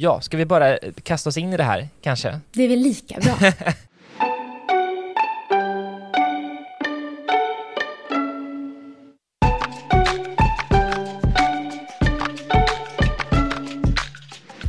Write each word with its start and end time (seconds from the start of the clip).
Ja, 0.00 0.20
ska 0.20 0.36
vi 0.36 0.46
bara 0.46 0.78
kasta 1.02 1.28
oss 1.28 1.36
in 1.36 1.52
i 1.52 1.56
det 1.56 1.62
här, 1.62 1.88
kanske? 2.00 2.40
Det 2.52 2.62
är 2.62 2.68
väl 2.68 2.78
lika 2.78 3.20
bra. 3.20 3.34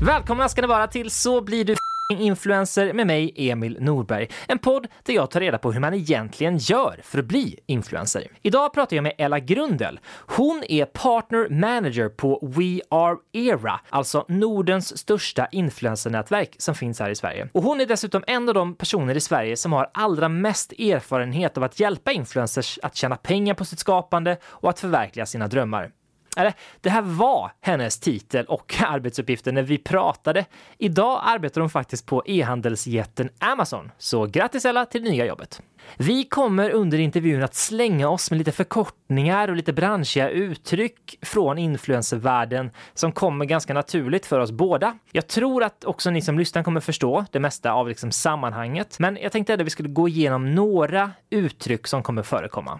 Välkomna 0.05 0.49
ska 0.49 0.61
ni 0.61 0.67
vara 0.67 0.87
till 0.87 1.11
Så 1.11 1.41
blir 1.41 1.65
du 1.65 1.75
influencer 2.17 2.93
med 2.93 3.07
mig, 3.07 3.33
Emil 3.35 3.77
Norberg. 3.81 4.27
En 4.47 4.59
podd 4.59 4.87
där 5.03 5.13
jag 5.13 5.31
tar 5.31 5.39
reda 5.39 5.57
på 5.57 5.71
hur 5.71 5.79
man 5.79 5.93
egentligen 5.93 6.57
gör 6.57 6.99
för 7.03 7.19
att 7.19 7.25
bli 7.25 7.59
influencer. 7.65 8.27
Idag 8.41 8.73
pratar 8.73 8.95
jag 8.95 9.03
med 9.03 9.13
Ella 9.17 9.39
Grundel. 9.39 9.99
Hon 10.11 10.63
är 10.69 10.85
partner 10.85 11.49
manager 11.49 12.09
på 12.09 12.39
We 12.41 12.81
Are 12.89 13.17
Era, 13.33 13.79
alltså 13.89 14.25
Nordens 14.27 14.97
största 14.97 15.47
influencernätverk 15.51 16.55
som 16.57 16.75
finns 16.75 16.99
här 16.99 17.09
i 17.09 17.15
Sverige. 17.15 17.49
Och 17.53 17.63
hon 17.63 17.81
är 17.81 17.85
dessutom 17.85 18.23
en 18.27 18.49
av 18.49 18.55
de 18.55 18.75
personer 18.75 19.15
i 19.15 19.21
Sverige 19.21 19.57
som 19.57 19.73
har 19.73 19.89
allra 19.93 20.29
mest 20.29 20.71
erfarenhet 20.71 21.57
av 21.57 21.63
att 21.63 21.79
hjälpa 21.79 22.11
influencers 22.11 22.79
att 22.83 22.95
tjäna 22.95 23.15
pengar 23.15 23.53
på 23.53 23.65
sitt 23.65 23.79
skapande 23.79 24.37
och 24.43 24.69
att 24.69 24.79
förverkliga 24.79 25.25
sina 25.25 25.47
drömmar. 25.47 25.91
Eller, 26.37 26.53
det 26.81 26.89
här 26.89 27.01
var 27.01 27.51
hennes 27.61 27.99
titel 27.99 28.45
och 28.45 28.75
arbetsuppgifter 28.87 29.51
när 29.51 29.63
vi 29.63 29.77
pratade. 29.77 30.45
Idag 30.77 31.21
arbetar 31.23 31.61
hon 31.61 31.69
faktiskt 31.69 32.05
på 32.05 32.23
e-handelsjätten 32.25 33.29
Amazon, 33.39 33.91
så 33.97 34.25
grattis 34.25 34.65
Ella 34.65 34.85
till 34.85 35.03
det 35.03 35.09
nya 35.09 35.25
jobbet. 35.25 35.61
Vi 35.97 36.23
kommer 36.23 36.69
under 36.69 36.99
intervjun 36.99 37.43
att 37.43 37.55
slänga 37.55 38.09
oss 38.09 38.31
med 38.31 38.37
lite 38.37 38.51
förkortningar 38.51 39.47
och 39.47 39.55
lite 39.55 39.73
branschiga 39.73 40.29
uttryck 40.29 41.17
från 41.21 41.57
influencervärlden 41.57 42.71
som 42.93 43.11
kommer 43.11 43.45
ganska 43.45 43.73
naturligt 43.73 44.25
för 44.25 44.39
oss 44.39 44.51
båda. 44.51 44.97
Jag 45.11 45.27
tror 45.27 45.63
att 45.63 45.83
också 45.85 46.09
ni 46.09 46.21
som 46.21 46.39
lyssnar 46.39 46.63
kommer 46.63 46.81
förstå 46.81 47.25
det 47.31 47.39
mesta 47.39 47.71
av 47.71 47.87
liksom 47.87 48.11
sammanhanget, 48.11 48.99
men 48.99 49.17
jag 49.21 49.31
tänkte 49.31 49.53
att 49.53 49.61
vi 49.61 49.69
skulle 49.69 49.89
gå 49.89 50.07
igenom 50.07 50.55
några 50.55 51.11
uttryck 51.29 51.87
som 51.87 52.03
kommer 52.03 52.23
förekomma. 52.23 52.79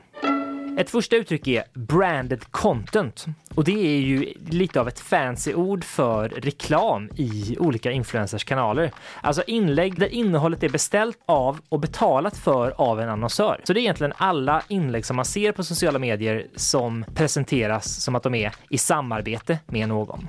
Ett 0.80 0.90
första 0.90 1.16
uttryck 1.16 1.48
är 1.48 1.64
branded 1.74 2.52
content 2.52 3.26
och 3.56 3.64
det 3.64 3.88
är 3.88 4.00
ju 4.00 4.34
lite 4.50 4.82
av 4.82 4.88
ett 4.88 5.00
fancy 5.00 5.54
ord 5.54 5.84
för 5.84 6.30
reklam 6.30 7.10
i 7.16 7.58
olika 7.60 7.92
influencers 7.92 8.44
kanaler. 8.44 8.92
Alltså 9.22 9.44
inlägg 9.48 10.00
där 10.00 10.08
innehållet 10.08 10.64
är 10.64 10.70
beställt 10.70 11.18
av 11.26 11.60
och 11.70 11.80
betalat 11.80 12.38
för 12.38 12.74
av 12.78 13.02
en 13.02 13.10
annonsör. 13.10 13.62
Så 13.64 13.74
det 13.74 13.80
är 13.80 13.82
egentligen 13.82 14.14
alla 14.18 14.62
inlägg 14.68 15.06
som 15.06 15.16
man 15.16 15.26
ser 15.26 15.52
på 15.52 15.64
sociala 15.64 16.00
medier 16.00 16.48
som 16.56 17.06
presenteras 17.16 18.04
som 18.04 18.16
att 18.16 18.24
de 18.24 18.36
är 18.36 18.52
i 18.70 18.78
samarbete 18.78 19.60
med 19.66 19.88
någon. 19.88 20.28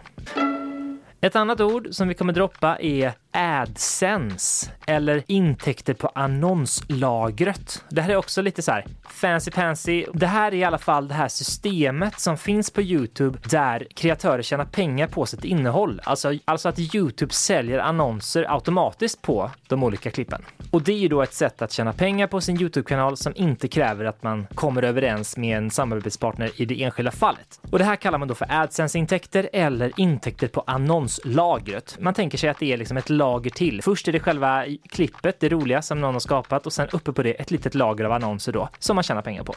Ett 1.21 1.37
annat 1.37 1.61
ord 1.61 1.89
som 1.91 2.09
vi 2.09 2.15
kommer 2.15 2.33
droppa 2.33 2.79
är 2.81 3.13
AdSense 3.33 4.71
eller 4.87 5.23
intäkter 5.27 5.95
på 5.95 6.11
annonslagret. 6.15 7.85
Det 7.89 8.03
här 8.03 8.11
är 8.11 8.17
också 8.17 8.43
lite 8.43 8.63
så 8.63 8.73
här 8.73 8.85
fancy 9.09 9.51
pansy. 9.51 10.07
Det 10.15 10.27
här 10.27 10.53
är 10.53 10.57
i 10.57 10.65
alla 10.65 10.79
fall 10.79 11.09
det 11.09 11.15
här 11.15 11.29
systemet 11.29 12.21
som 12.21 12.37
finns 12.37 12.71
på 12.71 12.83
Youtube 12.83 13.39
där 13.51 13.87
kreatörer 13.95 14.43
tjänar 14.43 14.65
pengar 14.65 15.07
på 15.07 15.27
sitt 15.27 15.45
innehåll. 15.45 16.01
Alltså, 16.05 16.33
alltså 16.45 16.69
att 16.69 16.79
Youtube 16.95 17.33
säljer 17.33 17.79
annonser 17.79 18.55
automatiskt 18.55 19.23
på 19.23 19.51
de 19.69 19.85
olika 19.85 20.11
klippen. 20.11 20.43
Och 20.71 20.83
det 20.83 20.93
är 20.93 20.99
ju 20.99 21.09
då 21.09 21.23
ett 21.23 21.35
sätt 21.35 21.63
att 21.63 21.73
tjäna 21.73 21.93
pengar 21.93 22.27
på 22.27 22.41
sin 22.41 22.61
Youtube-kanal 22.61 23.17
som 23.17 23.33
inte 23.37 23.69
kräver 23.69 24.05
att 24.05 24.23
man 24.23 24.47
kommer 24.55 24.83
överens 24.83 25.37
med 25.37 25.59
en 25.59 25.71
samarbetspartner 25.71 26.51
i 26.57 26.65
det 26.65 26.83
enskilda 26.83 27.11
fallet. 27.11 27.61
Och 27.71 27.79
det 27.79 27.85
här 27.85 27.97
kallar 27.97 28.19
man 28.19 28.29
då 28.29 28.35
för 28.35 28.47
AdSense-intäkter 28.51 29.49
eller 29.53 29.93
intäkter 29.97 30.49
på 30.49 30.65
annonslagret. 30.67 31.97
Man 32.01 32.15
tänker 32.15 32.39
sig 32.39 32.51
att 32.51 32.59
det 32.59 32.73
är 32.73 32.77
liksom 32.77 32.97
ett 32.97 33.11
lager 33.21 33.51
till. 33.51 33.83
Först 33.83 34.09
är 34.09 34.13
det 34.13 34.21
själva 34.21 34.65
klippet, 34.89 35.41
det 35.41 35.49
roliga 35.49 35.83
som 35.83 36.01
någon 36.01 36.15
har 36.15 36.21
skapat 36.21 36.67
och 36.67 36.73
sen 36.73 36.89
uppe 36.93 37.13
på 37.13 37.23
det 37.23 37.33
ett 37.33 37.51
litet 37.51 37.75
lager 37.75 38.05
av 38.05 38.13
annonser 38.13 38.53
då 38.53 38.69
som 38.79 38.95
man 38.95 39.03
tjänar 39.03 39.23
pengar 39.23 39.45
på. 39.45 39.55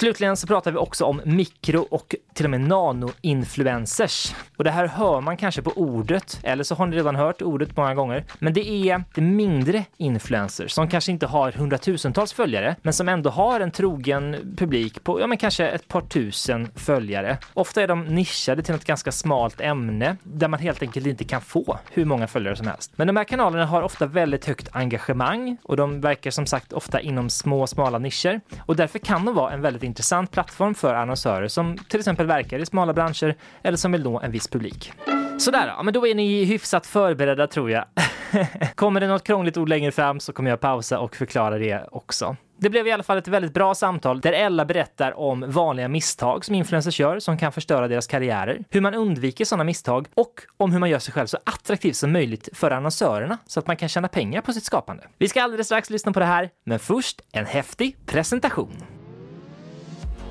Slutligen 0.00 0.36
så 0.36 0.46
pratar 0.46 0.70
vi 0.70 0.78
också 0.78 1.04
om 1.04 1.20
mikro 1.24 1.86
och 1.90 2.14
till 2.34 2.46
och 2.46 2.50
med 2.50 2.60
nano-influencers. 2.60 4.34
Och 4.56 4.64
det 4.64 4.70
här 4.70 4.86
hör 4.86 5.20
man 5.20 5.36
kanske 5.36 5.62
på 5.62 5.70
ordet, 5.70 6.40
eller 6.42 6.64
så 6.64 6.74
har 6.74 6.86
ni 6.86 6.96
redan 6.96 7.16
hört 7.16 7.42
ordet 7.42 7.76
många 7.76 7.94
gånger. 7.94 8.24
Men 8.38 8.52
det 8.52 8.68
är 8.68 9.04
det 9.14 9.20
mindre 9.20 9.84
influencers 9.96 10.72
som 10.72 10.88
kanske 10.88 11.12
inte 11.12 11.26
har 11.26 11.52
hundratusentals 11.52 12.32
följare, 12.32 12.76
men 12.82 12.92
som 12.92 13.08
ändå 13.08 13.30
har 13.30 13.60
en 13.60 13.70
trogen 13.70 14.54
publik 14.56 15.04
på, 15.04 15.20
ja 15.20 15.26
men 15.26 15.38
kanske 15.38 15.68
ett 15.68 15.88
par 15.88 16.00
tusen 16.00 16.68
följare. 16.74 17.38
Ofta 17.54 17.82
är 17.82 17.88
de 17.88 18.04
nischade 18.04 18.62
till 18.62 18.74
ett 18.74 18.84
ganska 18.84 19.12
smalt 19.12 19.60
ämne 19.60 20.16
där 20.22 20.48
man 20.48 20.60
helt 20.60 20.82
enkelt 20.82 21.06
inte 21.06 21.24
kan 21.24 21.40
få 21.40 21.78
hur 21.92 22.04
många 22.04 22.26
följare 22.26 22.56
som 22.56 22.66
helst. 22.66 22.92
Men 22.96 23.06
de 23.06 23.16
här 23.16 23.24
kanalerna 23.24 23.66
har 23.66 23.82
ofta 23.82 24.06
väldigt 24.06 24.46
högt 24.46 24.68
engagemang 24.72 25.56
och 25.62 25.76
de 25.76 26.00
verkar 26.00 26.30
som 26.30 26.46
sagt 26.46 26.72
ofta 26.72 27.00
inom 27.00 27.30
små, 27.30 27.66
smala 27.66 27.98
nischer 27.98 28.40
och 28.66 28.76
därför 28.76 28.98
kan 28.98 29.24
de 29.24 29.34
vara 29.34 29.52
en 29.52 29.60
väldigt 29.62 29.89
intressant 29.90 30.30
plattform 30.30 30.74
för 30.74 30.94
annonsörer 30.94 31.48
som 31.48 31.78
till 31.78 32.00
exempel 32.00 32.26
verkar 32.26 32.58
i 32.58 32.66
smala 32.66 32.92
branscher 32.92 33.34
eller 33.62 33.76
som 33.76 33.92
vill 33.92 34.02
nå 34.02 34.20
en 34.20 34.32
viss 34.32 34.48
publik. 34.48 34.92
Sådär, 35.38 35.66
ja, 35.66 35.82
men 35.82 35.94
då 35.94 36.06
är 36.06 36.14
ni 36.14 36.44
hyfsat 36.44 36.86
förberedda 36.86 37.46
tror 37.46 37.70
jag. 37.70 37.84
kommer 38.74 39.00
det 39.00 39.06
något 39.06 39.24
krångligt 39.24 39.56
ord 39.56 39.68
längre 39.68 39.92
fram 39.92 40.20
så 40.20 40.32
kommer 40.32 40.50
jag 40.50 40.60
pausa 40.60 40.98
och 40.98 41.16
förklara 41.16 41.58
det 41.58 41.88
också. 41.92 42.36
Det 42.58 42.70
blev 42.70 42.86
i 42.86 42.92
alla 42.92 43.02
fall 43.02 43.18
ett 43.18 43.28
väldigt 43.28 43.54
bra 43.54 43.74
samtal 43.74 44.20
där 44.20 44.32
Ella 44.32 44.64
berättar 44.64 45.18
om 45.18 45.44
vanliga 45.48 45.88
misstag 45.88 46.44
som 46.44 46.54
influencers 46.54 47.00
gör 47.00 47.18
som 47.18 47.38
kan 47.38 47.52
förstöra 47.52 47.88
deras 47.88 48.06
karriärer, 48.06 48.64
hur 48.70 48.80
man 48.80 48.94
undviker 48.94 49.44
sådana 49.44 49.64
misstag 49.64 50.06
och 50.14 50.34
om 50.56 50.72
hur 50.72 50.78
man 50.78 50.90
gör 50.90 50.98
sig 50.98 51.14
själv 51.14 51.26
så 51.26 51.38
attraktiv 51.44 51.92
som 51.92 52.12
möjligt 52.12 52.48
för 52.52 52.70
annonsörerna 52.70 53.38
så 53.46 53.60
att 53.60 53.66
man 53.66 53.76
kan 53.76 53.88
tjäna 53.88 54.08
pengar 54.08 54.40
på 54.40 54.52
sitt 54.52 54.64
skapande. 54.64 55.08
Vi 55.18 55.28
ska 55.28 55.42
alldeles 55.42 55.66
strax 55.66 55.90
lyssna 55.90 56.12
på 56.12 56.20
det 56.20 56.26
här, 56.26 56.50
men 56.64 56.78
först 56.78 57.20
en 57.32 57.46
häftig 57.46 57.96
presentation. 58.06 58.99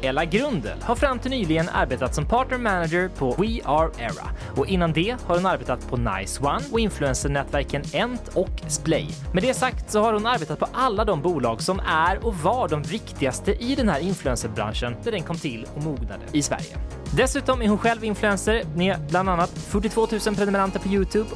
Ella 0.02 0.26
Grundel 0.26 0.82
har 0.82 0.96
fram 0.96 1.20
till 1.20 1.32
nyligen 1.32 1.70
arbetat 1.70 2.16
som 2.16 2.26
partner 2.26 2.58
manager 2.58 3.10
på 3.10 3.32
We 3.32 3.60
Are 3.66 3.90
Era 3.98 4.30
och 4.56 4.68
innan 4.68 4.94
det 4.94 5.16
har 5.26 5.36
hon 5.36 5.46
arbetat 5.46 5.90
på 5.90 5.98
Nice 5.98 6.44
One 6.44 6.62
och 6.72 6.80
influencernätverken 6.80 7.84
Ent 7.94 8.28
och 8.28 8.62
Splay. 8.68 9.08
Med 9.34 9.44
det 9.44 9.54
sagt 9.54 9.92
så 9.92 10.02
har 10.02 10.14
hon 10.14 10.26
arbetat 10.26 10.60
på 10.60 10.68
alla 10.74 11.06
de 11.06 11.22
bolag 11.22 11.62
som 11.62 11.80
är 11.80 12.26
och 12.26 12.36
var 12.36 12.68
de 12.68 12.82
viktigaste 12.82 13.52
i 13.52 13.76
den 13.76 13.90
här 13.90 14.00
influencerbranschen 14.00 14.96
när 15.04 15.12
den 15.12 15.24
kom 15.24 15.36
till 15.36 15.68
och 15.76 15.84
mognade 15.84 16.24
i 16.32 16.42
Sverige. 16.42 16.78
Dessutom 17.16 17.62
är 17.62 17.68
hon 17.68 17.78
själv 17.78 18.04
influencer 18.04 18.64
med 18.76 19.00
bland 19.10 19.30
annat 19.30 19.50
42 19.50 20.08
000 20.26 20.36
prenumeranter 20.36 20.80
på 20.80 20.88
Youtube 20.88 21.30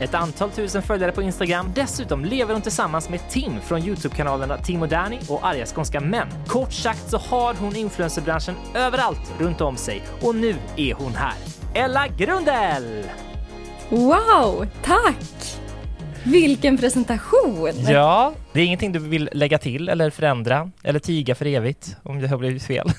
ett 0.00 0.14
antal 0.14 0.50
tusen 0.50 0.82
följare 0.82 1.12
på 1.12 1.22
Instagram. 1.22 1.72
Dessutom 1.74 2.24
lever 2.24 2.52
hon 2.52 2.62
tillsammans 2.62 3.08
med 3.08 3.28
Tim 3.30 3.60
från 3.60 3.82
Youtube-kanalerna 3.82 4.58
Tim 4.58 4.82
och 4.82 4.88
Danny 4.88 5.18
och 5.28 5.46
Arga 5.46 5.66
skånska 5.66 6.00
män. 6.00 6.28
Kort 6.46 6.72
sagt 6.72 7.10
så 7.10 7.18
har 7.18 7.54
hon 7.54 7.76
influencerbranschen 7.76 8.54
överallt 8.74 9.32
runt 9.38 9.60
om 9.60 9.76
sig 9.76 10.02
och 10.20 10.34
nu 10.34 10.54
är 10.76 10.94
hon 10.94 11.14
här. 11.14 11.34
Ella 11.74 12.08
Grundel! 12.08 13.04
Wow, 13.88 14.66
tack! 14.84 15.58
Vilken 16.24 16.78
presentation! 16.78 17.72
Ja, 17.88 18.34
det 18.52 18.60
är 18.60 18.64
ingenting 18.64 18.92
du 18.92 18.98
vill 18.98 19.30
lägga 19.32 19.58
till 19.58 19.88
eller 19.88 20.10
förändra 20.10 20.70
eller 20.82 20.98
tiga 20.98 21.34
för 21.34 21.46
evigt 21.46 21.96
om 22.02 22.20
det 22.20 22.28
har 22.28 22.38
blivit 22.38 22.62
fel. 22.62 22.90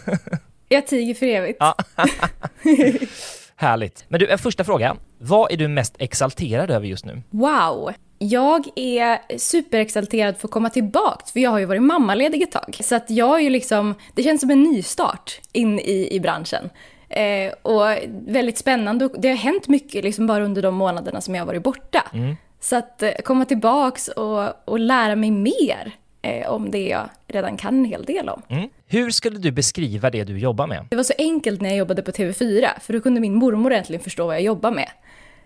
Jag 0.70 0.88
tiger 0.88 1.14
för 1.14 1.26
evigt. 1.26 1.58
Ja. 1.60 1.76
Härligt. 3.60 4.06
Men 4.08 4.20
du, 4.20 4.28
en 4.28 4.38
första 4.38 4.64
fråga. 4.64 4.96
Vad 5.18 5.52
är 5.52 5.58
du 5.58 5.68
mest 5.68 5.96
exalterad 6.00 6.72
över 6.72 6.88
just 6.88 7.06
nu? 7.06 7.22
Wow! 7.30 7.94
Jag 8.20 8.68
är 8.76 9.38
superexalterad 9.38 10.38
för 10.38 10.48
att 10.48 10.52
komma 10.52 10.70
tillbaka, 10.70 11.26
för 11.34 11.40
jag 11.40 11.52
har 11.52 11.60
ju 11.60 11.66
varit 11.66 11.82
mammaledig 11.82 12.42
ett 12.42 12.52
tag. 12.52 12.78
Så 12.84 12.96
att 12.96 13.10
jag 13.10 13.36
är 13.36 13.44
ju 13.44 13.50
liksom, 13.50 13.96
det 14.14 14.24
känns 14.24 14.42
som 14.42 14.50
en 14.50 14.64
nystart 14.64 15.40
in 15.52 15.80
i, 15.80 16.08
i 16.12 16.20
branschen. 16.20 16.70
Eh, 17.10 17.54
och 17.62 17.86
väldigt 18.10 18.58
spännande. 18.58 19.10
Det 19.18 19.30
har 19.30 19.36
hänt 19.36 19.68
mycket 19.68 20.04
liksom 20.04 20.28
bara 20.28 20.44
under 20.44 20.62
de 20.62 20.76
månaderna 20.76 21.22
som 21.22 21.36
jag 21.36 21.42
har 21.42 21.48
varit 21.48 21.64
borta. 21.64 22.04
Mm. 22.14 22.36
Så 22.60 22.76
att 22.76 23.04
eh, 23.04 23.12
komma 23.24 23.46
tillbaks 23.46 24.08
och, 24.08 24.70
och 24.70 24.80
lära 24.80 25.16
mig 25.16 25.32
mer 25.32 25.92
eh, 26.22 26.50
om 26.50 26.72
det 26.72 26.88
jag 26.88 27.10
redan 27.28 27.58
kan 27.58 27.80
en 27.80 27.86
hel 27.86 28.04
del 28.04 28.30
om. 28.30 28.42
Mm. 28.48 28.70
Hur 28.86 29.10
skulle 29.10 29.40
du 29.40 29.52
beskriva 29.52 30.10
det 30.10 30.24
du 30.24 30.40
jobbar 30.40 30.68
med? 30.68 30.86
Det 30.90 30.96
var 30.96 31.04
så 31.04 31.14
enkelt 31.18 31.62
när 31.62 31.70
jag 31.70 31.78
jobbade 31.78 32.02
på 32.02 32.12
TV4, 32.12 32.68
för 32.82 32.94
då 32.94 33.00
kunde 33.00 33.22
min 33.22 33.34
mormor 33.34 33.74
äntligen 33.74 34.04
förstå 34.04 34.26
vad 34.26 34.36
jag 34.36 34.44
jobbar 34.44 34.72
med. 34.72 34.90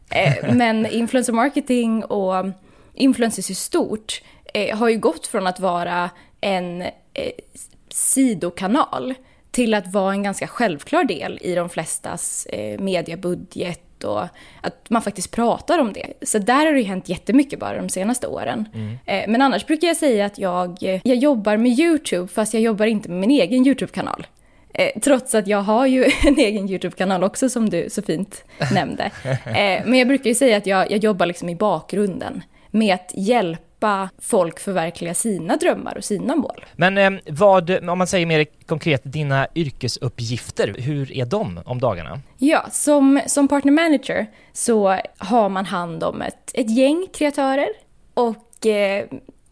Eh, 0.10 0.54
men 0.56 0.86
influencer 0.86 1.34
marketing 1.34 2.04
och 2.04 2.46
influencers 2.94 3.50
i 3.50 3.56
stort 3.56 4.22
eh, 4.54 4.78
har 4.78 4.90
ju 4.90 4.98
gått 4.98 5.28
från 5.28 5.48
att 5.48 5.60
vara 5.60 6.10
en 6.42 6.82
eh, 6.82 6.90
sidokanal 7.90 9.14
till 9.52 9.74
att 9.74 9.94
vara 9.94 10.14
en 10.14 10.24
ganska 10.24 10.48
självklar 10.48 11.04
del 11.04 11.40
i 11.42 11.56
de 11.56 11.70
flestas 11.70 12.46
eh, 12.46 12.80
och 14.04 14.24
att 14.62 14.90
man 14.90 15.02
faktiskt 15.02 15.32
pratar 15.32 15.80
om 15.80 15.94
det. 15.94 16.14
Så 16.22 16.40
där 16.40 16.66
har 16.66 16.74
det 16.74 16.80
ju 16.80 16.86
hänt 16.86 17.10
jättemycket 17.10 17.60
bara 17.60 17.78
de 17.78 17.90
senaste 17.90 18.28
åren. 18.28 18.66
Mm. 18.74 18.98
Eh, 19.06 19.24
men 19.28 19.42
annars 19.42 19.66
brukar 19.66 19.88
jag 19.88 19.98
säga 19.98 20.26
att 20.26 20.38
jag, 20.38 20.78
jag 21.04 21.18
jobbar 21.18 21.58
med 21.58 21.72
YouTube 21.72 22.28
fast 22.28 22.54
jag 22.54 22.64
jobbar 22.64 22.86
inte 22.86 23.10
med 23.10 23.20
min 23.20 23.32
egen 23.32 23.68
YouTube-kanal. 23.68 24.28
Eh, 24.74 25.00
trots 25.02 25.36
att 25.36 25.48
jag 25.48 25.62
har 25.62 25.86
ju 25.86 26.06
en 26.24 26.38
egen 26.38 26.70
YouTube-kanal 26.70 27.24
också 27.24 27.50
som 27.50 27.70
du 27.70 27.90
så 27.90 28.02
fint 28.02 28.44
nämnde. 28.74 29.12
Eh, 29.46 29.82
men 29.86 30.00
jag 30.00 30.08
brukar 30.08 30.30
ju 30.30 30.36
säga 30.36 30.58
att 30.58 30.66
jag, 30.66 30.92
jag 30.92 31.04
jobbar 31.04 31.26
liksom 31.26 31.50
i 31.50 31.56
bakgrunden 31.56 32.44
med 32.72 32.96
att 32.96 33.12
hjälpa 33.16 33.71
folk 34.20 34.60
förverkliga 34.60 35.14
sina 35.14 35.58
drömmar 35.58 35.98
och 35.98 36.04
sina 36.04 36.36
mål. 36.36 36.66
Men 36.76 36.98
eh, 36.98 37.12
vad, 37.30 37.90
om 37.90 37.98
man 37.98 38.08
säger 38.08 38.26
mer 38.26 38.46
konkret, 38.66 39.02
dina 39.04 39.48
yrkesuppgifter, 39.56 40.76
hur 40.78 41.12
är 41.12 41.26
de 41.26 41.60
om 41.66 41.80
dagarna? 41.80 42.20
Ja, 42.38 42.66
som, 42.72 43.22
som 43.28 43.48
partner 43.48 43.72
manager 43.72 44.28
så 44.54 44.98
har 45.18 45.50
man 45.50 45.66
hand 45.66 46.04
om 46.04 46.22
ett, 46.22 46.52
ett 46.54 46.78
gäng 46.78 47.08
kreatörer 47.14 47.70
och 48.14 48.66
eh, 48.66 49.06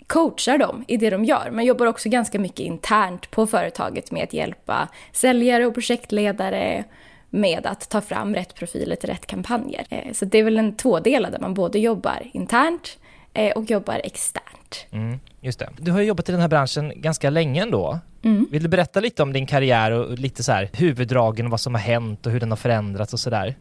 coachar 0.08 0.58
dem 0.58 0.86
i 0.88 0.98
det 0.98 1.10
de 1.10 1.26
gör. 1.26 1.50
Man 1.52 1.66
jobbar 1.66 1.86
också 1.86 2.10
ganska 2.10 2.40
mycket 2.40 2.60
internt 2.60 3.32
på 3.32 3.48
företaget 3.48 4.12
med 4.12 4.24
att 4.24 4.34
hjälpa 4.34 4.88
säljare 5.12 5.66
och 5.66 5.74
projektledare 5.74 6.84
med 7.30 7.66
att 7.66 7.90
ta 7.90 8.02
fram 8.02 8.36
rätt 8.36 8.56
profiler 8.56 8.96
till 8.96 9.10
rätt 9.10 9.26
kampanjer. 9.26 9.86
Eh, 9.90 10.14
så 10.14 10.26
det 10.26 10.38
är 10.38 10.44
väl 10.44 10.58
en 10.58 10.76
tvådelad 10.76 11.32
där 11.32 11.40
man 11.40 11.54
både 11.54 11.80
jobbar 11.80 12.30
internt 12.34 12.98
och 13.56 13.72
jobbar 13.72 14.02
externt. 14.04 14.86
Mm, 14.92 15.20
just 15.42 15.60
det. 15.60 15.70
Du 15.78 15.92
har 15.92 16.02
jobbat 16.02 16.30
i 16.30 16.32
den 16.32 16.42
här 16.42 16.48
branschen 16.48 16.94
ganska 16.96 17.30
länge 17.30 17.62
ändå. 17.62 18.00
Mm. 18.24 18.48
Vill 18.52 18.64
du 18.64 18.70
berätta 18.70 19.00
lite 19.00 19.24
om 19.24 19.34
din 19.34 19.46
karriär 19.46 19.92
och 19.92 20.18
lite 20.18 20.44
så 20.44 20.52
här 20.52 20.70
huvuddragen 20.74 21.46
och 21.46 21.52
vad 21.52 21.60
som 21.60 21.74
har 21.74 21.82
hänt 21.82 22.26
och 22.26 22.32
hur 22.32 22.40
den 22.40 22.52
har 22.52 22.58
förändrats 22.58 23.14
och 23.14 23.20
sådär? 23.20 23.56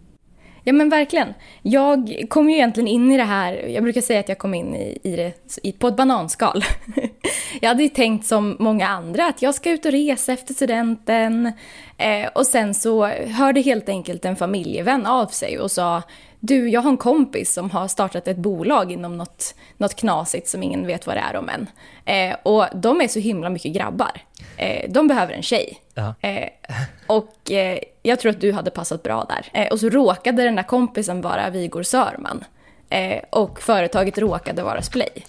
Ja 0.64 0.72
men 0.72 0.88
verkligen. 0.88 1.34
Jag 1.62 2.24
kom 2.28 2.50
ju 2.50 2.56
egentligen 2.56 2.88
in 2.88 3.12
i 3.12 3.16
det 3.16 3.24
här, 3.24 3.52
jag 3.52 3.82
brukar 3.82 4.00
säga 4.00 4.20
att 4.20 4.28
jag 4.28 4.38
kom 4.38 4.54
in 4.54 4.74
i, 4.74 4.98
i 5.02 5.16
det 5.16 5.78
på 5.78 5.88
ett 5.88 5.96
bananskal. 5.96 6.64
jag 7.60 7.68
hade 7.68 7.82
ju 7.82 7.88
tänkt 7.88 8.26
som 8.26 8.56
många 8.58 8.88
andra 8.88 9.26
att 9.26 9.42
jag 9.42 9.54
ska 9.54 9.70
ut 9.70 9.86
och 9.86 9.92
resa 9.92 10.32
efter 10.32 10.54
studenten. 10.54 11.52
Eh, 11.98 12.28
och 12.34 12.46
sen 12.46 12.74
så 12.74 13.06
hörde 13.06 13.60
helt 13.60 13.88
enkelt 13.88 14.24
en 14.24 14.36
familjevän 14.36 15.06
av 15.06 15.26
sig 15.26 15.58
och 15.58 15.70
sa 15.70 16.02
du, 16.40 16.68
jag 16.68 16.80
har 16.80 16.90
en 16.90 16.96
kompis 16.96 17.52
som 17.52 17.70
har 17.70 17.88
startat 17.88 18.28
ett 18.28 18.36
bolag 18.36 18.92
inom 18.92 19.16
något, 19.16 19.54
något 19.76 19.94
knasigt 19.94 20.48
som 20.48 20.62
ingen 20.62 20.86
vet 20.86 21.06
vad 21.06 21.16
det 21.16 21.20
är 21.20 21.36
om 21.36 21.48
än. 21.48 21.66
Eh, 22.04 22.36
och 22.42 22.66
de 22.74 23.00
är 23.00 23.08
så 23.08 23.18
himla 23.18 23.50
mycket 23.50 23.72
grabbar. 23.72 24.20
Eh, 24.56 24.90
de 24.90 25.08
behöver 25.08 25.32
en 25.34 25.42
tjej. 25.42 25.80
Eh, 26.20 26.48
och 27.06 27.50
eh, 27.50 27.78
jag 28.02 28.20
tror 28.20 28.30
att 28.30 28.40
du 28.40 28.52
hade 28.52 28.70
passat 28.70 29.02
bra 29.02 29.26
där. 29.28 29.62
Eh, 29.62 29.72
och 29.72 29.80
så 29.80 29.88
råkade 29.88 30.42
den 30.42 30.56
där 30.56 30.62
kompisen 30.62 31.20
vara 31.20 31.50
Vigor 31.50 31.82
Sörman. 31.82 32.44
Eh, 32.90 33.22
och 33.30 33.60
företaget 33.60 34.18
råkade 34.18 34.62
vara 34.62 34.82
Splay. 34.82 35.24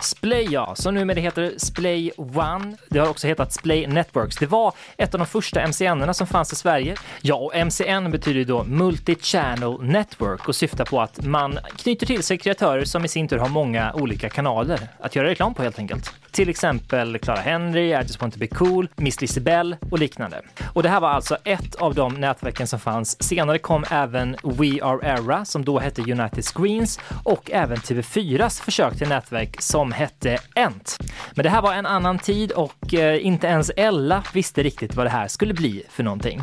Splay 0.00 0.48
ja, 0.50 0.74
som 0.74 0.94
numera 0.94 1.20
heter 1.20 1.52
Splay 1.56 2.10
One. 2.16 2.76
Det 2.88 2.98
har 2.98 3.08
också 3.08 3.26
hetat 3.26 3.52
Splay 3.52 3.86
Networks. 3.86 4.36
Det 4.36 4.46
var 4.46 4.74
ett 4.96 5.14
av 5.14 5.18
de 5.18 5.26
första 5.26 5.66
MCN-erna 5.68 6.14
som 6.14 6.26
fanns 6.26 6.52
i 6.52 6.56
Sverige. 6.56 6.96
Ja, 7.20 7.34
och 7.34 7.66
MCN 7.66 8.10
betyder 8.10 8.38
ju 8.38 8.44
då 8.44 8.64
Multi-Channel 8.64 9.82
Network 9.82 10.48
och 10.48 10.56
syftar 10.56 10.84
på 10.84 11.00
att 11.00 11.24
man 11.24 11.58
knyter 11.76 12.06
till 12.06 12.22
sig 12.22 12.38
kreatörer 12.38 12.84
som 12.84 13.04
i 13.04 13.08
sin 13.08 13.28
tur 13.28 13.38
har 13.38 13.48
många 13.48 13.92
olika 13.92 14.28
kanaler 14.28 14.88
att 15.00 15.16
göra 15.16 15.28
reklam 15.28 15.54
på 15.54 15.62
helt 15.62 15.78
enkelt. 15.78 16.21
Till 16.32 16.48
exempel 16.48 17.18
Clara 17.18 17.40
Henry, 17.40 17.88
I 17.88 18.02
just 18.02 18.20
want 18.20 18.34
to 18.34 18.40
be 18.40 18.46
cool, 18.46 18.88
Miss 18.96 19.20
Lisibell 19.20 19.76
och 19.90 19.98
liknande. 19.98 20.42
Och 20.72 20.82
det 20.82 20.88
här 20.88 21.00
var 21.00 21.08
alltså 21.08 21.36
ett 21.44 21.74
av 21.74 21.94
de 21.94 22.14
nätverken 22.14 22.66
som 22.66 22.80
fanns. 22.80 23.22
Senare 23.22 23.58
kom 23.58 23.84
även 23.90 24.36
We 24.42 24.82
Are 24.82 25.08
Era 25.08 25.44
som 25.44 25.64
då 25.64 25.78
hette 25.78 26.02
United 26.02 26.44
Screens 26.44 27.00
och 27.24 27.50
även 27.50 27.76
TV4s 27.76 28.62
försök 28.62 28.98
till 28.98 29.08
nätverk 29.08 29.60
som 29.60 29.92
hette 29.92 30.38
Ent. 30.54 30.98
Men 31.34 31.42
det 31.42 31.50
här 31.50 31.62
var 31.62 31.74
en 31.74 31.86
annan 31.86 32.18
tid 32.18 32.52
och 32.52 32.94
eh, 32.94 33.26
inte 33.26 33.46
ens 33.46 33.70
Ella 33.76 34.24
visste 34.32 34.62
riktigt 34.62 34.94
vad 34.94 35.06
det 35.06 35.10
här 35.10 35.28
skulle 35.28 35.54
bli 35.54 35.82
för 35.88 36.02
någonting. 36.02 36.42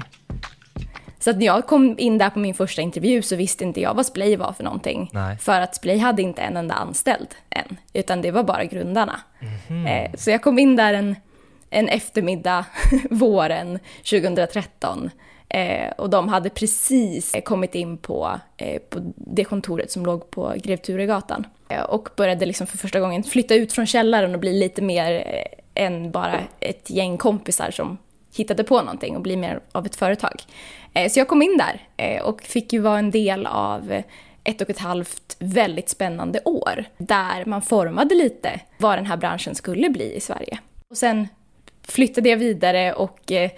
Så 1.19 1.29
att 1.29 1.37
när 1.37 1.45
jag 1.45 1.67
kom 1.67 1.95
in 1.99 2.17
där 2.17 2.29
på 2.29 2.39
min 2.39 2.53
första 2.53 2.81
intervju 2.81 3.21
så 3.21 3.35
visste 3.35 3.63
inte 3.63 3.81
jag 3.81 3.93
vad 3.93 4.05
Splay 4.05 4.35
var 4.35 4.53
för 4.53 4.63
någonting. 4.63 5.09
Nej. 5.13 5.37
För 5.37 5.61
att 5.61 5.75
Splay 5.75 5.97
hade 5.97 6.21
inte 6.21 6.41
en 6.41 6.57
enda 6.57 6.75
anställd 6.75 7.27
än, 7.49 7.77
utan 7.93 8.21
det 8.21 8.31
var 8.31 8.43
bara 8.43 8.65
grundarna. 8.65 9.19
Mm 9.39 9.85
-hmm. 9.85 10.17
Så 10.17 10.29
jag 10.29 10.41
kom 10.41 10.59
in 10.59 10.75
där 10.75 10.93
en, 10.93 11.15
en 11.69 11.89
eftermiddag 11.89 12.65
våren 13.09 13.79
2013 14.09 15.09
Eh, 15.49 15.91
och 15.97 16.09
de 16.09 16.27
hade 16.27 16.49
precis 16.49 17.35
kommit 17.45 17.75
in 17.75 17.97
på, 17.97 18.39
eh, 18.57 18.81
på 18.89 19.13
det 19.15 19.43
kontoret 19.43 19.91
som 19.91 20.05
låg 20.05 20.31
på 20.31 20.53
Grev 20.57 20.77
Turegatan. 20.77 21.47
Och 21.87 22.09
började 22.15 22.45
liksom 22.45 22.67
för 22.67 22.77
första 22.77 22.99
gången 22.99 23.23
flytta 23.23 23.55
ut 23.55 23.73
från 23.73 23.85
källaren 23.85 24.33
och 24.33 24.39
bli 24.39 24.59
lite 24.59 24.81
mer 24.81 25.23
än 25.73 26.11
bara 26.11 26.39
ett 26.59 26.89
gäng 26.89 27.17
kompisar 27.17 27.71
som 27.71 27.97
hittade 28.33 28.63
på 28.63 28.81
någonting 28.81 29.15
och 29.15 29.21
bli 29.21 29.35
mer 29.35 29.59
av 29.71 29.85
ett 29.85 29.95
företag. 29.95 30.43
Eh, 30.93 31.09
så 31.09 31.19
jag 31.19 31.27
kom 31.27 31.41
in 31.41 31.57
där 31.57 31.87
eh, 31.97 32.21
och 32.21 32.41
fick 32.41 32.73
ju 32.73 32.79
vara 32.79 32.99
en 32.99 33.11
del 33.11 33.45
av 33.45 34.01
ett 34.43 34.61
och 34.61 34.69
ett 34.69 34.79
halvt 34.79 35.35
väldigt 35.39 35.89
spännande 35.89 36.41
år 36.45 36.83
där 36.97 37.45
man 37.45 37.61
formade 37.61 38.15
lite 38.15 38.59
vad 38.77 38.97
den 38.97 39.05
här 39.05 39.17
branschen 39.17 39.55
skulle 39.55 39.89
bli 39.89 40.15
i 40.15 40.19
Sverige. 40.19 40.59
Och 40.89 40.97
sen 40.97 41.27
flyttade 41.83 42.29
jag 42.29 42.37
vidare 42.37 42.93
och 42.93 43.31
eh, 43.31 43.51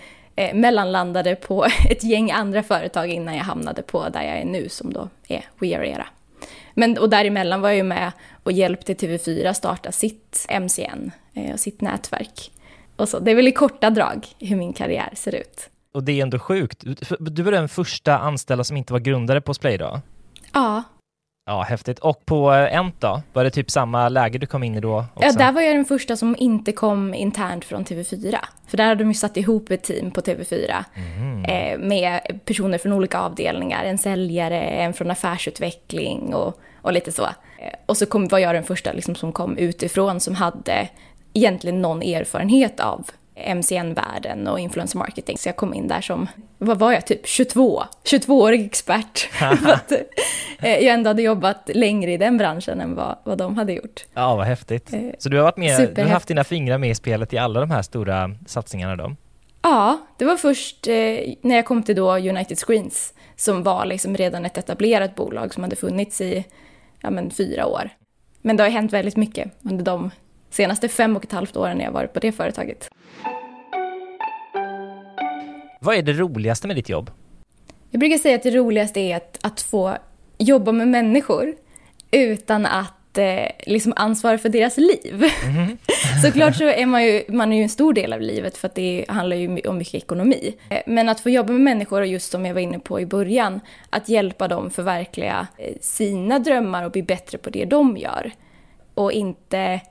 mellanlandade 0.53 1.35
på 1.35 1.65
ett 1.89 2.03
gäng 2.03 2.31
andra 2.31 2.63
företag 2.63 3.09
innan 3.09 3.35
jag 3.35 3.43
hamnade 3.43 3.81
på 3.81 4.09
där 4.09 4.21
jag 4.21 4.37
är 4.37 4.45
nu 4.45 4.69
som 4.69 4.93
då 4.93 5.09
är 5.27 5.45
We 5.59 5.77
Are 5.77 5.89
Era. 5.89 6.07
Men, 6.73 6.97
och 6.97 7.09
däremellan 7.09 7.61
var 7.61 7.69
jag 7.69 7.77
ju 7.77 7.83
med 7.83 8.11
och 8.43 8.51
hjälpte 8.51 8.93
TV4 8.93 9.53
starta 9.53 9.91
sitt 9.91 10.47
MCN 10.61 11.11
och 11.53 11.59
sitt 11.59 11.81
nätverk. 11.81 12.51
Och 13.01 13.09
så. 13.09 13.19
Det 13.19 13.31
är 13.31 13.35
väl 13.35 13.47
i 13.47 13.51
korta 13.51 13.89
drag 13.89 14.27
hur 14.39 14.55
min 14.55 14.73
karriär 14.73 15.09
ser 15.13 15.35
ut. 15.35 15.69
Och 15.93 16.03
det 16.03 16.11
är 16.11 16.23
ändå 16.23 16.39
sjukt. 16.39 16.83
Du 17.19 17.43
var 17.43 17.51
den 17.51 17.69
första 17.69 18.17
anställda 18.17 18.63
som 18.63 18.77
inte 18.77 18.93
var 18.93 18.99
grundare 18.99 19.41
på 19.41 19.53
Splay 19.53 19.77
då? 19.77 20.01
Ja, 20.53 20.83
Ja, 21.45 21.61
häftigt. 21.61 21.99
Och 21.99 22.25
på 22.25 22.53
eh, 22.53 22.75
Ent 22.75 23.01
då? 23.01 23.21
Var 23.33 23.43
det 23.43 23.49
typ 23.49 23.71
samma 23.71 24.09
läge 24.09 24.37
du 24.37 24.45
kom 24.45 24.63
in 24.63 24.75
i 24.75 24.79
då? 24.79 25.05
Också? 25.13 25.25
Ja, 25.25 25.31
där 25.31 25.51
var 25.51 25.61
jag 25.61 25.75
den 25.75 25.85
första 25.85 26.15
som 26.15 26.35
inte 26.39 26.71
kom 26.71 27.13
internt 27.13 27.65
från 27.65 27.85
TV4. 27.85 28.35
För 28.67 28.77
där 28.77 28.85
hade 28.85 29.03
de 29.03 29.07
ju 29.07 29.13
satt 29.13 29.37
ihop 29.37 29.71
ett 29.71 29.83
team 29.83 30.11
på 30.11 30.21
TV4 30.21 30.83
mm. 30.95 31.45
eh, 31.45 31.87
med 31.87 32.39
personer 32.45 32.77
från 32.77 32.93
olika 32.93 33.19
avdelningar. 33.19 33.83
En 33.83 33.97
säljare, 33.97 34.61
en 34.61 34.93
från 34.93 35.11
affärsutveckling 35.11 36.33
och, 36.33 36.59
och 36.81 36.93
lite 36.93 37.11
så. 37.11 37.23
Eh, 37.23 37.73
och 37.85 37.97
så 37.97 38.05
kom, 38.05 38.27
var 38.27 38.39
jag 38.39 38.55
den 38.55 38.63
första 38.63 38.93
liksom, 38.93 39.15
som 39.15 39.31
kom 39.31 39.57
utifrån 39.57 40.19
som 40.19 40.35
hade 40.35 40.89
egentligen 41.33 41.81
någon 41.81 42.01
erfarenhet 42.01 42.79
av 42.79 43.05
MCN-världen 43.55 44.47
och 44.47 44.59
influencer 44.59 44.97
marketing. 44.97 45.37
Så 45.37 45.49
jag 45.49 45.55
kom 45.55 45.73
in 45.73 45.87
där 45.87 46.01
som, 46.01 46.27
vad 46.57 46.79
var 46.79 46.91
jag, 46.91 47.05
typ 47.05 47.27
22? 47.27 47.83
22-årig 48.03 48.65
expert. 48.65 49.19
för 49.39 49.71
att 49.71 49.91
eh, 49.91 49.99
jag 50.59 50.83
ändå 50.83 51.09
hade 51.09 51.21
jobbat 51.21 51.69
längre 51.73 52.11
i 52.11 52.17
den 52.17 52.37
branschen 52.37 52.81
än 52.81 52.95
vad, 52.95 53.15
vad 53.23 53.37
de 53.37 53.57
hade 53.57 53.73
gjort. 53.73 54.05
Ja, 54.13 54.35
vad 54.35 54.45
häftigt. 54.45 54.93
Eh, 54.93 54.99
så 55.19 55.29
du 55.29 55.37
har 55.37 55.43
varit 55.43 55.57
med, 55.57 55.91
du 55.95 56.01
har 56.01 56.09
haft 56.09 56.27
dina 56.27 56.43
fingrar 56.43 56.77
med 56.77 56.89
i 56.89 56.95
spelet 56.95 57.33
i 57.33 57.37
alla 57.37 57.59
de 57.59 57.71
här 57.71 57.81
stora 57.81 58.35
satsningarna 58.45 58.95
då? 58.95 59.15
Ja, 59.61 59.97
det 60.17 60.25
var 60.25 60.35
först 60.35 60.87
eh, 60.87 60.93
när 61.41 61.55
jag 61.55 61.65
kom 61.65 61.83
till 61.83 61.95
då 61.95 62.17
United 62.17 62.57
Screens 62.57 63.13
som 63.35 63.63
var 63.63 63.85
liksom 63.85 64.17
redan 64.17 64.45
ett 64.45 64.57
etablerat 64.57 65.15
bolag 65.15 65.53
som 65.53 65.63
hade 65.63 65.75
funnits 65.75 66.21
i 66.21 66.45
ja, 67.01 67.09
men, 67.09 67.31
fyra 67.31 67.65
år. 67.65 67.89
Men 68.41 68.57
det 68.57 68.63
har 68.63 68.69
hänt 68.69 68.93
väldigt 68.93 69.17
mycket 69.17 69.51
under 69.61 69.85
de 69.85 70.11
senaste 70.51 70.89
fem 70.89 71.15
och 71.15 71.25
ett 71.25 71.31
halvt 71.31 71.57
åren 71.57 71.77
när 71.77 71.85
jag 71.85 71.91
varit 71.91 72.13
på 72.13 72.19
det 72.19 72.31
företaget. 72.31 72.89
Vad 75.79 75.95
är 75.95 76.01
det 76.01 76.13
roligaste 76.13 76.67
med 76.67 76.75
ditt 76.75 76.89
jobb? 76.89 77.11
Jag 77.89 77.99
brukar 77.99 78.17
säga 78.17 78.35
att 78.35 78.43
det 78.43 78.51
roligaste 78.51 78.99
är 78.99 79.15
att, 79.15 79.39
att 79.41 79.61
få 79.61 79.97
jobba 80.37 80.71
med 80.71 80.87
människor 80.87 81.55
utan 82.11 82.65
att 82.65 83.17
eh, 83.17 83.47
liksom 83.65 83.93
ansvara 83.95 84.37
för 84.37 84.49
deras 84.49 84.77
liv. 84.77 85.23
Mm. 85.45 85.77
Såklart 86.23 86.55
så 86.55 86.63
är 86.63 86.85
man 86.85 87.03
ju, 87.03 87.23
man 87.27 87.53
är 87.53 87.57
ju 87.57 87.63
en 87.63 87.69
stor 87.69 87.93
del 87.93 88.13
av 88.13 88.21
livet 88.21 88.57
för 88.57 88.67
att 88.67 88.75
det 88.75 89.05
handlar 89.07 89.37
ju 89.37 89.61
om 89.61 89.77
mycket 89.77 89.95
ekonomi. 89.95 90.55
Eh, 90.69 90.81
men 90.85 91.09
att 91.09 91.19
få 91.19 91.29
jobba 91.29 91.53
med 91.53 91.61
människor 91.61 92.01
och 92.01 92.07
just 92.07 92.31
som 92.31 92.45
jag 92.45 92.53
var 92.53 92.61
inne 92.61 92.79
på 92.79 92.99
i 92.99 93.05
början, 93.05 93.59
att 93.89 94.09
hjälpa 94.09 94.47
dem 94.47 94.69
förverkliga 94.69 95.47
eh, 95.57 95.73
sina 95.81 96.39
drömmar 96.39 96.83
och 96.83 96.91
bli 96.91 97.03
bättre 97.03 97.37
på 97.37 97.49
det 97.49 97.65
de 97.65 97.97
gör. 97.97 98.31
Och 98.93 99.11
inte 99.11 99.81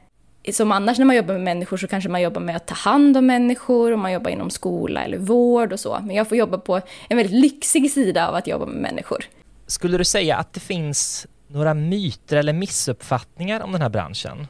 som 0.52 0.72
annars 0.72 0.98
när 0.98 1.06
man 1.06 1.16
jobbar 1.16 1.34
med 1.34 1.42
människor 1.42 1.76
så 1.76 1.86
kanske 1.88 2.10
man 2.10 2.22
jobbar 2.22 2.40
med 2.40 2.56
att 2.56 2.66
ta 2.66 2.74
hand 2.74 3.16
om 3.16 3.26
människor 3.26 3.92
och 3.92 3.98
man 3.98 4.12
jobbar 4.12 4.30
inom 4.30 4.50
skola 4.50 5.04
eller 5.04 5.18
vård 5.18 5.72
och 5.72 5.80
så. 5.80 5.98
Men 6.02 6.16
jag 6.16 6.28
får 6.28 6.38
jobba 6.38 6.58
på 6.58 6.80
en 7.08 7.16
väldigt 7.16 7.40
lyxig 7.40 7.90
sida 7.90 8.28
av 8.28 8.34
att 8.34 8.46
jobba 8.46 8.66
med 8.66 8.82
människor. 8.82 9.24
Skulle 9.66 9.98
du 9.98 10.04
säga 10.04 10.36
att 10.36 10.52
det 10.52 10.60
finns 10.60 11.26
några 11.48 11.74
myter 11.74 12.36
eller 12.36 12.52
missuppfattningar 12.52 13.60
om 13.60 13.72
den 13.72 13.82
här 13.82 13.88
branschen? 13.88 14.46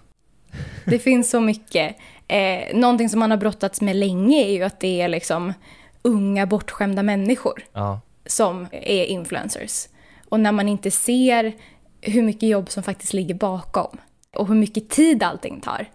Det 0.86 0.98
finns 0.98 1.30
så 1.30 1.40
mycket. 1.40 1.96
Eh, 2.28 2.76
någonting 2.76 3.08
som 3.08 3.20
man 3.20 3.30
har 3.30 3.38
brottats 3.38 3.80
med 3.80 3.96
länge 3.96 4.44
är 4.44 4.52
ju 4.52 4.62
att 4.62 4.80
det 4.80 5.00
är 5.00 5.08
liksom 5.08 5.52
unga 6.02 6.46
bortskämda 6.46 7.02
människor 7.02 7.62
Ja. 7.72 8.00
som 8.26 8.66
är 8.72 9.04
influencers. 9.04 9.88
Och 10.28 10.40
när 10.40 10.52
man 10.52 10.68
inte 10.68 10.90
ser 10.90 11.52
hur 12.00 12.22
mycket 12.22 12.48
jobb 12.48 12.70
som 12.70 12.82
faktiskt 12.82 13.12
ligger 13.12 13.34
bakom 13.34 13.98
och 14.36 14.48
hur 14.48 14.54
mycket 14.54 14.88
tid 14.88 15.22
allting 15.22 15.60
tar. 15.60 15.86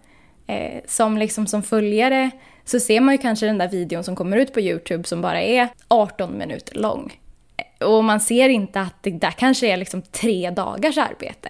Eh, 0.46 0.80
som, 0.86 1.18
liksom, 1.18 1.46
som 1.46 1.62
följare 1.62 2.30
så 2.64 2.80
ser 2.80 3.00
man 3.00 3.14
ju 3.14 3.18
kanske 3.18 3.46
den 3.46 3.58
där 3.58 3.68
videon 3.68 4.04
som 4.04 4.16
kommer 4.16 4.36
ut 4.36 4.54
på 4.54 4.60
YouTube 4.60 5.04
som 5.04 5.20
bara 5.20 5.42
är 5.42 5.68
18 5.88 6.38
minuter 6.38 6.74
lång. 6.78 7.20
Eh, 7.56 7.86
Och 7.86 8.04
man 8.04 8.20
ser 8.20 8.48
inte 8.48 8.80
att 8.80 9.02
det 9.02 9.10
där 9.10 9.30
kanske 9.30 9.66
är 9.66 9.76
liksom 9.76 10.02
tre 10.02 10.50
dagars 10.50 10.98
arbete 10.98 11.48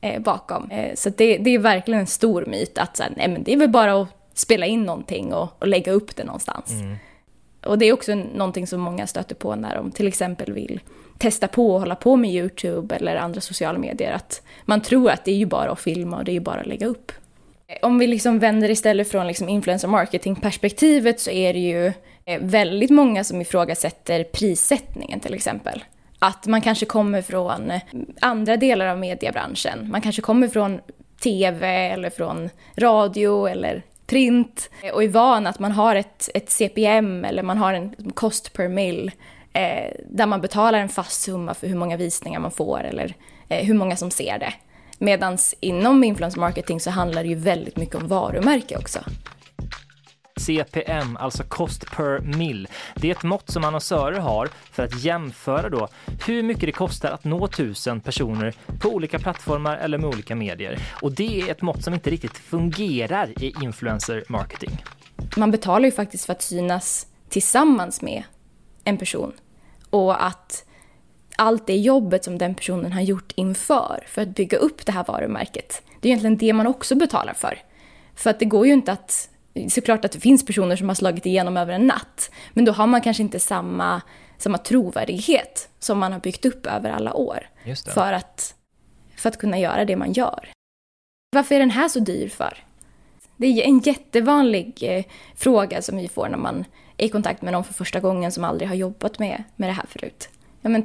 eh, 0.00 0.22
bakom. 0.22 0.70
Eh, 0.70 0.94
så 0.94 1.10
det, 1.10 1.38
det 1.38 1.50
är 1.50 1.58
verkligen 1.58 2.00
en 2.00 2.06
stor 2.06 2.44
myt 2.46 2.78
att 2.78 2.96
så 2.96 3.02
här, 3.02 3.12
nej, 3.16 3.28
men 3.28 3.42
det 3.42 3.52
är 3.52 3.56
väl 3.56 3.68
bara 3.70 4.02
att 4.02 4.08
spela 4.34 4.66
in 4.66 4.82
någonting 4.84 5.34
och, 5.34 5.48
och 5.62 5.68
lägga 5.68 5.92
upp 5.92 6.16
det 6.16 6.24
någonstans. 6.24 6.70
Och 7.66 7.78
det 7.78 7.86
är 7.86 7.92
också 7.92 8.14
någonting 8.14 8.66
som 8.66 8.80
många 8.80 9.06
stöter 9.06 9.34
på 9.34 9.54
när 9.54 9.74
de 9.76 9.90
till 9.90 10.08
exempel 10.08 10.52
vill 10.52 10.80
testa 11.22 11.48
på 11.48 11.74
och 11.74 11.80
hålla 11.80 11.94
på 11.94 12.16
med 12.16 12.30
YouTube 12.30 12.96
eller 12.96 13.16
andra 13.16 13.40
sociala 13.40 13.78
medier. 13.78 14.12
Att 14.12 14.42
man 14.64 14.80
tror 14.80 15.10
att 15.10 15.24
det 15.24 15.30
är 15.30 15.36
ju 15.36 15.46
bara 15.46 15.70
att 15.70 15.80
filma 15.80 16.16
och 16.16 16.24
det 16.24 16.30
är 16.30 16.34
ju 16.34 16.40
bara 16.40 16.60
att 16.60 16.66
lägga 16.66 16.86
upp. 16.86 17.12
Om 17.82 17.98
vi 17.98 18.06
liksom 18.06 18.38
vänder 18.38 18.70
istället 18.70 19.10
från 19.10 19.26
liksom 19.26 19.48
influencer 19.48 19.88
marketing-perspektivet 19.88 21.20
så 21.20 21.30
är 21.30 21.52
det 21.52 21.58
ju 21.58 21.86
eh, 22.24 22.40
väldigt 22.40 22.90
många 22.90 23.24
som 23.24 23.40
ifrågasätter 23.40 24.24
prissättningen 24.24 25.20
till 25.20 25.34
exempel. 25.34 25.84
Att 26.18 26.46
man 26.46 26.60
kanske 26.60 26.86
kommer 26.86 27.22
från 27.22 27.70
eh, 27.70 27.80
andra 28.20 28.56
delar 28.56 28.86
av 28.86 28.98
mediebranschen. 28.98 29.90
Man 29.90 30.00
kanske 30.00 30.22
kommer 30.22 30.48
från 30.48 30.80
tv 31.22 31.66
eller 31.68 32.10
från 32.10 32.50
radio 32.76 33.46
eller 33.46 33.82
print 34.06 34.70
eh, 34.82 34.94
och 34.94 35.04
är 35.04 35.08
van 35.08 35.46
att 35.46 35.58
man 35.58 35.72
har 35.72 35.96
ett, 35.96 36.28
ett 36.34 36.50
CPM 36.50 37.24
eller 37.24 37.42
man 37.42 37.58
har 37.58 37.74
en 37.74 38.12
cost 38.14 38.52
per 38.52 38.68
mil 38.68 39.10
eh, 39.52 39.92
där 40.08 40.26
man 40.26 40.40
betalar 40.40 40.78
en 40.78 40.88
fast 40.88 41.22
summa 41.22 41.54
för 41.54 41.66
hur 41.66 41.76
många 41.76 41.96
visningar 41.96 42.40
man 42.40 42.50
får 42.50 42.84
eller 42.84 43.14
eh, 43.48 43.66
hur 43.66 43.74
många 43.74 43.96
som 43.96 44.10
ser 44.10 44.38
det. 44.38 44.54
Medan 44.98 45.38
inom 45.60 46.04
influencer 46.04 46.40
marketing 46.40 46.80
så 46.80 46.90
handlar 46.90 47.22
det 47.22 47.28
ju 47.28 47.34
väldigt 47.34 47.76
mycket 47.76 47.94
om 47.94 48.08
varumärke 48.08 48.76
också. 48.76 49.00
CPM, 50.36 51.16
alltså 51.16 51.42
cost 51.42 51.90
per 51.90 52.20
mil. 52.20 52.68
Det 52.94 53.10
är 53.10 53.12
ett 53.12 53.22
mått 53.22 53.50
som 53.50 53.64
annonsörer 53.64 54.18
har 54.18 54.48
för 54.70 54.82
att 54.82 55.04
jämföra 55.04 55.68
då 55.68 55.88
hur 56.26 56.42
mycket 56.42 56.62
det 56.62 56.72
kostar 56.72 57.10
att 57.10 57.24
nå 57.24 57.48
tusen 57.48 58.00
personer 58.00 58.54
på 58.80 58.88
olika 58.88 59.18
plattformar 59.18 59.76
eller 59.76 59.98
med 59.98 60.08
olika 60.08 60.34
medier. 60.34 60.78
Och 61.02 61.12
det 61.12 61.40
är 61.40 61.50
ett 61.50 61.62
mått 61.62 61.84
som 61.84 61.94
inte 61.94 62.10
riktigt 62.10 62.38
fungerar 62.38 63.42
i 63.42 63.54
influencer 63.62 64.24
marketing. 64.28 64.84
Man 65.36 65.50
betalar 65.50 65.84
ju 65.84 65.92
faktiskt 65.92 66.26
för 66.26 66.32
att 66.32 66.42
synas 66.42 67.06
tillsammans 67.28 68.02
med 68.02 68.22
en 68.84 68.98
person 68.98 69.32
och 69.90 70.24
att 70.24 70.64
allt 71.36 71.66
det 71.66 71.76
jobbet 71.76 72.24
som 72.24 72.38
den 72.38 72.54
personen 72.54 72.92
har 72.92 73.00
gjort 73.00 73.32
inför 73.34 74.04
för 74.08 74.22
att 74.22 74.28
bygga 74.28 74.58
upp 74.58 74.86
det 74.86 74.92
här 74.92 75.04
varumärket. 75.04 75.82
Det 76.00 76.08
är 76.08 76.10
egentligen 76.10 76.36
det 76.36 76.52
man 76.52 76.66
också 76.66 76.94
betalar 76.94 77.34
för. 77.34 77.58
För 78.14 78.30
att 78.30 78.38
det 78.38 78.44
går 78.44 78.66
ju 78.66 78.72
inte 78.72 78.92
att 78.92 79.28
såklart 79.68 80.04
att 80.04 80.12
det 80.12 80.20
finns 80.20 80.46
personer 80.46 80.76
som 80.76 80.88
har 80.88 80.94
slagit 80.94 81.26
igenom 81.26 81.56
över 81.56 81.72
en 81.72 81.86
natt, 81.86 82.30
men 82.52 82.64
då 82.64 82.72
har 82.72 82.86
man 82.86 83.00
kanske 83.00 83.22
inte 83.22 83.40
samma, 83.40 84.02
samma 84.38 84.58
trovärdighet 84.58 85.68
som 85.78 85.98
man 85.98 86.12
har 86.12 86.20
byggt 86.20 86.44
upp 86.44 86.66
över 86.66 86.90
alla 86.90 87.14
år 87.14 87.48
för 87.94 88.12
att, 88.12 88.54
för 89.16 89.28
att 89.28 89.38
kunna 89.38 89.58
göra 89.58 89.84
det 89.84 89.96
man 89.96 90.12
gör. 90.12 90.48
Varför 91.32 91.54
är 91.54 91.58
den 91.58 91.70
här 91.70 91.88
så 91.88 91.98
dyr 91.98 92.28
för? 92.28 92.64
Det 93.36 93.46
är 93.46 93.64
en 93.64 93.78
jättevanlig 93.78 94.82
eh, 94.82 95.04
fråga 95.36 95.82
som 95.82 95.96
vi 95.96 96.08
får 96.08 96.28
när 96.28 96.38
man 96.38 96.64
i 97.02 97.08
kontakt 97.08 97.42
med 97.42 97.52
någon 97.52 97.64
för 97.64 97.74
första 97.74 98.00
gången 98.00 98.32
som 98.32 98.44
aldrig 98.44 98.68
har 98.68 98.76
jobbat 98.76 99.18
med, 99.18 99.42
med 99.56 99.68
det 99.68 99.72
här 99.72 99.86
förut. 99.88 100.28
Ja, 100.60 100.68
men 100.68 100.82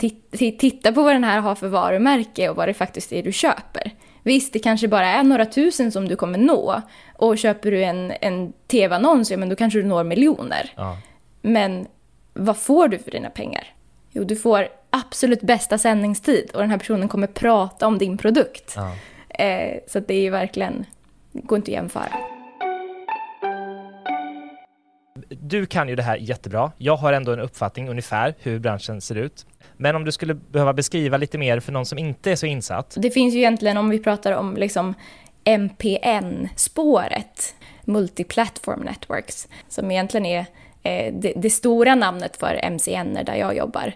titta 0.57 0.91
på 0.91 1.03
vad 1.03 1.15
den 1.15 1.23
här 1.23 1.39
har 1.39 1.55
för 1.55 1.67
varumärke 1.67 2.49
och 2.49 2.55
vad 2.55 2.67
det 2.67 2.73
faktiskt 2.73 3.13
är 3.13 3.23
du 3.23 3.31
köper. 3.31 3.91
Visst, 4.23 4.53
det 4.53 4.59
kanske 4.59 4.87
bara 4.87 5.07
är 5.07 5.23
några 5.23 5.45
tusen 5.45 5.91
som 5.91 6.07
du 6.07 6.15
kommer 6.15 6.37
nå. 6.37 6.81
Och 7.15 7.37
köper 7.37 7.71
du 7.71 7.83
en, 7.83 8.13
en 8.21 8.53
tv-annons, 8.67 9.31
ja 9.31 9.37
men 9.37 9.49
då 9.49 9.55
kanske 9.55 9.79
du 9.79 9.85
når 9.85 10.03
miljoner. 10.03 10.73
Ja. 10.75 10.97
Men 11.41 11.87
vad 12.33 12.57
får 12.57 12.87
du 12.87 12.97
för 12.97 13.11
dina 13.11 13.29
pengar? 13.29 13.73
Jo, 14.11 14.23
du 14.23 14.35
får 14.35 14.67
absolut 14.89 15.41
bästa 15.41 15.77
sändningstid 15.77 16.51
och 16.53 16.61
den 16.61 16.69
här 16.69 16.77
personen 16.77 17.07
kommer 17.07 17.27
prata 17.27 17.87
om 17.87 17.97
din 17.97 18.17
produkt. 18.17 18.73
Ja. 18.75 18.95
Eh, 19.43 19.79
så 19.87 19.99
det 19.99 20.13
är 20.13 20.21
ju 20.21 20.29
verkligen, 20.29 20.85
det 21.31 21.41
går 21.41 21.55
inte 21.57 21.71
att 21.71 21.73
jämföra. 21.73 22.36
Du 25.49 25.65
kan 25.65 25.89
ju 25.89 25.95
det 25.95 26.03
här 26.03 26.17
jättebra. 26.17 26.71
Jag 26.77 26.97
har 26.97 27.13
ändå 27.13 27.31
en 27.31 27.39
uppfattning 27.39 27.89
ungefär 27.89 28.35
hur 28.39 28.59
branschen 28.59 29.01
ser 29.01 29.15
ut. 29.15 29.45
Men 29.77 29.95
om 29.95 30.05
du 30.05 30.11
skulle 30.11 30.33
behöva 30.33 30.73
beskriva 30.73 31.17
lite 31.17 31.37
mer 31.37 31.59
för 31.59 31.71
någon 31.71 31.85
som 31.85 31.97
inte 31.97 32.31
är 32.31 32.35
så 32.35 32.45
insatt. 32.45 32.95
Det 32.97 33.11
finns 33.11 33.33
ju 33.33 33.37
egentligen, 33.37 33.77
om 33.77 33.89
vi 33.89 33.99
pratar 33.99 34.31
om 34.31 34.57
liksom 34.57 34.93
MPN-spåret, 35.43 37.55
Multiplatform 37.85 38.79
Networks, 38.79 39.47
som 39.67 39.91
egentligen 39.91 40.25
är 40.25 40.45
eh, 40.83 41.13
det, 41.13 41.33
det, 41.35 41.49
stora 41.49 41.95
namnet 41.95 42.37
för 42.37 42.69
MCN 42.69 43.17
där 43.25 43.35
jag 43.35 43.57
jobbar. 43.57 43.93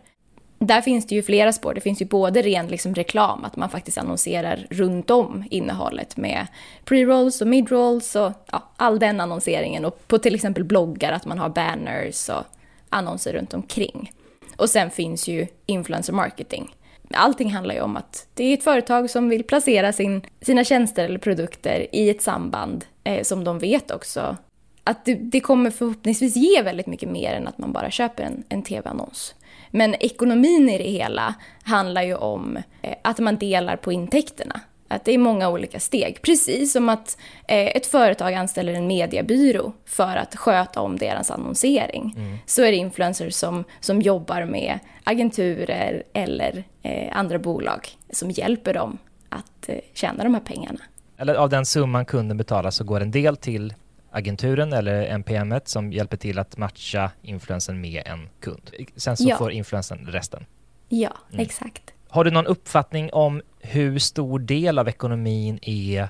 Där 0.63 0.81
finns 0.81 1.05
det 1.05 1.15
ju 1.15 1.23
flera 1.23 1.53
spår. 1.53 1.73
Det 1.73 1.81
finns 1.81 2.01
ju 2.01 2.05
både 2.05 2.41
ren 2.41 2.67
liksom, 2.67 2.95
reklam, 2.95 3.45
att 3.45 3.55
man 3.55 3.69
faktiskt 3.69 3.97
annonserar 3.97 4.67
runt 4.69 5.09
om 5.09 5.43
innehållet 5.49 6.17
med 6.17 6.47
pre-rolls 6.85 7.41
och 7.41 7.47
mid-rolls 7.47 8.15
och 8.15 8.31
ja, 8.51 8.63
all 8.75 8.99
den 8.99 9.19
annonseringen. 9.19 9.85
Och 9.85 10.07
på 10.07 10.17
till 10.17 10.35
exempel 10.35 10.63
bloggar, 10.63 11.11
att 11.11 11.25
man 11.25 11.39
har 11.39 11.49
banners 11.49 12.29
och 12.29 12.43
annonser 12.89 13.33
runt 13.33 13.53
omkring. 13.53 14.11
Och 14.55 14.69
sen 14.69 14.91
finns 14.91 15.27
ju 15.27 15.47
influencer 15.65 16.13
marketing. 16.13 16.75
Allting 17.13 17.53
handlar 17.53 17.75
ju 17.75 17.81
om 17.81 17.97
att 17.97 18.27
det 18.33 18.43
är 18.43 18.53
ett 18.53 18.63
företag 18.63 19.09
som 19.09 19.29
vill 19.29 19.43
placera 19.43 19.93
sin, 19.93 20.21
sina 20.41 20.63
tjänster 20.63 21.05
eller 21.05 21.19
produkter 21.19 21.87
i 21.91 22.09
ett 22.09 22.21
samband 22.21 22.85
eh, 23.03 23.23
som 23.23 23.43
de 23.43 23.59
vet 23.59 23.91
också 23.91 24.37
att 24.83 25.05
det, 25.05 25.15
det, 25.15 25.39
kommer 25.39 25.71
förhoppningsvis 25.71 26.35
ge 26.35 26.61
väldigt 26.61 26.87
mycket 26.87 27.09
mer 27.09 27.33
än 27.33 27.47
att 27.47 27.57
man 27.57 27.71
bara 27.71 27.91
köper 27.91 28.23
en, 28.23 28.43
en 28.49 28.63
tv-annons. 28.63 29.35
Men 29.71 29.95
ekonomin 29.95 30.69
i 30.69 30.77
det 30.77 30.89
hela 30.89 31.35
handlar 31.63 32.03
ju 32.03 32.15
om 32.15 32.57
eh, 32.81 32.95
att 33.01 33.19
man 33.19 33.37
delar 33.37 33.75
på 33.75 33.91
intäkterna. 33.91 34.61
Att 34.87 35.05
det 35.05 35.13
är 35.13 35.17
många 35.17 35.49
olika 35.49 35.79
steg. 35.79 36.21
Precis 36.21 36.73
som 36.73 36.89
att 36.89 37.17
eh, 37.47 37.67
ett 37.67 37.85
företag 37.85 38.33
anställer 38.33 38.73
en 38.73 38.87
mediebyrå 38.87 39.73
för 39.85 40.15
att 40.15 40.35
sköta 40.35 40.81
om 40.81 40.97
deras 40.97 41.31
annonsering. 41.31 42.13
Mm. 42.17 42.37
Så 42.45 42.63
är 42.63 42.71
det 42.71 42.77
influencers 42.77 43.33
som, 43.33 43.63
som 43.79 44.01
jobbar 44.01 44.45
med 44.45 44.79
agenturer 45.03 46.03
eller 46.13 46.63
eh, 46.81 47.17
andra 47.17 47.39
bolag 47.39 47.87
som 48.09 48.31
hjälper 48.31 48.73
dem 48.73 48.97
att 49.29 49.69
tjäna 49.93 50.23
de 50.23 50.33
här 50.33 50.41
pengarna. 50.41 50.79
Eller 51.17 51.35
av 51.35 51.49
den 51.49 51.65
summan 51.65 52.05
kunden 52.05 52.37
betalar 52.37 52.71
så 52.71 52.83
går 52.83 53.01
en 53.01 53.11
del 53.11 53.37
till 53.37 53.73
agenturen 54.11 54.73
eller 54.73 55.01
NPM 55.03 55.53
som 55.65 55.91
hjälper 55.93 56.17
till 56.17 56.39
att 56.39 56.57
matcha 56.57 57.11
influensen 57.21 57.81
med 57.81 58.03
en 58.05 58.29
kund. 58.39 58.71
Sen 58.95 59.17
så 59.17 59.29
Ja. 59.29 59.37
får 59.37 59.51
influensen 59.51 60.07
resten. 60.07 60.45
Ja, 60.89 61.11
Mm. 61.31 61.39
exakt. 61.45 61.93
Har 62.09 62.23
du 62.23 62.31
någon 62.31 62.45
uppfattning 62.47 63.13
om 63.13 63.41
hur 63.59 63.99
stor 63.99 64.39
del 64.39 64.79
av 64.79 64.87
ekonomin 64.87 65.59
är 65.61 66.07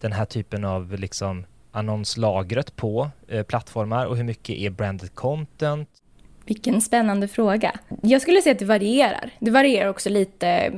den 0.00 0.12
här 0.12 0.24
typen 0.24 0.64
av 0.64 0.92
liksom 0.98 1.46
annonslagret 1.72 2.76
på 2.76 3.10
eh, 3.28 3.42
plattformar 3.42 4.06
och 4.06 4.16
hur 4.16 4.24
mycket 4.24 4.56
är 4.56 4.70
branded 4.70 5.14
content? 5.14 5.88
Vilken 6.46 6.80
spännande 6.80 7.28
fråga. 7.28 7.72
Jag 8.02 8.22
skulle 8.22 8.42
säga 8.42 8.52
att 8.52 8.58
det 8.58 8.64
varierar. 8.64 9.30
Det 9.38 9.50
varierar 9.50 9.88
också 9.88 10.10
lite 10.10 10.48
eh, 10.48 10.72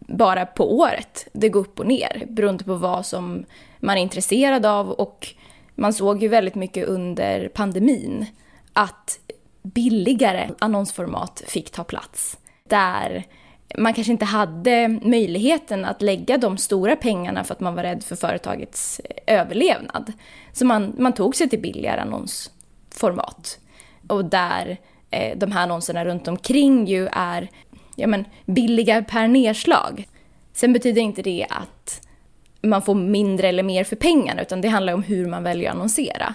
bara 0.00 0.46
på 0.46 0.78
året. 0.78 1.28
Det 1.32 1.48
går 1.48 1.60
upp 1.60 1.78
och 1.80 1.86
ner 1.86 2.24
beroende 2.28 2.64
på 2.64 2.74
vad 2.74 3.06
som 3.06 3.44
man 3.80 3.96
är 3.96 4.02
intresserad 4.02 4.66
av 4.66 4.90
och 4.90 5.28
man 5.78 5.92
såg 5.92 6.22
ju 6.22 6.28
väldigt 6.28 6.54
mycket 6.54 6.88
under 6.88 7.48
pandemin 7.48 8.26
att 8.72 9.18
billigare 9.62 10.50
annonsformat 10.58 11.42
fick 11.46 11.70
ta 11.70 11.84
plats. 11.84 12.38
Där 12.68 13.24
man 13.78 13.94
kanske 13.94 14.12
inte 14.12 14.24
hade 14.24 14.88
möjligheten 14.88 15.84
att 15.84 16.02
lägga 16.02 16.38
de 16.38 16.58
stora 16.58 16.96
pengarna 16.96 17.44
för 17.44 17.54
att 17.54 17.60
man 17.60 17.74
var 17.74 17.82
rädd 17.82 18.04
för 18.04 18.16
företagets 18.16 19.00
eh, 19.00 19.40
överlevnad. 19.40 20.12
Så 20.52 20.66
man, 20.66 20.94
man 20.98 21.12
tog 21.12 21.36
sig 21.36 21.48
till 21.48 21.60
billigare 21.60 22.00
annonsformat. 22.00 23.58
Och 24.08 24.24
där 24.24 24.78
eh, 25.10 25.38
de 25.38 25.52
här 25.52 25.62
annonserna 25.62 26.04
runt 26.04 26.28
omkring 26.28 26.86
ju 26.86 27.08
är 27.12 27.50
ja, 27.96 28.06
men, 28.06 28.24
billiga 28.46 29.02
per 29.02 29.28
nedslag. 29.28 30.08
Sen 30.52 30.72
betyder 30.72 31.02
inte 31.02 31.22
det 31.22 31.46
att, 31.50 32.07
man 32.62 32.82
får 32.82 32.94
mindre 32.94 33.48
eller 33.48 33.62
mer 33.62 33.84
för 33.84 33.96
pengarna, 33.96 34.42
utan 34.42 34.60
det 34.60 34.68
handlar 34.68 34.92
om 34.92 35.02
hur 35.02 35.26
man 35.26 35.42
väljer 35.42 35.68
att 35.68 35.74
annonsera. 35.74 36.34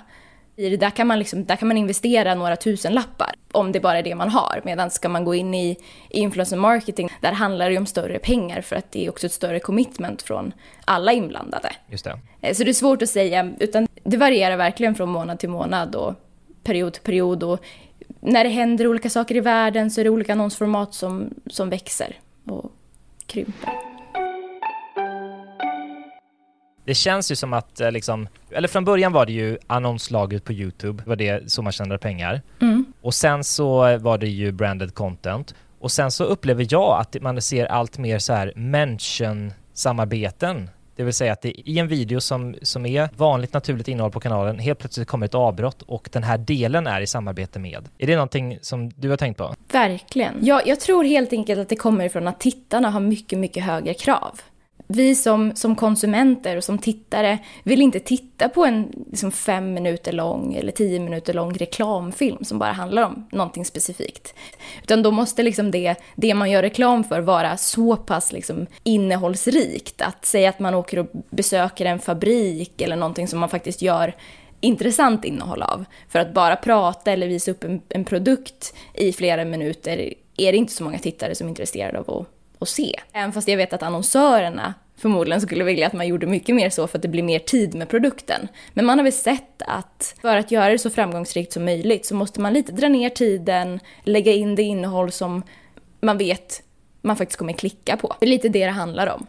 I 0.56 0.70
det 0.70 0.78
där 0.78 0.90
kan 0.90 1.08
man, 1.08 1.20
liksom, 1.20 1.46
där 1.46 1.56
kan 1.56 1.68
man 1.68 1.78
investera 1.78 2.36
några 2.36 2.56
tusen 2.56 2.94
lappar 2.94 3.36
om 3.52 3.72
det 3.72 3.80
bara 3.80 3.98
är 3.98 4.04
det 4.04 4.16
man 4.16 4.30
har. 4.30 4.62
Medan 4.64 4.92
ska 4.92 5.10
man 5.10 5.26
gå 5.26 5.36
in 5.36 5.54
i 5.54 5.78
influencer 6.10 6.58
marketing, 6.58 7.10
där 7.22 7.32
handlar 7.32 7.70
det 7.70 7.78
om 7.78 7.86
större 7.86 8.20
pengar 8.20 8.62
för 8.62 8.76
att 8.76 8.92
det 8.92 9.06
är 9.06 9.10
också 9.10 9.26
ett 9.26 9.32
större 9.32 9.60
commitment 9.60 10.22
från 10.22 10.54
alla 10.86 11.14
inblandade. 11.14 11.70
Just 11.90 12.04
det. 12.04 12.20
Eh, 12.42 12.54
så 12.54 12.64
det 12.64 12.72
är 12.72 12.74
svårt 12.74 13.02
att 13.02 13.10
säga, 13.10 13.52
utan 13.60 13.88
det 14.04 14.18
varierar 14.18 14.58
verkligen 14.58 14.96
från 14.96 15.10
månad 15.10 15.40
till 15.40 15.50
månad 15.50 15.96
och 15.96 16.14
period 16.64 16.94
till 16.94 17.04
period. 17.04 17.44
Och 17.44 17.60
när 18.20 18.44
det 18.44 18.50
händer 18.50 18.88
olika 18.88 19.10
saker 19.10 19.36
i 19.36 19.40
världen 19.40 19.92
så 19.92 20.02
är 20.02 20.04
det 20.04 20.10
olika 20.10 20.32
annonsformat 20.32 20.94
som, 20.94 21.34
som 21.48 21.70
växer 21.70 22.20
och 22.46 22.72
krymper. 23.26 23.93
Det 26.86 26.94
känns 26.94 27.32
ju 27.32 27.36
som 27.36 27.54
att, 27.54 27.82
eh, 27.82 27.92
liksom, 27.92 28.28
eller 28.52 28.68
från 28.68 28.86
början 28.86 29.12
var 29.12 29.26
det 29.26 29.34
ju 29.34 29.58
annonslaget 29.68 30.44
på 30.44 30.54
YouTube, 30.54 31.04
var 31.06 31.16
det 31.16 31.52
så 31.52 31.62
man 31.62 31.72
tjänade 31.72 31.98
pengar. 31.98 32.42
Mm. 32.62 32.86
Och 33.02 33.14
sen 33.14 33.44
så 33.44 33.98
var 33.98 34.18
det 34.18 34.28
ju 34.28 34.52
branded 34.52 34.94
content. 34.94 35.56
Och 35.80 35.92
sen 35.92 36.12
så 36.12 36.24
upplever 36.24 36.68
jag 36.70 37.00
att 37.00 37.22
man 37.22 37.42
ser 37.42 37.66
allt 37.66 37.98
mer 37.98 38.20
så 38.20 38.34
här 38.34 38.54
mention-samarbeten. 38.56 40.70
Det 40.96 41.04
vill 41.04 41.14
säga 41.14 41.34
att 41.34 41.42
det 41.42 41.70
i 41.70 41.80
en 41.80 41.88
video 41.88 42.22
som, 42.22 42.56
som 42.62 42.86
är 42.86 43.10
vanligt 43.18 43.54
naturligt 43.54 43.88
innehåll 43.88 44.12
på 44.12 44.20
kanalen, 44.20 44.60
helt 44.60 44.80
plötsligt 44.80 45.08
kommer 45.08 45.26
ett 45.26 45.36
avbrott 45.36 45.82
och 45.82 46.10
den 46.12 46.24
här 46.24 46.38
delen 46.38 46.88
är 46.88 47.02
i 47.02 47.08
samarbete 47.08 47.60
med. 47.60 47.90
Är 47.98 48.08
det 48.08 48.16
någonting 48.16 48.58
som 48.62 48.90
du 48.90 49.10
har 49.10 49.18
tänkt 49.18 49.38
på? 49.38 49.56
Verkligen. 49.72 50.34
Jag, 50.42 50.68
jag 50.68 50.80
tror 50.80 51.04
helt 51.04 51.34
enkelt 51.34 51.60
att 51.60 51.70
det 51.70 51.76
kommer 51.76 52.06
ifrån 52.06 52.28
att 52.28 52.40
tittarna 52.40 52.90
har 52.90 53.00
mycket, 53.00 53.40
mycket 53.40 53.64
högre 53.64 53.94
krav 53.94 54.40
vi 54.88 55.16
som, 55.16 55.56
som 55.56 55.76
konsumenter 55.76 56.58
och 56.58 56.64
som 56.64 56.78
tittare 56.78 57.40
vill 57.64 57.82
inte 57.82 58.00
titta 58.00 58.50
på 58.50 58.66
en 58.66 59.06
liksom 59.12 59.32
fem 59.32 59.74
minuter 59.74 60.12
lång 60.12 60.54
eller 60.56 60.72
tio 60.72 61.00
minuter 61.00 61.34
lång 61.34 61.54
reklamfilm 61.54 62.44
som 62.44 62.60
bara 62.60 62.72
handlar 62.72 63.04
om 63.04 63.28
någonting 63.32 63.66
specifikt. 63.66 64.36
Utan 64.84 65.04
då 65.04 65.12
måste 65.12 65.44
liksom 65.44 65.72
det, 65.72 65.96
det 66.16 66.34
man 66.34 66.52
gör 66.52 66.62
reklam 66.62 67.04
för 67.04 67.20
vara 67.20 67.58
så 67.58 67.96
pass 67.98 68.32
liksom 68.32 68.66
innehållsrikt. 68.84 70.02
Att 70.02 70.26
säga 70.26 70.50
att 70.50 70.60
man 70.60 70.74
åker 70.74 71.00
och 71.00 71.08
besöker 71.30 71.86
en 71.86 72.00
fabrik 72.00 72.82
eller 72.82 72.96
någonting 72.96 73.28
som 73.28 73.40
man 73.40 73.50
faktiskt 73.50 73.82
gör 73.82 74.16
intressant 74.60 75.26
innehåll 75.26 75.62
av. 75.62 75.86
För 76.10 76.20
att 76.20 76.34
bara 76.34 76.56
prata 76.56 77.12
eller 77.12 77.28
visa 77.28 77.52
upp 77.52 77.64
en, 77.64 77.82
en 77.90 78.06
produkt 78.06 78.74
i 78.94 79.14
flera 79.14 79.46
minuter 79.46 80.14
är 80.38 80.52
det 80.52 80.58
inte 80.58 80.74
så 80.74 80.84
många 80.84 81.00
tittare 81.00 81.36
som 81.36 81.48
är 81.48 81.50
intresserade 81.50 82.00
av 82.00 82.10
att 82.22 82.28
och 82.64 82.70
se. 82.70 83.00
Även 83.14 83.34
fast 83.34 83.48
jag 83.48 83.58
vet 83.58 83.74
att 83.74 83.84
annonsörerna 83.84 84.74
förmodligen 84.98 85.42
skulle 85.42 85.64
vilja 85.64 85.88
att 85.88 85.94
man 85.94 86.08
gjorde 86.08 86.28
mycket 86.28 86.56
mer 86.56 86.70
så 86.70 86.88
för 86.88 86.98
att 86.98 87.02
det 87.02 87.08
blir 87.08 87.24
mer 87.24 87.40
tid 87.40 87.76
med 87.76 87.90
produkten. 87.90 88.48
Men 88.74 88.86
man 88.86 88.98
har 89.00 89.04
väl 89.04 89.14
sett 89.14 89.62
att 89.68 90.16
för 90.22 90.38
att 90.38 90.52
göra 90.52 90.70
det 90.70 90.80
så 90.80 90.90
framgångsrikt 90.90 91.54
som 91.54 91.66
möjligt 91.66 92.06
så 92.06 92.16
måste 92.16 92.42
man 92.42 92.54
lite 92.54 92.72
dra 92.72 92.88
ner 92.88 93.10
tiden, 93.10 93.80
lägga 94.04 94.32
in 94.32 94.56
det 94.56 94.64
innehåll 94.64 95.12
som 95.12 95.44
man 96.02 96.18
vet 96.18 96.64
man 97.04 97.18
faktiskt 97.18 97.40
kommer 97.40 97.54
klicka 97.54 97.98
på. 97.98 98.16
Det 98.20 98.26
är 98.26 98.30
lite 98.30 98.50
det 98.50 98.66
det 98.66 98.72
handlar 98.72 99.08
om. 99.08 99.28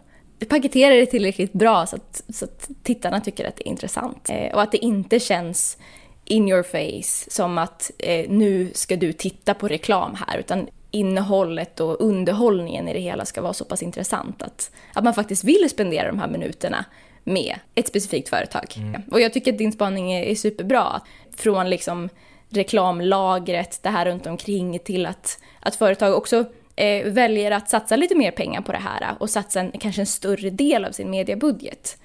Paketera 0.49 0.95
det 0.95 1.07
tillräckligt 1.07 1.53
bra 1.53 1.87
så 1.87 1.97
att, 1.97 2.23
så 2.29 2.45
att 2.45 2.71
tittarna 2.83 3.21
tycker 3.21 3.49
att 3.49 3.57
det 3.57 3.69
är 3.69 3.71
intressant. 3.71 4.31
Eh, 4.31 4.55
och 4.55 4.62
att 4.62 4.73
det 4.73 4.79
inte 4.79 5.21
känns 5.21 5.79
in 6.25 6.49
your 6.49 6.62
face, 6.62 7.31
som 7.31 7.59
att 7.59 7.91
eh, 7.99 8.31
nu 8.31 8.71
ska 8.75 8.97
du 8.97 9.12
titta 9.12 9.55
på 9.55 9.69
reklam 9.69 10.17
här, 10.26 10.38
utan 10.38 10.69
innehållet 10.95 11.81
och 11.81 12.01
underhållningen 12.01 12.89
i 12.89 12.93
det 12.93 13.01
hela 13.01 13.25
ska 13.25 13.43
vara 13.43 13.53
så 13.53 13.65
pass 13.65 13.83
intressant 13.83 14.43
att, 14.43 14.71
att 14.93 15.05
man 15.05 15.15
faktiskt 15.15 15.45
vill 15.45 15.71
spendera 15.71 16.09
de 16.09 16.19
här 16.19 16.29
minuterna 16.29 16.85
med 17.25 17.55
ett 17.75 17.89
specifikt 17.89 18.29
företag. 18.29 18.75
Mm. 18.77 19.03
Och 19.11 19.21
jag 19.21 19.33
tycker 19.33 19.53
att 19.53 19.59
din 19.59 19.73
spaning 19.73 20.13
är, 20.13 20.23
är 20.23 20.35
superbra. 20.35 21.01
Från 21.37 21.71
liksom 21.71 22.09
reklamlagret, 22.49 23.81
det 23.83 23.89
här 23.89 24.05
runt 24.07 24.27
omkring 24.27 24.79
till 24.79 25.07
att, 25.07 25.39
att 25.61 25.77
företag 25.77 26.15
också 26.15 26.45
eh, 26.77 27.07
väljer 27.13 27.51
att 27.51 27.69
satsa 27.69 27.97
lite 27.97 28.15
mer 28.15 28.31
pengar 28.31 28.61
på 28.61 28.73
det 28.73 28.79
här 28.79 29.15
och 29.19 29.31
satsa 29.31 29.61
en, 29.61 29.71
kanske 29.71 30.03
en 30.03 30.07
större 30.07 30.51
del 30.51 30.85
av 30.85 30.91
sin 30.91 31.11
mediebudget 31.11 31.97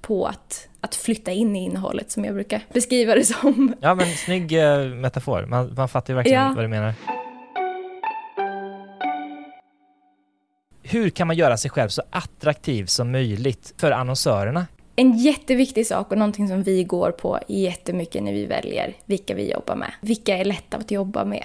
på 0.00 0.26
att, 0.26 0.68
att 0.80 0.94
flytta 0.94 1.32
in 1.32 1.56
i 1.56 1.64
innehållet 1.64 2.10
som 2.10 2.24
jag 2.24 2.34
brukar 2.34 2.60
beskriva 2.72 3.14
det 3.14 3.24
som. 3.24 3.74
Ja 3.80 3.94
men 3.94 4.06
snygg 4.06 4.52
eh, 4.52 4.78
metafor, 4.78 5.46
man, 5.46 5.74
man 5.76 5.88
fattar 5.88 6.12
ju 6.12 6.16
verkligen 6.16 6.42
ja. 6.42 6.52
vad 6.56 6.64
du 6.64 6.68
menar. 6.68 6.94
Hur 10.94 11.10
kan 11.10 11.26
man 11.26 11.36
göra 11.36 11.56
sig 11.56 11.70
själv 11.70 11.88
så 11.88 12.02
attraktiv 12.10 12.86
som 12.86 13.12
möjligt 13.12 13.74
för 13.76 13.90
annonsörerna? 13.90 14.66
En 14.96 15.18
jätteviktig 15.18 15.86
sak 15.86 16.12
och 16.12 16.18
någonting 16.18 16.48
som 16.48 16.62
vi 16.62 16.84
går 16.84 17.10
på 17.10 17.38
jättemycket 17.48 18.22
när 18.22 18.32
vi 18.32 18.46
väljer 18.46 18.96
vilka 19.04 19.34
vi 19.34 19.52
jobbar 19.52 19.76
med. 19.76 19.92
Vilka 20.00 20.36
är 20.36 20.44
lätta 20.44 20.76
att 20.76 20.90
jobba 20.90 21.24
med? 21.24 21.44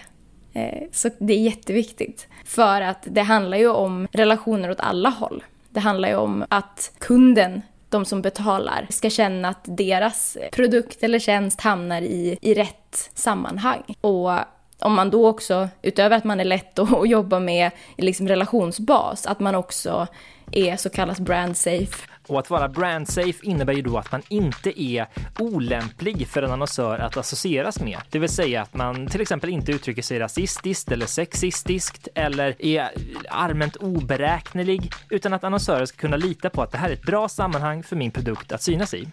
Eh, 0.53 0.83
så 0.91 1.09
det 1.19 1.33
är 1.33 1.39
jätteviktigt. 1.39 2.27
För 2.45 2.81
att 2.81 3.07
det 3.09 3.21
handlar 3.21 3.57
ju 3.57 3.69
om 3.69 4.07
relationer 4.11 4.71
åt 4.71 4.79
alla 4.79 5.09
håll. 5.09 5.43
Det 5.69 5.79
handlar 5.79 6.09
ju 6.09 6.15
om 6.15 6.45
att 6.49 6.91
kunden, 6.97 7.61
de 7.89 8.05
som 8.05 8.21
betalar, 8.21 8.87
ska 8.89 9.09
känna 9.09 9.49
att 9.49 9.63
deras 9.63 10.37
produkt 10.51 11.03
eller 11.03 11.19
tjänst 11.19 11.61
hamnar 11.61 12.01
i, 12.01 12.37
i 12.41 12.53
rätt 12.53 13.09
sammanhang. 13.13 13.95
Och 14.01 14.31
om 14.79 14.93
man 14.93 15.09
då 15.09 15.27
också, 15.27 15.69
utöver 15.81 16.17
att 16.17 16.23
man 16.23 16.39
är 16.39 16.45
lätt 16.45 16.79
att 16.79 17.09
jobba 17.09 17.39
med 17.39 17.71
liksom 17.97 18.27
relationsbas, 18.27 19.25
att 19.25 19.39
man 19.39 19.55
också 19.55 20.07
är 20.51 20.77
så 20.77 20.89
kallat 20.89 21.19
brand 21.19 21.57
safe. 21.57 22.07
Och 22.27 22.39
att 22.39 22.49
vara 22.49 22.67
brand 22.67 23.09
safe 23.09 23.45
innebär 23.45 23.73
ju 23.73 23.81
då 23.81 23.97
att 23.97 24.11
man 24.11 24.21
inte 24.27 24.81
är 24.81 25.07
olämplig 25.39 26.27
för 26.27 26.43
en 26.43 26.51
annonsör 26.51 26.99
att 26.99 27.17
associeras 27.17 27.79
med. 27.79 27.97
Det 28.09 28.19
vill 28.19 28.29
säga 28.29 28.61
att 28.61 28.73
man 28.73 29.07
till 29.07 29.21
exempel 29.21 29.49
inte 29.49 29.71
uttrycker 29.71 30.01
sig 30.01 30.19
rasistiskt 30.19 30.91
eller 30.91 31.05
sexistiskt 31.05 32.07
eller 32.15 32.65
är 32.65 32.89
allmänt 33.29 33.75
oberäknelig, 33.75 34.91
utan 35.09 35.33
att 35.33 35.43
annonsörer 35.43 35.85
ska 35.85 35.97
kunna 35.97 36.17
lita 36.17 36.49
på 36.49 36.61
att 36.61 36.71
det 36.71 36.77
här 36.77 36.89
är 36.89 36.93
ett 36.93 37.05
bra 37.05 37.29
sammanhang 37.29 37.83
för 37.83 37.95
min 37.95 38.11
produkt 38.11 38.51
att 38.51 38.61
synas 38.61 38.93
i. 38.93 39.07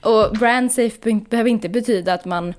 Och 0.00 0.36
brand 0.38 0.72
safe 0.72 1.20
behöver 1.30 1.50
inte 1.50 1.68
betyda 1.68 2.14
att 2.14 2.24
man 2.24 2.54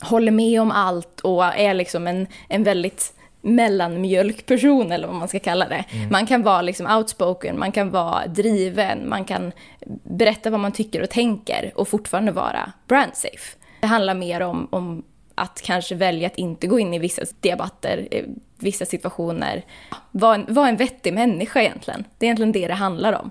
håller 0.00 0.32
med 0.32 0.60
om 0.60 0.70
allt 0.70 1.20
och 1.20 1.44
är 1.44 1.74
liksom 1.74 2.06
en, 2.06 2.26
en 2.48 2.64
väldigt 2.64 3.12
mellanmjölkperson 3.46 4.92
eller 4.92 5.06
vad 5.06 5.16
man 5.16 5.28
ska 5.28 5.38
kalla 5.38 5.68
det. 5.68 5.84
Mm. 5.90 6.08
Man 6.10 6.26
kan 6.26 6.42
vara 6.42 6.62
liksom 6.62 6.86
outspoken, 6.86 7.58
man 7.58 7.72
kan 7.72 7.90
vara 7.90 8.26
driven, 8.26 9.08
man 9.08 9.24
kan 9.24 9.52
berätta 10.02 10.50
vad 10.50 10.60
man 10.60 10.72
tycker 10.72 11.02
och 11.02 11.10
tänker 11.10 11.72
och 11.74 11.88
fortfarande 11.88 12.32
vara 12.32 12.72
brand 12.86 13.14
safe. 13.14 13.56
Det 13.80 13.86
handlar 13.86 14.14
mer 14.14 14.40
om, 14.40 14.68
om 14.70 15.02
att 15.34 15.62
kanske 15.62 15.94
välja 15.94 16.26
att 16.26 16.36
inte 16.36 16.66
gå 16.66 16.78
in 16.78 16.94
i 16.94 16.98
vissa 16.98 17.22
debatter, 17.40 18.08
eh, 18.10 18.24
vissa 18.58 18.84
situationer. 18.84 19.64
Vara 20.10 20.34
en, 20.34 20.46
var 20.48 20.68
en 20.68 20.76
vettig 20.76 21.14
människa 21.14 21.60
egentligen. 21.60 22.04
Det 22.18 22.26
är 22.26 22.28
egentligen 22.28 22.52
det 22.52 22.68
det 22.68 22.74
handlar 22.74 23.12
om 23.12 23.30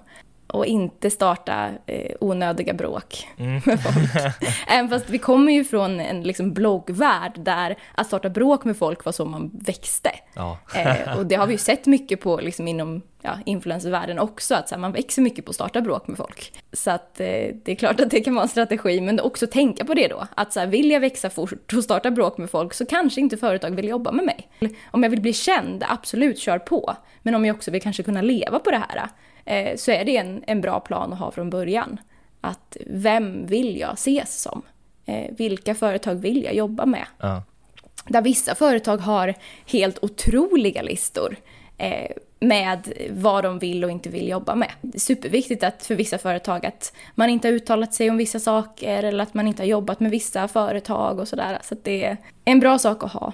och 0.56 0.66
inte 0.66 1.10
starta 1.10 1.70
eh, 1.86 2.16
onödiga 2.20 2.74
bråk 2.74 3.28
mm. 3.38 3.62
med 3.66 3.82
folk. 3.84 4.34
Även 4.68 4.90
fast 4.90 5.10
vi 5.10 5.18
kommer 5.18 5.52
ju 5.52 5.64
från 5.64 6.00
en 6.00 6.24
liksom, 6.24 6.54
bloggvärld 6.54 7.40
där 7.40 7.76
att 7.96 8.08
starta 8.08 8.30
bråk 8.30 8.64
med 8.64 8.78
folk 8.78 9.06
var 9.06 9.12
så 9.12 9.26
man 9.26 9.52
växte. 9.54 10.12
Ja. 10.34 10.58
eh, 10.76 11.18
och 11.18 11.26
det 11.26 11.36
har 11.36 11.48
vi 11.48 11.54
ju 11.54 11.58
sett 11.58 11.86
mycket 11.86 12.22
på 12.22 12.38
liksom, 12.38 12.68
inom 12.68 13.02
ja, 13.26 13.40
influencervärlden 13.46 14.20
också, 14.20 14.56
att 14.56 14.72
här, 14.72 14.78
man 14.78 14.92
växer 14.92 15.22
mycket 15.22 15.46
på 15.46 15.50
att 15.50 15.56
starta 15.56 15.82
bråk 15.82 16.08
med 16.08 16.18
folk. 16.18 16.54
Så 16.74 16.92
att 16.92 17.20
eh, 17.20 17.26
det 17.64 17.72
är 17.72 17.76
klart 17.76 18.00
att 18.00 18.10
det 18.10 18.22
kan 18.22 18.36
vara 18.36 18.44
en 18.44 18.50
strategi, 18.50 19.02
men 19.02 19.20
också 19.20 19.48
tänka 19.48 19.86
på 19.86 19.94
det 19.94 20.08
då. 20.08 20.28
Att 20.36 20.54
så 20.54 20.60
här, 20.60 20.68
vill 20.68 20.92
jag 20.92 21.00
växa 21.00 21.30
fort 21.30 21.74
och 21.74 21.84
starta 21.84 22.12
bråk 22.12 22.38
med 22.38 22.50
folk 22.50 22.74
så 22.74 22.86
kanske 22.86 23.22
inte 23.22 23.38
företag 23.38 23.76
vill 23.76 23.88
jobba 23.88 24.12
med 24.12 24.26
mig. 24.26 24.50
Om 24.92 25.04
jag 25.04 25.10
vill 25.10 25.22
bli 25.22 25.34
känd, 25.34 25.84
absolut 25.88 26.40
kör 26.40 26.60
på. 26.60 26.96
Men 27.22 27.36
om 27.36 27.46
jag 27.46 27.56
också 27.56 27.72
vill 27.72 27.82
kanske 27.82 28.04
kunna 28.04 28.22
leva 28.22 28.60
på 28.60 28.72
det 28.72 28.84
här, 28.90 29.10
eh, 29.46 29.76
så 29.76 29.92
är 29.92 30.06
det 30.06 30.18
en, 30.18 30.44
en 30.48 30.62
bra 30.62 30.80
plan 30.80 31.14
att 31.14 31.20
ha 31.20 31.32
från 31.32 31.50
början. 31.50 32.00
Att 32.42 32.78
vem 32.88 33.46
vill 33.46 33.80
jag 33.80 33.94
ses 33.94 34.42
som? 34.42 34.62
Eh, 35.06 35.32
vilka 35.38 35.76
företag 35.76 36.16
vill 36.16 36.44
jag 36.44 36.54
jobba 36.54 36.86
med? 36.86 37.06
Ja. 37.20 37.44
Där 38.08 38.22
vissa 38.22 38.56
företag 38.56 38.98
har 38.98 39.34
helt 39.66 40.04
otroliga 40.04 40.82
listor 40.82 41.36
eh, 41.78 42.12
med 42.40 42.94
vad 43.10 43.44
de 43.44 43.60
vill 43.60 43.84
och 43.84 43.92
inte 43.92 44.10
vill 44.10 44.30
jobba 44.30 44.56
med. 44.56 44.72
Det 44.82 44.98
är 44.98 45.00
superviktigt 45.00 45.64
att 45.64 45.86
för 45.86 45.96
vissa 45.96 46.18
företag 46.18 46.66
att 46.66 46.94
man 47.16 47.30
inte 47.30 47.48
har 47.48 47.54
uttalat 47.54 47.94
sig 47.94 48.10
om 48.10 48.18
vissa 48.18 48.40
saker 48.40 49.04
eller 49.04 49.24
att 49.24 49.34
man 49.34 49.48
inte 49.48 49.62
har 49.62 49.68
jobbat 49.68 50.00
med 50.00 50.12
vissa 50.12 50.48
företag 50.48 51.20
och 51.20 51.28
sådär. 51.28 51.60
Så 51.64 51.76
det 51.84 52.06
är 52.06 52.18
en 52.46 52.60
bra 52.60 52.80
sak 52.80 53.04
att 53.04 53.12
ha. 53.12 53.34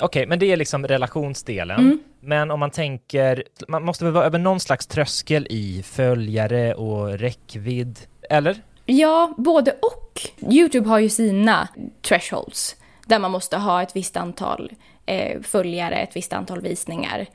Okej, 0.00 0.06
okay, 0.06 0.26
men 0.26 0.38
det 0.38 0.52
är 0.52 0.56
liksom 0.56 0.86
relationsdelen. 0.86 1.80
Mm. 1.80 1.98
Men 2.20 2.50
om 2.50 2.60
man 2.60 2.70
tänker, 2.70 3.44
man 3.68 3.84
måste 3.84 4.04
väl 4.04 4.12
vara 4.12 4.24
över 4.24 4.38
någon 4.38 4.60
slags 4.60 4.86
tröskel 4.86 5.46
i 5.50 5.82
följare 5.82 6.74
och 6.74 7.18
räckvidd, 7.18 7.98
eller? 8.30 8.62
Ja, 8.86 9.34
både 9.36 9.72
och. 9.72 10.20
Youtube 10.52 10.88
har 10.88 10.98
ju 10.98 11.08
sina 11.08 11.68
thresholds 12.02 12.76
där 13.06 13.18
man 13.18 13.30
måste 13.30 13.56
ha 13.56 13.82
ett 13.82 13.96
visst 13.96 14.16
antal 14.16 14.72
eh, 15.06 15.40
följare, 15.42 15.94
ett 15.94 16.16
visst 16.16 16.32
antal 16.32 16.60
visningar. 16.60 17.26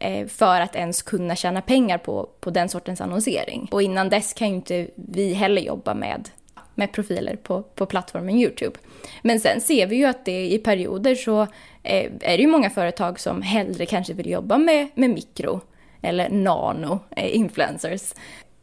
eh, 0.00 0.26
för 0.26 0.60
att 0.60 0.76
ens 0.76 1.02
kunna 1.02 1.36
tjäna 1.36 1.62
pengar 1.62 1.98
på, 1.98 2.28
på 2.40 2.50
den 2.50 2.68
sortens 2.68 3.00
annonsering. 3.00 3.68
Och 3.72 3.82
innan 3.82 4.08
dess 4.08 4.32
kan 4.32 4.48
ju 4.48 4.54
inte 4.54 4.88
vi 4.94 5.32
heller 5.32 5.62
jobba 5.62 5.94
med, 5.94 6.28
med 6.74 6.92
profiler 6.92 7.36
på, 7.36 7.62
på 7.62 7.86
plattformen 7.86 8.34
YouTube. 8.34 8.78
Men 9.22 9.40
sen 9.40 9.60
ser 9.60 9.86
vi 9.86 9.96
ju 9.96 10.04
att 10.04 10.24
det 10.24 10.46
i 10.46 10.58
perioder 10.58 11.14
så 11.14 11.46
eh, 11.82 12.12
är 12.20 12.36
det 12.36 12.42
ju 12.42 12.46
många 12.46 12.70
företag 12.70 13.20
som 13.20 13.42
hellre 13.42 13.86
kanske 13.86 14.12
vill 14.12 14.30
jobba 14.30 14.58
med, 14.58 14.88
med 14.94 15.10
mikro 15.10 15.60
eller 16.02 16.28
nano 16.28 16.98
eh, 17.16 17.36
influencers. 17.36 18.14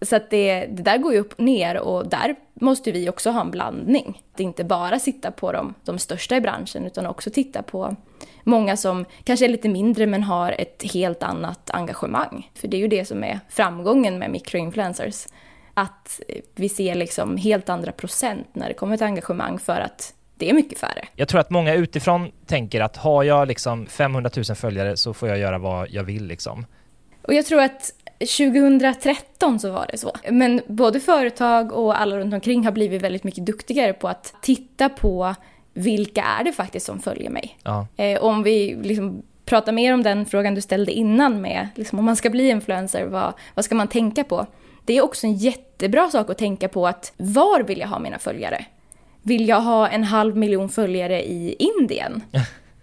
Så 0.02 0.16
att 0.16 0.30
det, 0.30 0.66
det 0.66 0.84
där 0.84 0.98
går 0.98 1.14
ju 1.14 1.20
upp 1.20 1.34
och 1.34 1.40
ner 1.40 1.78
och 1.78 2.08
där 2.08 2.36
måste 2.54 2.92
vi 2.92 3.10
också 3.10 3.30
ha 3.30 3.42
en 3.42 3.52
blandning. 3.52 4.22
Att 4.34 4.40
inte 4.40 4.64
bara 4.64 5.00
sitta 5.00 5.32
på 5.32 5.52
de, 5.52 5.74
de 5.84 6.00
största 6.00 6.36
i 6.36 6.42
branschen 6.42 6.86
utan 6.86 7.06
också 7.06 7.30
titta 7.30 7.64
på 7.64 7.96
många 8.44 8.78
som 8.78 9.06
kanske 9.24 9.46
är 9.46 9.50
lite 9.50 9.70
mindre 9.70 10.06
men 10.06 10.24
har 10.24 10.52
ett 10.52 10.84
helt 10.94 11.24
annat 11.24 11.70
engagemang. 11.70 12.52
För 12.54 12.68
det 12.68 12.78
är 12.78 12.82
ju 12.82 12.88
det 12.88 13.06
som 13.06 13.24
är 13.24 13.40
framgången 13.50 14.20
med 14.20 14.32
mikroinfluencers. 14.32 15.28
Att 15.74 16.22
vi 16.56 16.70
ser 16.70 16.96
liksom 16.96 17.38
helt 17.38 17.70
andra 17.70 17.92
procent 17.92 18.48
när 18.54 18.68
det 18.68 18.74
kommer 18.74 18.98
till 18.98 19.06
engagemang 19.06 19.60
för 19.60 19.80
att 19.82 20.14
det 20.38 20.50
är 20.50 20.54
mycket 20.54 20.80
färre. 20.80 21.08
Jag 21.16 21.28
tror 21.28 21.42
att 21.42 21.50
många 21.50 21.74
utifrån 21.74 22.32
tänker 22.46 22.82
att 22.82 22.98
har 22.98 23.24
jag 23.24 23.48
liksom 23.48 23.86
500 23.86 24.30
000 24.36 24.46
följare 24.56 24.98
så 24.98 25.14
får 25.14 25.30
jag 25.30 25.38
göra 25.38 25.58
vad 25.58 25.90
jag 25.90 26.04
vill 26.04 26.28
liksom. 26.28 26.66
Och 27.22 27.34
jag 27.34 27.46
tror 27.46 27.62
att 27.62 27.94
2013 28.20 29.60
så 29.60 29.72
var 29.72 29.88
det 29.92 29.98
så. 29.98 30.12
Men 30.32 30.62
både 30.68 31.00
företag 31.00 31.72
och 31.72 32.02
alla 32.02 32.18
runt 32.18 32.34
omkring 32.34 32.66
har 32.66 32.72
blivit 32.72 33.02
väldigt 33.02 33.24
mycket 33.24 33.46
duktigare 33.46 33.94
på 33.94 34.08
att 34.08 34.34
titta 34.42 34.90
på 34.90 35.36
vilka 35.74 36.24
är 36.24 36.44
det 36.44 36.52
faktiskt 36.52 36.86
som 36.86 37.00
följer 37.00 37.30
mig? 37.30 37.58
Ja. 37.64 37.88
Eh, 37.98 38.24
om 38.24 38.44
vi 38.44 38.76
liksom 38.84 39.24
pratar 39.46 39.72
mer 39.72 39.94
om 39.94 40.04
den 40.04 40.26
frågan 40.26 40.56
du 40.56 40.62
ställde 40.62 40.92
innan 40.92 41.42
med 41.42 41.68
liksom, 41.76 42.00
om 42.00 42.06
man 42.06 42.16
ska 42.16 42.30
bli 42.30 42.50
influencer, 42.50 43.06
vad, 43.06 43.34
vad 43.54 43.66
ska 43.66 43.76
man 43.76 43.88
tänka 43.88 44.24
på? 44.24 44.46
Det 44.86 44.98
är 44.98 45.04
också 45.04 45.28
en 45.28 45.34
jättebra 45.34 46.10
sak 46.10 46.30
att 46.30 46.38
tänka 46.38 46.68
på 46.68 46.88
att 46.88 47.14
var 47.18 47.64
vill 47.64 47.80
jag 47.80 47.88
ha 47.88 48.00
mina 48.00 48.20
följare? 48.20 48.66
Vill 49.28 49.48
jag 49.48 49.62
ha 49.62 49.88
en 49.88 50.04
halv 50.04 50.38
miljon 50.38 50.70
följare 50.70 51.24
i 51.24 51.56
Indien? 51.60 52.24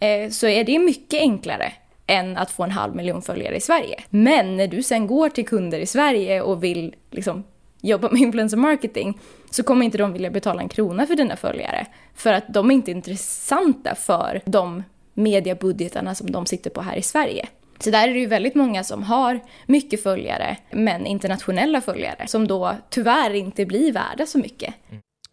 eh, 0.00 0.30
så 0.30 0.46
är 0.46 0.64
det 0.64 0.78
mycket 0.78 1.20
enklare 1.20 1.72
än 2.07 2.37
att 2.37 2.50
få 2.50 2.62
en 2.64 2.70
halv 2.70 2.96
miljon 2.96 3.22
följare 3.22 3.57
i 3.57 3.61
Sverige. 3.61 4.00
Men 4.11 4.57
när 4.57 4.66
du 4.66 4.83
sen 4.83 5.07
går 5.07 5.28
till 5.28 5.46
kunder 5.46 5.78
i 5.78 5.87
Sverige 5.87 6.40
och 6.42 6.64
vill 6.64 6.94
liksom 7.11 7.44
jobba 7.80 8.09
med 8.11 8.22
influencer 8.22 8.57
marketing 8.57 9.18
så 9.50 9.62
kommer 9.62 9.85
inte 9.85 9.98
de 9.98 10.12
vilja 10.12 10.30
betala 10.30 10.62
en 10.62 10.68
krona 10.68 11.07
för 11.07 11.16
dina 11.16 11.37
följare. 11.37 11.87
För 12.14 12.33
att 12.33 12.44
de 12.48 12.70
är 12.70 12.74
inte 12.74 12.90
intressanta 12.90 13.94
för 13.94 14.40
de 14.44 14.83
mediebudgetarna 15.14 16.14
som 16.14 16.30
de 16.30 16.46
sitter 16.46 16.70
på 16.70 16.80
här 16.80 16.96
i 16.96 17.02
Sverige. 17.02 17.48
Så 17.78 17.90
där 17.90 18.09
är 18.09 18.12
det 18.12 18.20
ju 18.20 18.26
väldigt 18.26 18.54
många 18.54 18.85
som 18.85 19.02
har 19.02 19.40
mycket 19.66 20.02
följare, 20.02 20.57
men 20.70 21.07
internationella 21.07 21.80
följare, 21.80 22.26
som 22.26 22.46
då 22.46 22.76
tyvärr 22.90 23.35
inte 23.35 23.66
blir 23.66 23.92
värda 23.92 24.26
så 24.26 24.38
mycket. 24.38 24.74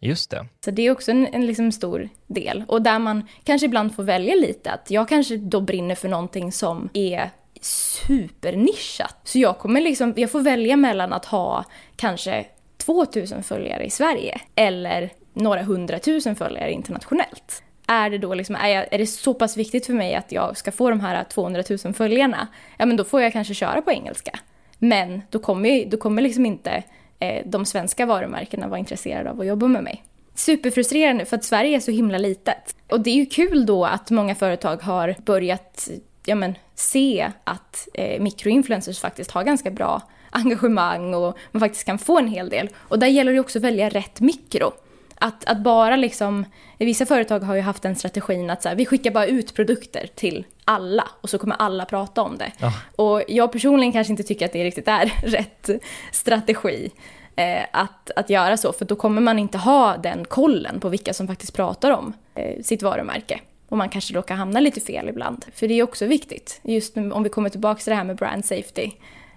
Just 0.04 0.30
det. 0.30 0.46
Så 0.64 0.70
det 0.70 0.82
är 0.82 0.90
också 0.90 1.10
en, 1.10 1.26
en 1.26 1.46
liksom 1.46 1.72
stor 1.72 2.08
del. 2.26 2.64
Och 2.68 2.82
där 2.82 2.98
man 2.98 3.28
kanske 3.44 3.66
ibland 3.66 3.94
får 3.94 4.02
välja 4.02 4.34
lite, 4.34 4.70
att 4.70 4.90
jag 4.90 5.08
kanske 5.08 5.36
då 5.36 5.60
brinner 5.60 5.94
för 5.94 6.08
någonting 6.08 6.52
som 6.52 6.88
är 6.92 7.30
supernischat. 7.60 9.16
Så 9.24 9.38
jag 9.38 9.58
kommer 9.58 9.80
liksom, 9.80 10.14
jag 10.16 10.30
får 10.30 10.40
välja 10.40 10.76
mellan 10.76 11.12
att 11.12 11.24
ha 11.24 11.64
kanske 11.96 12.46
2000 12.76 13.42
följare 13.42 13.84
i 13.84 13.90
Sverige 13.90 14.40
eller 14.54 15.10
några 15.32 15.62
hundratusen 15.62 16.36
följare 16.36 16.72
internationellt. 16.72 17.62
Är 17.86 18.10
det 18.10 18.18
då 18.18 18.34
liksom, 18.34 18.56
är, 18.56 18.68
jag, 18.68 18.86
är 18.90 18.98
det 18.98 19.06
så 19.06 19.34
pass 19.34 19.56
viktigt 19.56 19.86
för 19.86 19.94
mig 19.94 20.14
att 20.14 20.32
jag 20.32 20.56
ska 20.56 20.72
få 20.72 20.90
de 20.90 21.00
här 21.00 21.24
200 21.24 21.62
000 21.84 21.94
följarna, 21.94 22.48
ja 22.76 22.86
men 22.86 22.96
då 22.96 23.04
får 23.04 23.22
jag 23.22 23.32
kanske 23.32 23.54
köra 23.54 23.82
på 23.82 23.90
engelska. 23.90 24.38
Men 24.78 25.22
då 25.30 25.38
kommer, 25.38 25.84
då 25.84 25.96
kommer 25.96 26.22
liksom 26.22 26.46
inte 26.46 26.82
Eh, 27.22 27.42
de 27.46 27.64
svenska 27.64 28.06
varumärkena 28.06 28.68
var 28.68 28.76
intresserade 28.76 29.30
av 29.30 29.40
att 29.40 29.46
jobba 29.46 29.66
med 29.66 29.84
mig. 29.84 30.04
Superfrustrerande 30.34 31.24
för 31.24 31.36
att 31.36 31.44
Sverige 31.44 31.76
är 31.76 31.80
så 31.80 31.90
himla 31.90 32.18
litet. 32.18 32.76
Och 32.90 33.00
det 33.00 33.10
är 33.10 33.14
ju 33.14 33.26
kul 33.26 33.66
då 33.66 33.84
att 33.84 34.10
många 34.10 34.34
företag 34.34 34.82
har 34.82 35.16
börjat 35.24 35.88
ja 36.24 36.34
men, 36.34 36.54
se 36.74 37.32
att 37.44 37.88
eh, 37.94 38.22
mikroinfluencers 38.22 39.00
faktiskt 39.00 39.30
har 39.30 39.44
ganska 39.44 39.70
bra 39.70 40.02
engagemang 40.30 41.14
och 41.14 41.38
man 41.50 41.60
faktiskt 41.60 41.84
kan 41.84 41.98
få 41.98 42.18
en 42.18 42.28
hel 42.28 42.48
del. 42.48 42.68
Och 42.76 42.98
där 42.98 43.06
gäller 43.06 43.32
det 43.32 43.40
också 43.40 43.58
att 43.58 43.64
välja 43.64 43.88
rätt 43.88 44.20
mikro. 44.20 44.72
Att, 45.24 45.44
att 45.44 45.58
bara 45.58 45.96
liksom, 45.96 46.44
vissa 46.78 47.06
företag 47.06 47.40
har 47.40 47.54
ju 47.54 47.60
haft 47.60 47.82
den 47.82 47.96
strategin 47.96 48.50
att 48.50 48.62
så 48.62 48.68
här, 48.68 48.76
vi 48.76 48.86
skickar 48.86 49.10
bara 49.10 49.26
ut 49.26 49.54
produkter 49.54 50.06
till 50.14 50.46
alla 50.64 51.08
och 51.20 51.30
så 51.30 51.38
kommer 51.38 51.56
alla 51.58 51.84
prata 51.84 52.22
om 52.22 52.38
det. 52.38 52.52
Ja. 52.58 52.72
Och 52.96 53.22
jag 53.28 53.52
personligen 53.52 53.92
kanske 53.92 54.12
inte 54.12 54.22
tycker 54.22 54.46
att 54.46 54.52
det 54.52 54.64
riktigt 54.64 54.88
är 54.88 55.12
rätt 55.22 55.70
strategi 56.12 56.90
eh, 57.36 57.62
att, 57.72 58.10
att 58.16 58.30
göra 58.30 58.56
så, 58.56 58.72
för 58.72 58.84
då 58.84 58.96
kommer 58.96 59.20
man 59.20 59.38
inte 59.38 59.58
ha 59.58 59.96
den 59.96 60.24
kollen 60.24 60.80
på 60.80 60.88
vilka 60.88 61.14
som 61.14 61.26
faktiskt 61.26 61.56
pratar 61.56 61.90
om 61.90 62.12
eh, 62.34 62.62
sitt 62.62 62.82
varumärke. 62.82 63.40
Och 63.68 63.76
man 63.76 63.88
kanske 63.88 64.14
råkar 64.14 64.34
hamna 64.34 64.60
lite 64.60 64.80
fel 64.80 65.08
ibland. 65.08 65.44
För 65.54 65.68
det 65.68 65.74
är 65.74 65.82
också 65.82 66.06
viktigt, 66.06 66.60
just 66.62 66.96
om 66.96 67.22
vi 67.22 67.28
kommer 67.28 67.48
tillbaka 67.48 67.80
till 67.80 67.90
det 67.90 67.96
här 67.96 68.04
med 68.04 68.16
brand 68.16 68.44
safety. 68.44 68.90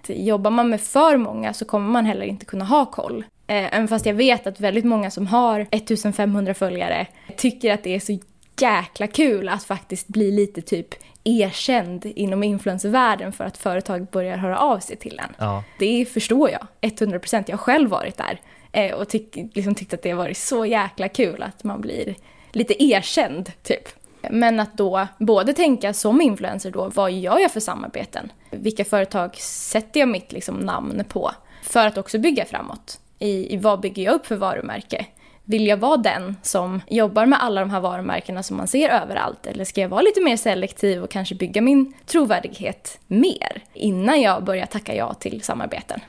Jobbar 0.08 0.50
man 0.50 0.68
med 0.68 0.80
för 0.80 1.16
många 1.16 1.52
så 1.52 1.64
kommer 1.64 1.88
man 1.88 2.06
heller 2.06 2.26
inte 2.26 2.44
kunna 2.44 2.64
ha 2.64 2.86
koll. 2.86 3.24
Eh, 3.46 3.74
även 3.74 3.88
fast 3.88 4.06
jag 4.06 4.14
vet 4.14 4.46
att 4.46 4.60
väldigt 4.60 4.84
många 4.84 5.10
som 5.10 5.26
har 5.26 5.66
1500 5.70 6.54
följare 6.54 7.06
tycker 7.36 7.72
att 7.72 7.82
det 7.82 7.94
är 7.94 8.00
så 8.00 8.18
jäkla 8.60 9.06
kul 9.06 9.48
att 9.48 9.64
faktiskt 9.64 10.08
bli 10.08 10.30
lite 10.30 10.62
typ 10.62 10.94
erkänd 11.24 12.06
inom 12.06 12.42
influencervärlden 12.42 13.32
för 13.32 13.44
att 13.44 13.58
företag 13.58 14.06
börjar 14.06 14.36
höra 14.36 14.58
av 14.58 14.78
sig 14.78 14.96
till 14.96 15.18
en. 15.18 15.34
Ja. 15.38 15.64
Det 15.78 16.06
förstår 16.12 16.50
jag, 16.50 16.66
100 16.80 17.18
procent. 17.18 17.48
Jag 17.48 17.56
har 17.56 17.62
själv 17.62 17.90
varit 17.90 18.16
där 18.16 18.40
eh, 18.72 18.94
och 18.94 19.08
tyck, 19.08 19.36
liksom 19.54 19.74
tyckt 19.74 19.94
att 19.94 20.02
det 20.02 20.10
har 20.10 20.18
varit 20.18 20.38
så 20.38 20.66
jäkla 20.66 21.08
kul 21.08 21.42
att 21.42 21.64
man 21.64 21.80
blir 21.80 22.14
lite 22.52 22.84
erkänd, 22.84 23.52
typ. 23.62 23.88
Men 24.30 24.60
att 24.60 24.76
då 24.76 25.06
både 25.18 25.52
tänka 25.52 25.92
som 25.92 26.20
influencer 26.20 26.70
då, 26.70 26.90
vad 26.94 27.12
gör 27.12 27.38
jag 27.38 27.52
för 27.52 27.60
samarbeten? 27.60 28.32
Vilka 28.50 28.84
företag 28.84 29.36
sätter 29.36 30.00
jag 30.00 30.08
mitt 30.08 30.32
liksom, 30.32 30.56
namn 30.56 31.04
på? 31.08 31.30
För 31.62 31.86
att 31.86 31.98
också 31.98 32.18
bygga 32.18 32.44
framåt. 32.44 33.00
I, 33.18 33.54
I 33.54 33.56
vad 33.56 33.80
bygger 33.80 34.02
jag 34.02 34.14
upp 34.14 34.26
för 34.26 34.36
varumärke? 34.36 35.06
Vill 35.44 35.66
jag 35.66 35.76
vara 35.76 35.96
den 35.96 36.36
som 36.42 36.80
jobbar 36.88 37.26
med 37.26 37.42
alla 37.42 37.60
de 37.60 37.70
här 37.70 37.80
varumärkena 37.80 38.42
som 38.42 38.56
man 38.56 38.66
ser 38.68 38.88
överallt? 38.88 39.46
Eller 39.46 39.64
ska 39.64 39.80
jag 39.80 39.88
vara 39.88 40.02
lite 40.02 40.20
mer 40.20 40.36
selektiv 40.36 41.02
och 41.02 41.10
kanske 41.10 41.34
bygga 41.34 41.60
min 41.62 41.92
trovärdighet 42.06 42.98
mer 43.06 43.62
innan 43.74 44.20
jag 44.20 44.44
börjar 44.44 44.66
tacka 44.66 44.94
ja 44.94 45.14
till 45.14 45.42
samarbeten? 45.42 46.00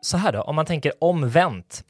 Så 0.00 0.16
här 0.16 0.32
då, 0.32 0.40
om 0.42 0.56
man 0.56 0.66
tänker 0.66 0.92
omvänt. 0.98 1.84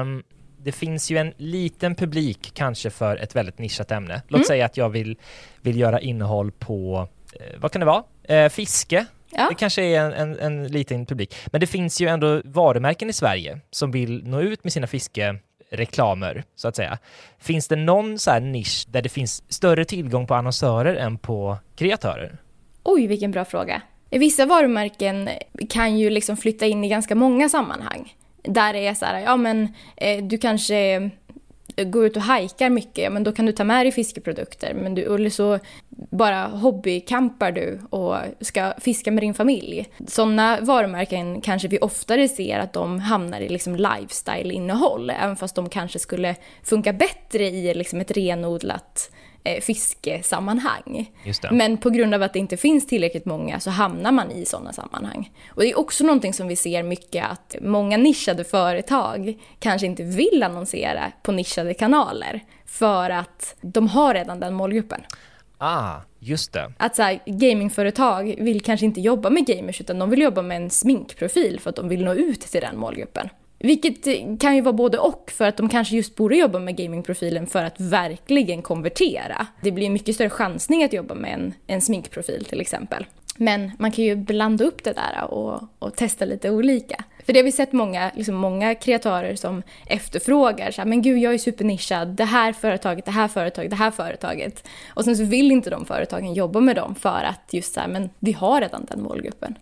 Um, 0.00 0.22
det 0.58 0.72
finns 0.72 1.10
ju 1.10 1.18
en 1.18 1.32
liten 1.36 1.94
publik 1.94 2.50
kanske 2.54 2.90
för 2.90 3.16
ett 3.16 3.36
väldigt 3.36 3.58
nischat 3.58 3.90
ämne. 3.90 4.22
Låt 4.28 4.38
Mm. 4.38 4.44
säga 4.44 4.66
att 4.66 4.76
jag 4.76 4.88
vill, 4.88 5.16
vill 5.62 5.78
göra 5.80 6.00
innehåll 6.00 6.52
på, 6.52 7.08
eh, 7.40 7.60
vad 7.60 7.72
kan 7.72 7.80
det 7.80 7.86
vara? 7.86 8.02
Eh, 8.22 8.48
fiske. 8.48 9.06
Ja. 9.34 9.48
Det 9.48 9.54
kanske 9.54 9.82
är 9.82 10.00
en, 10.00 10.12
en, 10.12 10.38
en 10.38 10.68
liten 10.68 11.06
publik. 11.06 11.34
Men 11.46 11.60
det 11.60 11.66
finns 11.66 12.00
ju 12.00 12.08
ändå 12.08 12.42
varumärken 12.44 13.10
i 13.10 13.12
Sverige 13.12 13.60
som 13.70 13.90
vill 13.90 14.22
nå 14.24 14.40
ut 14.40 14.64
med 14.64 14.72
sina 14.72 14.86
fiskereklamer, 14.86 16.44
så 16.56 16.68
att 16.68 16.76
säga. 16.76 16.98
Finns 17.38 17.68
det 17.68 17.76
någon 17.76 18.18
så 18.18 18.30
här 18.30 18.40
nisch 18.40 18.84
där 18.88 19.02
det 19.02 19.08
finns 19.08 19.42
större 19.48 19.84
tillgång 19.84 20.26
på 20.26 20.34
annonsörer 20.34 20.94
än 20.96 21.18
på 21.18 21.58
kreatörer? 21.76 22.38
Oj, 22.82 23.06
vilken 23.06 23.30
bra 23.30 23.44
fråga. 23.44 23.82
Vissa 24.10 24.46
varumärken 24.46 25.30
kan 25.70 25.98
ju 25.98 26.10
liksom 26.10 26.36
flytta 26.36 26.66
in 26.66 26.84
i 26.84 26.88
ganska 26.88 27.14
många 27.14 27.48
sammanhang. 27.48 28.14
Där 28.42 28.72
det 28.72 28.86
är 28.86 28.94
så 28.94 29.04
här, 29.04 29.20
ja 29.20 29.36
men 29.36 29.74
eh, 29.96 30.24
du 30.24 30.38
kanske 30.38 31.10
går 31.76 32.06
ut 32.06 32.16
och 32.16 32.22
hajkar 32.22 32.70
mycket, 32.70 33.04
ja 33.04 33.10
men 33.10 33.24
då 33.24 33.32
kan 33.32 33.46
du 33.46 33.52
ta 33.52 33.64
med 33.64 33.86
dig 33.86 33.92
fiskeprodukter. 33.92 34.74
Men 34.74 34.94
du, 34.94 35.14
eller 35.14 35.30
så 35.30 35.58
bara 36.10 36.46
hobbykampar 36.46 37.52
du 37.52 37.80
och 37.90 38.16
ska 38.40 38.74
fiska 38.78 39.10
med 39.10 39.22
din 39.22 39.34
familj. 39.34 39.86
Sådana 40.06 40.60
varumärken 40.60 41.40
kanske 41.40 41.68
vi 41.68 41.78
oftare 41.78 42.28
ser 42.28 42.58
att 42.58 42.72
de 42.72 42.98
hamnar 42.98 43.40
i 43.40 43.48
liksom 43.48 43.76
lifestyle-innehåll, 43.76 45.10
även 45.10 45.36
fast 45.36 45.54
de 45.54 45.68
kanske 45.68 45.98
skulle 45.98 46.36
funka 46.62 46.92
bättre 46.92 47.44
i 47.44 47.74
liksom 47.74 48.00
ett 48.00 48.10
renodlat 48.10 49.10
eh, 49.44 49.60
fiskesammanhang. 49.60 51.12
Men 51.50 51.76
på 51.76 51.90
grund 51.90 52.14
av 52.14 52.22
att 52.22 52.32
det 52.32 52.38
inte 52.38 52.56
finns 52.56 52.86
tillräckligt 52.86 53.24
många 53.24 53.60
så 53.60 53.70
hamnar 53.70 54.12
man 54.12 54.30
i 54.30 54.44
sådana 54.44 54.72
sammanhang. 54.72 55.32
Och 55.48 55.62
det 55.62 55.70
är 55.70 55.78
också 55.78 56.04
någonting 56.04 56.32
som 56.32 56.48
vi 56.48 56.56
ser 56.56 56.82
mycket 56.82 57.26
att 57.30 57.56
många 57.60 57.96
nischade 57.96 58.44
företag 58.44 59.38
kanske 59.58 59.86
inte 59.86 60.02
vill 60.02 60.42
annonsera 60.42 61.12
på 61.22 61.32
nischade 61.32 61.74
kanaler 61.74 62.40
för 62.66 63.10
att 63.10 63.54
de 63.60 63.88
har 63.88 64.14
redan 64.14 64.40
den 64.40 64.54
målgruppen. 64.54 65.00
Ah, 65.58 66.00
just 66.18 66.52
det. 66.52 66.72
Att 66.76 66.96
så 66.96 67.02
här, 67.02 67.20
gamingföretag 67.26 68.34
vill 68.38 68.60
kanske 68.60 68.86
inte 68.86 69.00
jobba 69.00 69.30
med 69.30 69.46
gamers 69.46 69.80
utan 69.80 69.98
de 69.98 70.10
vill 70.10 70.20
jobba 70.20 70.42
med 70.42 70.56
en 70.56 70.70
sminkprofil 70.70 71.60
för 71.60 71.70
att 71.70 71.76
de 71.76 71.88
vill 71.88 72.04
nå 72.04 72.14
ut 72.14 72.40
till 72.40 72.60
den 72.60 72.78
målgruppen. 72.78 73.28
Vilket 73.64 74.06
eh, 74.06 74.36
kan 74.40 74.56
ju 74.56 74.60
vara 74.60 74.72
både 74.72 74.98
och 74.98 75.32
för 75.34 75.44
att 75.44 75.56
de 75.56 75.68
kanske 75.68 75.96
just 75.96 76.16
borde 76.16 76.36
jobba 76.36 76.58
med 76.58 76.76
gamingprofilen 76.76 77.46
för 77.46 77.64
att 77.64 77.80
verkligen 77.80 78.62
konvertera. 78.62 79.46
Det 79.60 79.70
blir 79.70 79.86
en 79.86 79.92
mycket 79.92 80.14
större 80.14 80.30
chansning 80.30 80.84
att 80.84 80.92
jobba 80.92 81.14
med 81.14 81.34
en, 81.34 81.54
en 81.66 81.80
sminkprofil 81.80 82.44
till 82.44 82.60
exempel. 82.60 83.06
Men 83.36 83.70
man 83.78 83.90
kan 83.90 84.04
ju 84.04 84.16
blanda 84.16 84.64
upp 84.64 84.84
det 84.84 84.92
där 84.92 85.24
och, 85.30 85.62
och 85.78 85.96
testa 85.96 86.24
lite 86.24 86.50
olika. 86.50 87.04
För 87.26 87.32
det 87.32 87.38
har 87.38 87.44
vi 87.44 87.52
sett 87.52 87.72
många, 87.72 88.10
liksom 88.14 88.34
många 88.34 88.74
kreatörer 88.74 89.36
som 89.36 89.62
efterfrågar 89.86 90.70
så 90.70 90.80
här, 90.80 90.88
men 90.88 91.02
gud 91.02 91.18
jag 91.18 91.34
är 91.34 91.38
supernischad, 91.38 92.08
det 92.08 92.24
här 92.24 92.52
företaget, 92.52 93.04
det 93.04 93.10
här 93.10 93.28
företaget, 93.28 93.70
det 93.70 93.76
här 93.76 93.90
företaget. 93.90 94.68
Och 94.88 95.04
sen 95.04 95.16
så 95.16 95.24
vill 95.24 95.52
inte 95.52 95.70
de 95.70 95.84
företagen 95.84 96.34
jobba 96.34 96.60
med 96.60 96.76
dem 96.76 96.94
för 96.94 97.24
att 97.24 97.48
just 97.52 97.74
så 97.74 97.80
här, 97.80 97.88
men 97.88 98.10
vi 98.18 98.32
har 98.32 98.60
redan 98.60 98.86
den 98.90 99.02
målgruppen. 99.02 99.54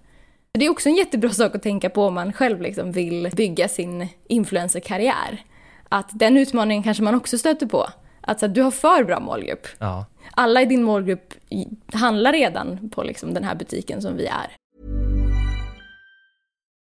Det 0.59 0.67
är 0.67 0.71
också 0.71 0.89
en 0.89 0.95
jättebra 0.95 1.31
sak 1.31 1.55
att 1.55 1.63
tänka 1.63 1.91
på 1.91 2.05
om 2.05 2.15
man 2.15 2.33
själv 2.33 2.61
liksom 2.61 2.93
vill 2.93 3.31
bygga 3.37 3.69
sin 3.69 4.09
influencerkarriär. 4.29 5.45
Att 5.89 6.09
den 6.13 6.37
utmaningen 6.37 6.83
kanske 6.83 7.03
man 7.03 7.15
också 7.15 7.39
stöter 7.39 7.67
på. 7.67 7.89
Att 8.21 8.41
så, 8.41 8.47
du 8.47 8.63
har 8.63 8.71
för 8.71 9.05
bra 9.05 9.21
målgrupp. 9.21 9.67
Ja. 9.79 10.07
Alla 10.31 10.63
i 10.63 10.65
din 10.65 10.83
målgrupp 10.83 11.35
handlar 11.93 12.33
redan 12.33 12.91
på 12.91 13.03
liksom 13.03 13.35
den 13.35 13.45
här 13.45 13.55
butiken 13.55 14.03
som 14.03 14.17
vi 14.17 14.27
är. 14.27 14.57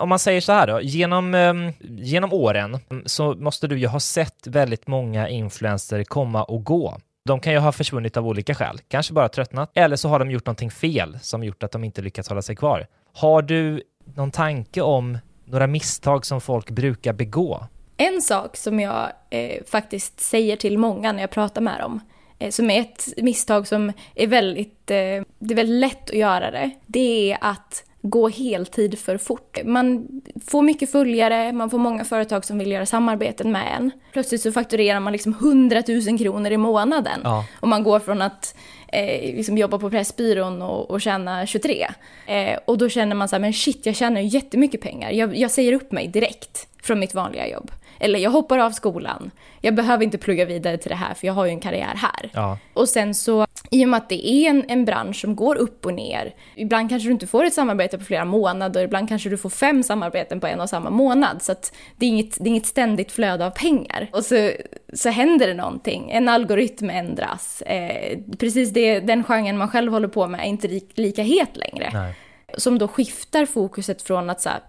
Om 0.00 0.08
man 0.08 0.18
säger 0.18 0.40
så 0.40 0.52
här 0.52 0.66
då, 0.66 0.80
genom, 0.80 1.34
um, 1.34 1.72
genom 1.80 2.32
åren 2.32 2.78
mm, 2.90 3.02
så 3.06 3.34
måste 3.34 3.66
du 3.66 3.78
ju 3.78 3.86
ha 3.86 4.00
sett 4.00 4.46
väldigt 4.46 4.86
många 4.86 5.28
influenser 5.28 6.04
komma 6.04 6.44
och 6.44 6.64
gå. 6.64 6.98
De 7.24 7.40
kan 7.40 7.52
ju 7.52 7.58
ha 7.58 7.72
försvunnit 7.72 8.16
av 8.16 8.26
olika 8.26 8.54
skäl, 8.54 8.78
kanske 8.88 9.12
bara 9.12 9.28
tröttnat, 9.28 9.70
eller 9.74 9.96
så 9.96 10.08
har 10.08 10.18
de 10.18 10.30
gjort 10.30 10.46
någonting 10.46 10.70
fel 10.70 11.18
som 11.22 11.44
gjort 11.44 11.62
att 11.62 11.72
de 11.72 11.84
inte 11.84 12.02
lyckats 12.02 12.28
hålla 12.28 12.42
sig 12.42 12.56
kvar. 12.56 12.86
Har 13.14 13.42
du 13.42 13.82
någon 14.14 14.30
tanke 14.30 14.80
om 14.80 15.18
några 15.44 15.66
misstag 15.66 16.26
som 16.26 16.40
folk 16.40 16.70
brukar 16.70 17.12
begå? 17.12 17.66
En 17.96 18.22
sak 18.22 18.56
som 18.56 18.80
jag 18.80 19.12
eh, 19.30 19.64
faktiskt 19.66 20.20
säger 20.20 20.56
till 20.56 20.78
många 20.78 21.12
när 21.12 21.20
jag 21.20 21.30
pratar 21.30 21.60
med 21.60 21.80
dem, 21.80 22.00
eh, 22.38 22.50
som 22.50 22.70
är 22.70 22.80
ett 22.80 23.08
misstag 23.16 23.66
som 23.66 23.92
är 24.14 24.26
väldigt, 24.26 24.90
eh, 24.90 25.24
det 25.38 25.54
är 25.54 25.54
väldigt 25.54 25.80
lätt 25.80 26.10
att 26.10 26.16
göra 26.16 26.50
det, 26.50 26.70
det 26.86 27.32
är 27.32 27.38
att 27.40 27.84
gå 28.02 28.28
heltid 28.28 28.98
för 28.98 29.18
fort. 29.18 29.58
Man 29.64 30.08
får 30.46 30.62
mycket 30.62 30.92
följare, 30.92 31.52
man 31.52 31.70
får 31.70 31.78
många 31.78 32.04
företag 32.04 32.44
som 32.44 32.58
vill 32.58 32.70
göra 32.70 32.86
samarbeten 32.86 33.52
med 33.52 33.76
en. 33.76 33.90
Plötsligt 34.12 34.40
så 34.40 34.52
fakturerar 34.52 35.00
man 35.00 35.12
liksom 35.12 35.32
100 35.32 35.82
000 35.88 36.18
kronor 36.18 36.50
i 36.50 36.56
månaden. 36.56 37.20
Ja. 37.24 37.44
Och 37.60 37.68
man 37.68 37.82
går 37.82 38.00
från 38.00 38.22
att 38.22 38.54
eh, 38.92 39.36
liksom 39.36 39.58
jobba 39.58 39.78
på 39.78 39.90
Pressbyrån 39.90 40.62
och, 40.62 40.90
och 40.90 41.00
tjäna 41.00 41.46
23. 41.46 41.86
Eh, 42.26 42.58
och 42.64 42.78
då 42.78 42.88
känner 42.88 43.14
man 43.14 43.28
så 43.28 43.36
här, 43.36 43.40
men 43.40 43.52
shit, 43.52 43.86
jag 43.86 43.96
tjänar 43.96 44.20
ju 44.20 44.26
jättemycket 44.26 44.80
pengar. 44.80 45.10
Jag, 45.10 45.36
jag 45.36 45.50
säger 45.50 45.72
upp 45.72 45.92
mig 45.92 46.08
direkt 46.08 46.66
från 46.82 46.98
mitt 46.98 47.14
vanliga 47.14 47.48
jobb. 47.48 47.70
Eller 47.98 48.18
jag 48.18 48.30
hoppar 48.30 48.58
av 48.58 48.70
skolan. 48.70 49.30
Jag 49.60 49.74
behöver 49.74 50.04
inte 50.04 50.18
plugga 50.18 50.44
vidare 50.44 50.78
till 50.78 50.88
det 50.88 50.96
här 50.96 51.14
för 51.14 51.26
jag 51.26 51.34
har 51.34 51.44
ju 51.44 51.50
en 51.50 51.60
karriär 51.60 51.94
här. 51.94 52.30
Ja. 52.32 52.58
Och 52.74 52.88
sen 52.88 53.14
så, 53.14 53.46
i 53.70 53.84
och 53.84 53.88
med 53.88 53.98
att 53.98 54.08
det 54.08 54.28
är 54.28 54.50
en, 54.50 54.64
en 54.68 54.84
bransch 54.84 55.20
som 55.20 55.36
går 55.36 55.56
upp 55.56 55.86
och 55.86 55.94
ner. 55.94 56.34
Ibland 56.54 56.88
kanske 56.88 57.08
du 57.08 57.12
inte 57.12 57.26
får 57.26 57.44
ett 57.44 57.54
samarbete 57.54 57.98
på 57.98 58.04
flera 58.04 58.24
månader, 58.24 58.84
ibland 58.84 59.08
kanske 59.08 59.28
du 59.28 59.36
får 59.36 59.50
fem 59.50 59.82
samarbeten 59.82 60.40
på 60.40 60.46
en 60.46 60.60
och 60.60 60.68
samma 60.68 60.90
månad. 60.90 61.42
Så 61.42 61.52
att 61.52 61.72
det 61.96 62.06
är 62.06 62.10
inget, 62.10 62.36
det 62.38 62.44
är 62.44 62.48
inget 62.48 62.66
ständigt 62.66 63.12
flöde 63.12 63.46
av 63.46 63.50
pengar. 63.50 64.08
Och 64.12 64.24
så, 64.24 64.50
så 64.92 65.08
händer 65.08 65.46
det 65.46 65.54
någonting, 65.54 66.10
en 66.10 66.28
algoritm 66.28 66.90
ändras. 66.90 67.62
Eh, 67.62 68.18
precis 68.38 68.70
det, 68.70 69.00
den 69.00 69.24
genren 69.24 69.58
man 69.58 69.68
själv 69.68 69.92
håller 69.92 70.08
på 70.08 70.26
med 70.26 70.40
är 70.40 70.44
inte 70.44 70.68
li, 70.68 70.86
lika 70.94 71.22
het 71.22 71.56
längre. 71.56 71.90
Nej. 71.92 72.14
Som 72.56 72.78
då 72.78 72.88
skiftar 72.88 73.46
fokuset 73.46 74.02
från 74.02 74.30
att 74.30 74.40
så 74.40 74.48
här, 74.48 74.60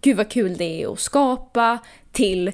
gud 0.00 0.16
vad 0.16 0.28
kul 0.28 0.56
det 0.56 0.82
är 0.82 0.92
att 0.92 1.00
skapa, 1.00 1.78
till 2.12 2.52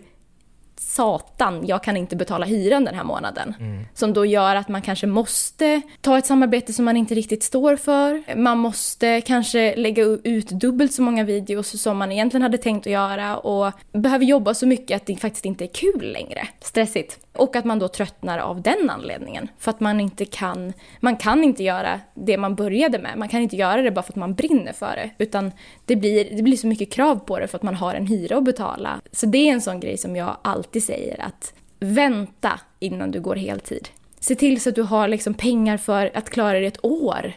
satan, 0.81 1.67
jag 1.67 1.83
kan 1.83 1.97
inte 1.97 2.17
betala 2.17 2.47
hyran 2.47 2.85
den 2.85 2.95
här 2.95 3.05
månaden. 3.05 3.55
Som 3.95 4.13
då 4.13 4.27
gör 4.27 4.57
att 4.57 4.69
man 4.69 4.83
kanske 4.83 5.07
måste 5.07 5.81
ta 6.01 6.19
ett 6.19 6.27
samarbete 6.27 6.73
som 6.73 6.85
man 6.85 6.97
inte 6.97 7.15
riktigt 7.15 7.43
står 7.43 7.77
för. 7.77 8.37
Man 8.37 8.59
måste 8.59 9.21
kanske 9.21 9.77
lägga 9.77 10.03
ut 10.03 10.49
dubbelt 10.49 10.93
så 10.93 11.03
många 11.03 11.25
videos 11.25 11.83
som 11.83 11.99
man 11.99 12.13
egentligen 12.13 12.43
hade 12.43 12.59
tänkt 12.59 12.87
att 12.87 12.93
göra 12.93 13.39
och 13.39 13.73
behöver 13.93 14.25
jobba 14.25 14.55
så 14.55 14.67
mycket 14.67 14.97
att 14.97 15.07
det 15.07 15.17
faktiskt 15.17 15.45
inte 15.45 15.65
är 15.65 15.73
kul 15.75 16.13
längre. 16.13 16.49
Stressigt. 16.61 17.19
Och 17.37 17.57
att 17.57 17.65
man 17.65 17.79
då 17.79 17.89
tröttnar 17.89 18.39
av 18.39 18.63
den 18.63 18.91
anledningen. 18.91 19.49
För 19.59 19.71
att 19.71 19.81
man 19.81 20.01
inte 20.01 20.25
kan, 20.25 20.73
man 21.01 21.17
kan 21.17 21.45
inte 21.45 21.63
göra 21.63 22.01
det 22.15 22.39
man 22.39 22.55
började 22.55 22.99
med. 22.99 23.19
Man 23.19 23.29
kan 23.29 23.41
inte 23.41 23.57
göra 23.57 23.83
det 23.83 23.91
bara 23.91 24.03
för 24.03 24.13
att 24.13 24.17
man 24.17 24.35
brinner 24.35 24.73
för 24.73 24.97
det. 24.97 25.25
Utan 25.25 25.53
det 25.85 25.97
blir, 25.97 26.37
det 26.37 26.43
blir 26.43 26.57
så 26.57 26.67
mycket 26.67 26.93
krav 26.93 27.17
på 27.17 27.39
det 27.39 27.49
för 27.49 27.57
att 27.59 27.63
man 27.63 27.75
har 27.75 27.95
en 27.95 28.07
hyra 28.07 28.37
att 28.37 28.45
betala. 28.45 29.01
Så 29.13 29.27
det 29.27 29.39
är 29.39 29.53
en 29.53 29.61
sån 29.61 29.81
grej 29.81 29.99
som 29.99 30.17
jag 30.17 30.37
alltid 30.43 30.85
säger 30.85 31.21
att 31.21 31.55
vänta 31.81 32.61
innan 32.79 33.11
du 33.11 33.21
går 33.21 33.37
heltid. 33.37 33.89
Se 34.21 34.35
till 34.35 34.61
så 34.61 34.69
att 34.69 34.75
du 34.75 34.83
har 34.83 35.09
liksom 35.09 35.35
pengar 35.35 35.77
för 35.77 36.11
att 36.15 36.31
klara 36.31 36.53
dig 36.53 36.67
ett 36.67 36.85
år. 36.85 37.33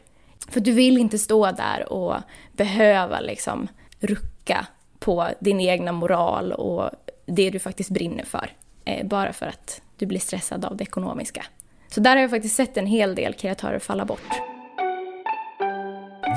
För 0.50 0.60
du 0.60 0.72
vill 0.72 0.98
inte 0.98 1.20
stå 1.20 1.52
där 1.52 1.94
och 1.94 2.16
behöva 2.52 3.20
liksom 3.20 3.68
rucka 4.00 4.68
på 5.00 5.28
din 5.40 5.60
egna 5.60 5.92
moral 5.92 6.52
och 6.52 6.90
det 7.26 7.50
du 7.50 7.60
faktiskt 7.60 7.90
brinner 7.90 8.24
för. 8.24 8.50
Eh, 8.86 9.06
bara 9.06 9.34
för 9.34 9.46
att 9.46 9.82
du 9.98 10.06
blir 10.06 10.20
stressad 10.20 10.66
av 10.66 10.78
det 10.78 10.84
ekonomiska. 10.84 11.46
Så 11.88 12.00
där 12.00 12.16
har 12.16 12.22
jag 12.22 12.30
faktiskt 12.30 12.56
sett 12.56 12.78
en 12.78 12.86
hel 12.86 13.16
del 13.16 13.34
kreatörer 13.34 13.80
falla 13.80 14.06
bort. 14.06 14.30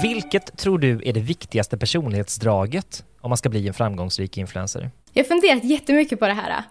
Vilket 0.03 0.57
tror 0.57 0.79
du 0.79 1.03
är 1.05 1.13
det 1.13 1.21
viktigaste 1.21 1.79
personlighetsdraget 1.79 3.05
om 3.21 3.31
man 3.31 3.37
ska 3.37 3.49
bli 3.49 3.69
en 3.69 3.75
framgångsrik 3.75 4.39
influencer? 4.39 4.91
Jag 5.13 5.25
har 5.25 5.29
funderat 5.29 5.65
jättemycket 5.65 6.19
på 6.19 6.27
det 6.27 6.33
här. 6.33 6.63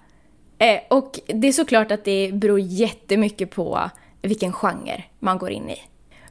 Eh, 0.58 0.80
och 0.90 1.20
det 1.28 1.48
är 1.48 1.52
såklart 1.52 1.92
att 1.92 2.06
det 2.06 2.32
beror 2.34 2.60
jättemycket 2.60 3.52
på 3.52 3.90
vilken 4.22 4.54
genre 4.54 5.04
man 5.20 5.38
går 5.38 5.52
in 5.52 5.70
i. 5.70 5.82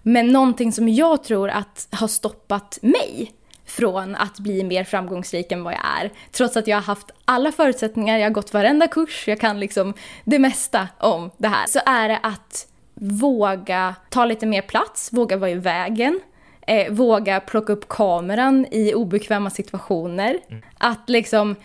Men 0.02 0.28
någonting 0.28 0.72
som 0.72 0.88
jag 0.88 1.24
tror 1.24 1.48
att 1.48 1.88
har 1.90 2.08
stoppat 2.08 2.78
mig 2.82 3.32
från 3.76 4.14
att 4.14 4.38
bli 4.38 4.64
mer 4.64 4.84
framgångsrik 4.84 5.52
än 5.52 5.64
vad 5.64 5.72
jag 5.72 6.02
är. 6.02 6.10
Trots 6.32 6.56
att 6.56 6.66
jag 6.66 6.76
har 6.76 6.82
haft 6.82 7.10
alla 7.24 7.52
förutsättningar, 7.52 8.18
jag 8.18 8.24
har 8.26 8.30
gått 8.30 8.52
varenda 8.52 8.88
kurs, 8.88 9.28
jag 9.28 9.40
kan 9.40 9.60
liksom 9.60 9.94
det 10.24 10.38
mesta 10.38 10.88
om 10.98 11.30
det 11.36 11.48
här. 11.48 11.66
Så 11.66 11.80
är 11.86 12.08
det 12.08 12.18
att 12.22 12.66
våga 12.94 13.94
ta 14.10 14.24
lite 14.24 14.46
mer 14.46 14.62
plats, 14.62 15.12
våga 15.12 15.36
vara 15.36 15.50
i 15.50 15.54
vägen. 15.54 16.20
Eh, 16.66 16.92
våga 16.92 17.40
plocka 17.40 17.72
upp 17.72 17.88
kameran 17.88 18.66
i 18.70 18.94
obekväma 18.94 19.50
situationer. 19.50 20.38
Att 20.78 21.08
liksom 21.08 21.56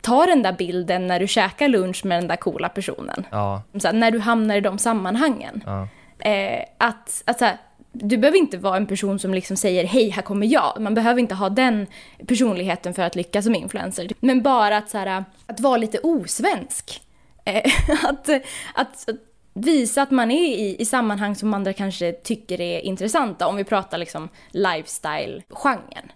ta 0.00 0.26
den 0.26 0.42
där 0.42 0.52
bilden 0.52 1.06
när 1.06 1.20
du 1.20 1.26
käkar 1.28 1.68
lunch 1.68 2.04
med 2.04 2.18
den 2.18 2.28
där 2.28 2.36
coola 2.36 2.68
personen. 2.68 3.26
Ja, 3.30 3.62
Så 3.78 3.88
här, 3.88 3.94
när 3.94 4.10
du 4.10 4.18
hamnar 4.18 4.56
i 4.56 4.60
de 4.60 4.78
sammanhangen. 4.78 5.62
ja, 5.66 5.88
Eh, 6.18 6.64
att, 6.78 7.22
att 7.26 7.38
så 7.38 7.44
här, 7.44 7.56
du 7.94 8.16
behöver 8.16 8.38
inte 8.38 8.58
vara 8.58 8.76
en 8.76 8.86
person 8.86 9.18
som 9.18 9.34
liksom 9.34 9.56
säger 9.56 9.84
hej, 9.84 10.08
här 10.08 10.22
kommer 10.22 10.46
jag. 10.46 10.80
Man 10.80 10.94
behöver 10.94 11.20
inte 11.20 11.34
ha 11.34 11.48
den 11.48 11.86
personligheten 12.26 12.94
för 12.94 13.02
att 13.02 13.16
lyckas 13.16 13.44
som 13.44 13.54
influencer. 13.54 14.08
Men 14.20 14.42
bara 14.42 14.76
att, 14.76 14.90
så 14.90 14.98
här, 14.98 15.24
att 15.46 15.60
vara 15.60 15.76
lite 15.76 15.98
osvensk. 15.98 17.02
Att, 17.44 18.28
eh, 18.28 18.40
att, 18.74 19.08
att 19.08 19.08
visa 19.54 20.02
att 20.02 20.10
man 20.10 20.30
är 20.30 20.48
i, 20.48 20.76
i 20.78 20.84
sammanhang 20.84 21.34
som 21.34 21.54
andra 21.54 21.72
kanske 21.72 22.12
tycker 22.12 22.60
är 22.60 22.80
intressanta. 22.80 23.46
Om 23.46 23.56
vi 23.56 23.64
pratar 23.64 23.98
liksom 23.98 24.28
lifestyle-genren. 24.50 26.12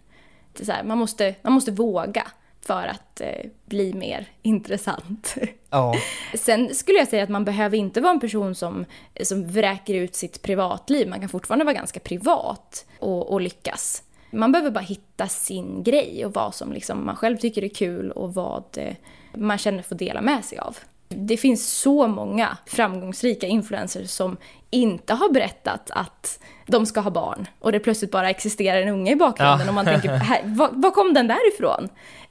Man, 0.84 0.98
måste, 0.98 1.34
man 1.42 1.52
måste 1.52 1.70
våga 1.70 2.26
för 2.68 2.86
att 2.86 3.20
eh, 3.20 3.50
bli 3.64 3.94
mer 3.94 4.26
intressant. 4.42 5.34
Ja. 5.70 5.94
Sen 6.34 6.74
skulle 6.74 6.98
jag 6.98 7.08
säga 7.08 7.22
att 7.22 7.28
man 7.28 7.44
behöver 7.44 7.76
inte 7.76 8.00
vara 8.00 8.12
en 8.12 8.20
person 8.20 8.54
som, 8.54 8.84
som 9.22 9.46
vräker 9.46 9.94
ut 9.94 10.14
sitt 10.14 10.42
privatliv. 10.42 11.08
Man 11.08 11.20
kan 11.20 11.28
fortfarande 11.28 11.64
vara 11.64 11.74
ganska 11.74 12.00
privat 12.00 12.86
och, 12.98 13.32
och 13.32 13.40
lyckas. 13.40 14.02
Man 14.30 14.52
behöver 14.52 14.70
bara 14.70 14.84
hitta 14.84 15.28
sin 15.28 15.82
grej 15.82 16.26
och 16.26 16.34
vad 16.34 16.54
som 16.54 16.72
liksom 16.72 17.06
man 17.06 17.16
själv 17.16 17.36
tycker 17.36 17.64
är 17.64 17.68
kul 17.68 18.10
och 18.10 18.34
vad 18.34 18.64
eh, 18.76 18.94
man 19.34 19.58
känner 19.58 19.82
får 19.82 19.96
dela 19.96 20.20
med 20.20 20.44
sig 20.44 20.58
av. 20.58 20.76
Det 21.08 21.36
finns 21.36 21.68
så 21.72 22.06
många 22.06 22.58
framgångsrika 22.66 23.46
influencers 23.46 24.10
som 24.10 24.36
inte 24.70 25.14
har 25.14 25.32
berättat 25.32 25.90
att 25.90 26.38
de 26.70 26.86
ska 26.86 27.00
ha 27.00 27.10
barn 27.10 27.46
och 27.58 27.72
det 27.72 27.80
plötsligt 27.80 28.10
bara 28.10 28.30
existerar 28.30 28.82
en 28.82 28.88
unge 28.88 29.12
i 29.12 29.16
bakgrunden 29.16 29.60
Ja. 29.60 29.68
och 29.68 29.74
man 29.74 29.84
tänker, 29.84 30.08
här, 30.14 30.40
var, 30.44 30.68
var 30.72 30.90
kom 30.90 31.14
den 31.14 31.28
där 31.28 31.54
ifrån? 31.54 31.88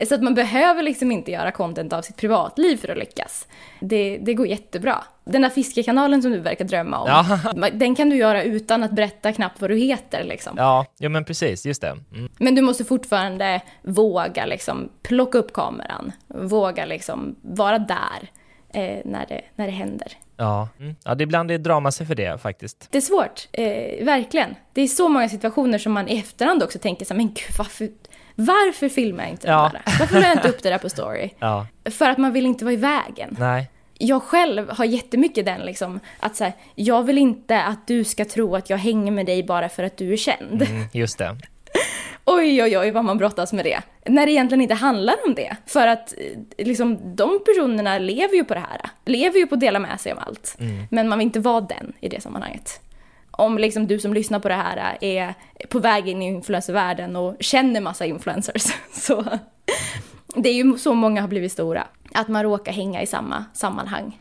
Så 0.07 0.15
att 0.15 0.23
man 0.23 0.33
behöver 0.35 0.83
liksom 0.83 1.11
inte 1.11 1.31
göra 1.31 1.51
content 1.51 1.93
av 1.93 2.01
sitt 2.01 2.15
privatliv 2.17 2.77
för 2.77 2.87
att 2.89 2.97
lyckas. 2.97 3.47
Det, 3.79 4.17
det 4.21 4.33
går 4.33 4.47
jättebra. 4.47 5.03
Den 5.25 5.41
där 5.41 5.49
fiskekanalen 5.49 6.21
som 6.21 6.31
du 6.31 6.39
verkar 6.39 6.65
drömma 6.65 6.99
om, 6.99 7.07
Ja. 7.07 7.69
den 7.73 7.95
kan 7.95 8.09
du 8.09 8.15
göra 8.15 8.43
utan 8.43 8.83
att 8.83 8.91
berätta 8.91 9.33
knappt 9.33 9.61
vad 9.61 9.69
du 9.69 9.75
heter 9.77 10.23
liksom. 10.23 10.53
Ja, 10.57 10.85
ja 10.97 11.09
men 11.09 11.25
precis, 11.25 11.65
just 11.65 11.81
det. 11.81 11.97
Mm. 12.15 12.29
Men 12.39 12.55
du 12.55 12.61
måste 12.61 12.85
fortfarande 12.85 13.61
våga 13.83 14.45
liksom 14.45 14.89
plocka 15.03 15.37
upp 15.37 15.53
kameran, 15.53 16.11
våga 16.27 16.85
liksom 16.85 17.35
vara 17.41 17.79
där 17.79 18.29
eh, 18.73 18.97
när, 19.05 19.25
det, 19.29 19.41
när 19.55 19.65
det 19.65 19.71
händer. 19.73 20.07
Ja. 20.37 20.69
Mm. 20.79 20.95
ja, 21.03 21.15
det 21.15 21.21
är 21.21 21.25
ibland 21.25 21.49
det 21.49 21.57
drar 21.57 21.79
man 21.79 21.91
sig 21.91 22.05
för 22.07 22.15
det 22.15 22.41
faktiskt. 22.41 22.87
Det 22.91 22.97
är 22.97 23.01
svårt, 23.01 23.47
eh, 23.51 24.05
verkligen. 24.05 24.55
Det 24.73 24.81
är 24.81 24.87
så 24.87 25.09
många 25.09 25.29
situationer 25.29 25.77
som 25.77 25.93
man 25.93 26.07
i 26.07 26.17
efterhand 26.19 26.63
också 26.63 26.79
tänker 26.79 27.05
så 27.05 27.13
här, 27.13 27.17
men 27.17 27.27
gud 27.27 27.57
varför, 27.57 27.89
varför 28.35 28.89
filmar 28.89 29.23
jag 29.23 29.31
inte 29.31 29.47
Ja. 29.47 29.71
det 29.73 29.81
där? 29.85 29.99
Varför 29.99 30.15
la 30.21 30.27
jag 30.27 30.37
inte 30.37 30.49
upp 30.49 30.63
det 30.63 30.69
där 30.69 30.77
på 30.77 30.89
story? 30.89 31.29
Ja, 31.39 31.67
För 31.91 32.09
att 32.09 32.17
man 32.17 32.33
vill 32.33 32.45
inte 32.45 32.65
vara 32.65 32.73
i 32.73 32.77
vägen. 32.77 33.35
nej. 33.39 33.69
Jag 33.99 34.23
själv 34.23 34.69
har 34.69 34.85
jättemycket 34.85 35.45
den 35.45 35.61
liksom, 35.61 35.99
att 36.19 36.35
så 36.35 36.43
här, 36.43 36.53
jag 36.75 37.03
vill 37.03 37.17
inte 37.17 37.61
att 37.63 37.87
du 37.87 38.03
ska 38.03 38.25
tro 38.25 38.55
att 38.55 38.69
jag 38.69 38.77
hänger 38.77 39.11
med 39.11 39.25
dig 39.25 39.43
bara 39.43 39.69
för 39.69 39.83
att 39.83 39.97
du 39.97 40.13
är 40.13 40.17
känd. 40.17 40.61
Mm, 40.61 40.83
just 40.93 41.17
det. 41.17 41.37
Oj, 42.29 42.63
oj, 42.63 42.77
oj 42.77 42.91
vad 42.91 43.05
man 43.05 43.17
brottas 43.17 43.53
med 43.53 43.65
det. 43.65 43.81
När 44.05 44.25
det 44.25 44.31
egentligen 44.31 44.61
inte 44.61 44.73
handlar 44.73 45.15
om 45.27 45.35
det. 45.35 45.55
För 45.65 45.87
att 45.87 46.13
eh, 46.57 46.65
liksom, 46.65 47.15
de 47.15 47.39
personerna 47.45 47.97
lever 47.97 48.35
ju 48.35 48.43
på 48.43 48.53
det 48.53 48.59
här. 48.59 48.81
Lever 49.05 49.39
ju 49.39 49.47
på 49.47 49.55
att 49.55 49.61
dela 49.61 49.79
med 49.79 49.99
sig 49.99 50.11
av 50.11 50.19
allt. 50.19 50.57
Men 50.89 51.09
man 51.09 51.19
vill 51.19 51.25
inte 51.25 51.39
vara 51.39 51.61
den 51.61 51.93
i 51.99 52.09
det 52.09 52.21
sammanhanget. 52.21 52.81
Om 53.31 53.57
liksom 53.57 53.87
du 53.87 53.99
som 53.99 54.13
lyssnar 54.13 54.39
på 54.39 54.47
det 54.47 54.53
här 54.53 54.97
är 55.01 55.33
på 55.69 55.79
väg 55.79 56.07
in 56.07 56.21
i 56.21 56.25
influencervärlden 56.25 57.15
och 57.15 57.35
känner 57.39 57.81
massa 57.81 58.05
influencers. 58.05 58.63
Så 58.91 59.25
det 60.35 60.49
är 60.49 60.53
ju 60.53 60.77
så 60.77 60.93
många 60.93 61.21
har 61.21 61.27
blivit 61.27 61.51
stora. 61.51 61.87
Att 62.13 62.27
man 62.27 62.43
råkar 62.43 62.71
hänga 62.71 63.01
i 63.01 63.05
samma 63.05 63.45
sammanhang. 63.53 64.19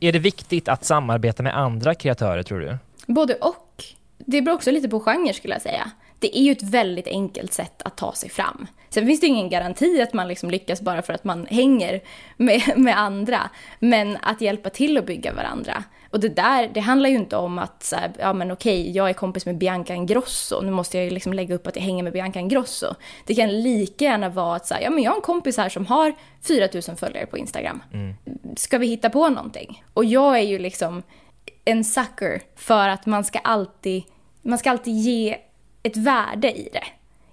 Är 0.00 0.12
det 0.12 0.18
viktigt 0.18 0.68
att 0.68 0.84
samarbeta 0.84 1.42
med 1.42 1.56
andra 1.56 1.94
kreatörer 1.94 2.42
tror 2.42 2.60
du? 2.60 2.76
Både 3.06 3.34
och. 3.34 3.84
Det 4.24 4.42
beror 4.42 4.54
också 4.54 4.70
lite 4.70 4.88
på 4.88 5.00
genre 5.00 5.32
skulle 5.32 5.54
jag 5.54 5.62
säga. 5.62 5.90
Det 6.18 6.38
är 6.38 6.42
ju 6.42 6.52
ett 6.52 6.62
väldigt 6.62 7.06
enkelt 7.06 7.52
sätt 7.52 7.82
att 7.82 7.96
ta 7.96 8.12
sig 8.12 8.30
fram. 8.30 8.66
Sen 8.90 9.06
finns 9.06 9.20
det 9.20 9.26
ingen 9.26 9.48
garanti 9.48 10.02
att 10.02 10.12
man 10.12 10.28
liksom 10.28 10.50
lyckas 10.50 10.80
bara 10.80 11.02
för 11.02 11.12
att 11.12 11.24
man 11.24 11.46
hänger 11.46 12.00
med, 12.36 12.62
med 12.76 12.98
andra. 12.98 13.50
Men 13.78 14.18
att 14.22 14.40
hjälpa 14.40 14.70
till 14.70 14.98
att 14.98 15.06
bygga 15.06 15.32
varandra. 15.32 15.84
Och 16.10 16.20
det 16.20 16.28
där, 16.28 16.70
det 16.74 16.80
handlar 16.80 17.08
ju 17.08 17.16
inte 17.16 17.36
om 17.36 17.58
att 17.58 17.82
så 17.82 17.96
här, 17.96 18.12
ja 18.18 18.32
men 18.32 18.50
okej, 18.50 18.90
jag 18.90 19.08
är 19.08 19.12
kompis 19.12 19.46
med 19.46 19.58
Bianca 19.58 19.94
Ingrosso, 19.94 20.60
nu 20.60 20.70
måste 20.70 20.96
jag 20.96 21.04
ju 21.04 21.10
liksom 21.10 21.32
lägga 21.32 21.54
upp 21.54 21.66
att 21.66 21.76
jag 21.76 21.82
hänger 21.82 22.02
med 22.02 22.12
Bianca 22.12 22.40
Ingrosso. 22.40 22.94
Det 23.26 23.34
kan 23.34 23.62
lika 23.62 24.04
gärna 24.04 24.28
vara 24.28 24.56
att 24.56 24.66
så 24.66 24.74
här, 24.74 24.82
ja 24.82 24.90
men 24.90 25.04
jag 25.04 25.10
har 25.10 25.16
en 25.16 25.22
kompis 25.22 25.56
här 25.56 25.68
som 25.68 25.86
har 25.86 26.14
4000 26.42 26.96
följare 26.96 27.26
på 27.26 27.38
Instagram. 27.38 27.82
Ska 28.56 28.78
vi 28.78 28.86
hitta 28.86 29.10
på 29.10 29.28
någonting? 29.28 29.84
Och 29.94 30.04
jag 30.04 30.38
är 30.38 30.42
ju 30.42 30.58
liksom 30.58 31.02
en 31.64 31.84
sucker 31.84 32.42
för 32.56 32.88
att 32.88 33.06
man 33.06 33.24
ska 33.24 33.38
alltid, 33.38 34.02
man 34.44 34.58
ska 34.58 34.70
alltid 34.70 34.94
ge 34.94 35.36
ett 35.82 35.96
värde 35.96 36.52
i 36.52 36.68
det. 36.72 36.84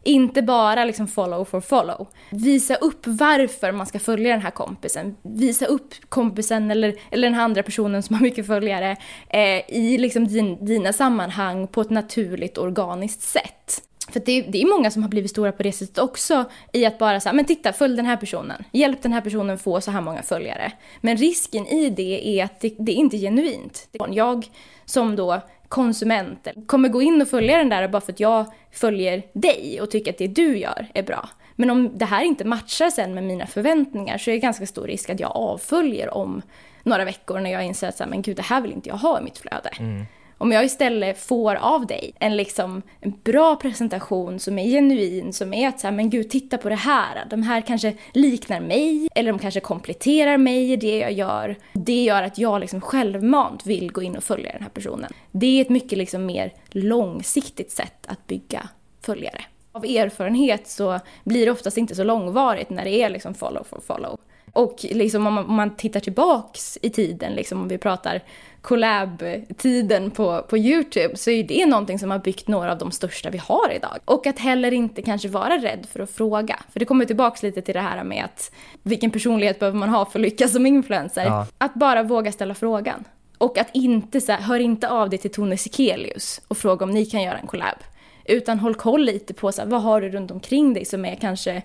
Inte 0.03 0.41
bara 0.41 0.85
liksom 0.85 1.07
follow 1.07 1.45
for 1.45 1.61
follow. 1.61 2.07
Visa 2.29 2.75
upp 2.75 3.07
varför 3.07 3.71
man 3.71 3.87
ska 3.87 3.99
följa 3.99 4.31
den 4.31 4.41
här 4.41 4.51
kompisen. 4.51 5.15
Visa 5.21 5.65
upp 5.65 5.93
kompisen 6.09 6.71
eller, 6.71 6.95
eller 7.11 7.27
den 7.27 7.35
här 7.35 7.43
andra 7.43 7.63
personen 7.63 8.03
som 8.03 8.15
har 8.15 8.23
mycket 8.23 8.47
följare 8.47 8.97
eh, 9.29 9.61
i 9.69 9.97
liksom 9.97 10.27
din, 10.27 10.65
dina 10.65 10.93
sammanhang 10.93 11.67
på 11.67 11.81
ett 11.81 11.89
naturligt 11.89 12.57
organiskt 12.57 13.21
sätt. 13.21 13.83
För 14.11 14.19
det, 14.19 14.41
det 14.41 14.61
är 14.61 14.77
många 14.77 14.91
som 14.91 15.01
har 15.01 15.09
blivit 15.09 15.31
stora 15.31 15.51
på 15.51 15.63
det 15.63 15.71
sättet 15.71 15.97
också 15.97 16.45
i 16.73 16.85
att 16.85 16.97
bara 16.97 17.19
säga, 17.19 17.33
men 17.33 17.45
titta, 17.45 17.73
följ 17.73 17.95
den 17.95 18.05
här 18.05 18.17
personen. 18.17 18.63
Hjälp 18.71 19.01
den 19.01 19.13
här 19.13 19.21
personen 19.21 19.57
få 19.57 19.81
så 19.81 19.91
här 19.91 20.01
många 20.01 20.23
följare. 20.23 20.71
Men 21.01 21.17
risken 21.17 21.67
i 21.67 21.89
det 21.89 22.39
är 22.39 22.45
att 22.45 22.59
det, 22.59 22.75
det 22.79 22.91
är 22.91 22.95
inte 22.95 23.17
genuint. 23.17 23.87
Jag 24.09 24.45
som 24.85 25.15
då 25.15 25.41
konsument 25.71 26.47
kommer 26.65 26.89
gå 26.89 27.01
in 27.01 27.21
och 27.21 27.27
följa 27.27 27.57
den 27.57 27.69
där 27.69 27.87
bara 27.87 28.01
för 28.01 28.11
att 28.11 28.19
jag 28.19 28.45
följer 28.71 29.23
dig 29.33 29.81
och 29.81 29.91
tycker 29.91 30.11
att 30.11 30.17
det 30.17 30.27
du 30.27 30.57
gör 30.57 30.87
är 30.93 31.03
bra. 31.03 31.29
Men 31.55 31.69
om 31.69 31.97
det 31.97 32.05
här 32.05 32.23
inte 32.23 32.45
matchar 32.45 32.89
sen 32.89 33.13
med 33.13 33.23
mina 33.23 33.47
förväntningar 33.47 34.17
så 34.17 34.29
är 34.29 34.33
det 34.33 34.39
ganska 34.39 34.65
stor 34.65 34.87
risk 34.87 35.09
att 35.09 35.19
jag 35.19 35.31
avföljer 35.35 36.13
om 36.13 36.41
några 36.83 37.05
veckor 37.05 37.39
när 37.39 37.51
jag 37.51 37.65
inser 37.65 37.87
att 37.87 37.97
så 37.97 38.03
här, 38.03 38.09
men 38.09 38.21
gud, 38.21 38.35
det 38.35 38.41
här 38.41 38.61
vill 38.61 38.71
inte 38.71 38.89
jag 38.89 38.95
ha 38.95 39.19
i 39.19 39.23
mitt 39.23 39.37
flöde. 39.37 39.69
Mm. 39.79 40.05
Om 40.41 40.51
jag 40.51 40.65
istället 40.65 41.19
får 41.19 41.55
av 41.55 41.85
dig 41.85 42.13
en, 42.19 42.37
liksom, 42.37 42.81
en 42.99 43.13
bra 43.23 43.55
presentation 43.55 44.39
som 44.39 44.59
är 44.59 44.65
genuin, 44.69 45.33
som 45.33 45.53
är 45.53 45.67
att 45.67 45.79
så 45.79 45.87
här, 45.87 45.91
men 45.91 46.09
gud, 46.09 46.29
titta 46.29 46.57
på 46.57 46.69
det 46.69 46.75
här. 46.75 47.25
De 47.29 47.43
här 47.43 47.61
kanske 47.61 47.93
liknar 48.13 48.59
mig, 48.59 49.07
eller 49.15 49.31
de 49.31 49.39
kanske 49.39 49.59
kompletterar 49.59 50.37
mig 50.37 50.71
i 50.71 50.75
det 50.75 50.97
jag 50.97 51.11
gör. 51.11 51.55
Det 51.73 52.03
gör 52.03 52.23
att 52.23 52.37
jag 52.37 52.59
liksom 52.59 52.81
självmant 52.81 53.65
vill 53.65 53.91
gå 53.91 54.01
in 54.01 54.17
och 54.17 54.23
följa 54.23 54.51
den 54.51 54.61
här 54.61 54.69
personen. 54.69 55.13
Det 55.31 55.57
är 55.57 55.61
ett 55.61 55.69
mycket 55.69 55.97
liksom 55.97 56.25
mer 56.25 56.53
långsiktigt 56.69 57.71
sätt 57.71 58.07
att 58.07 58.27
bygga 58.27 58.69
följare. 59.01 59.41
Av 59.71 59.85
erfarenhet 59.85 60.67
så 60.67 60.99
blir 61.23 61.45
det 61.45 61.51
oftast 61.51 61.77
inte 61.77 61.95
så 61.95 62.03
långvarigt 62.03 62.69
när 62.69 62.83
det 62.83 63.01
är 63.01 63.09
liksom 63.09 63.33
follow 63.33 63.63
for 63.63 63.81
follow. 63.87 64.19
Och 64.53 64.85
liksom 64.91 65.27
om 65.27 65.33
man, 65.33 65.45
om 65.45 65.55
man 65.55 65.75
tittar 65.75 65.99
tillbaks 65.99 66.77
i 66.81 66.89
tiden, 66.89 67.33
liksom 67.33 67.61
om 67.61 67.67
vi 67.67 67.77
pratar 67.77 68.21
collab-tiden 68.61 70.11
på, 70.11 70.45
på 70.49 70.57
YouTube, 70.57 71.17
så 71.17 71.29
är 71.29 71.43
det 71.43 71.65
någonting 71.65 71.99
som 71.99 72.11
har 72.11 72.19
byggt 72.19 72.47
några 72.47 72.71
av 72.71 72.77
de 72.77 72.91
största 72.91 73.29
vi 73.29 73.37
har 73.37 73.71
idag. 73.75 73.97
Och 74.05 74.27
att 74.27 74.39
heller 74.39 74.73
inte 74.73 75.01
kanske 75.01 75.27
vara 75.27 75.57
rädd 75.57 75.87
för 75.91 75.99
att 75.99 76.11
fråga. 76.11 76.59
För 76.71 76.79
det 76.79 76.85
kommer 76.85 77.05
tillbaks 77.05 77.43
lite 77.43 77.61
till 77.61 77.73
det 77.73 77.81
här 77.81 78.03
med 78.03 78.25
att 78.25 78.51
vilken 78.83 79.11
personlighet 79.11 79.59
behöver 79.59 79.79
man 79.79 79.89
ha 79.89 80.05
för 80.05 80.19
att 80.19 80.23
lyckas 80.23 80.53
som 80.53 80.65
influencer? 80.65 81.25
Ja. 81.25 81.47
Att 81.57 81.73
bara 81.73 82.03
våga 82.03 82.31
ställa 82.31 82.53
frågan. 82.53 83.03
Och 83.37 83.57
att 83.57 83.69
inte 83.73 84.21
så 84.21 84.31
här, 84.31 84.41
hör 84.41 84.59
inte 84.59 84.89
av 84.89 85.09
dig 85.09 85.19
till 85.19 85.31
Tone 85.31 85.57
Sekelius 85.57 86.41
och 86.47 86.57
fråga 86.57 86.83
om 86.85 86.91
ni 86.91 87.05
kan 87.05 87.23
göra 87.23 87.37
en 87.37 87.47
collab. 87.47 87.77
Utan 88.25 88.59
håll 88.59 88.75
koll 88.75 89.05
lite 89.05 89.33
på 89.33 89.51
så 89.51 89.61
här, 89.61 89.69
vad 89.69 89.81
har 89.81 90.01
du 90.01 90.09
runt 90.09 90.31
omkring 90.31 90.73
dig 90.73 90.85
som 90.85 91.05
är 91.05 91.15
kanske 91.15 91.61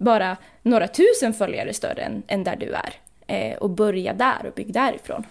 bara 0.00 0.36
några 0.62 0.88
tusen 0.88 1.34
följare 1.34 1.72
större 1.72 2.02
än, 2.02 2.22
än 2.28 2.44
där 2.44 2.56
du 2.56 2.72
är. 2.72 2.94
Eh, 3.26 3.56
och 3.56 3.70
börja 3.70 4.14
där 4.14 4.46
och 4.46 4.54
bygg 4.54 4.72
därifrån. 4.72 5.24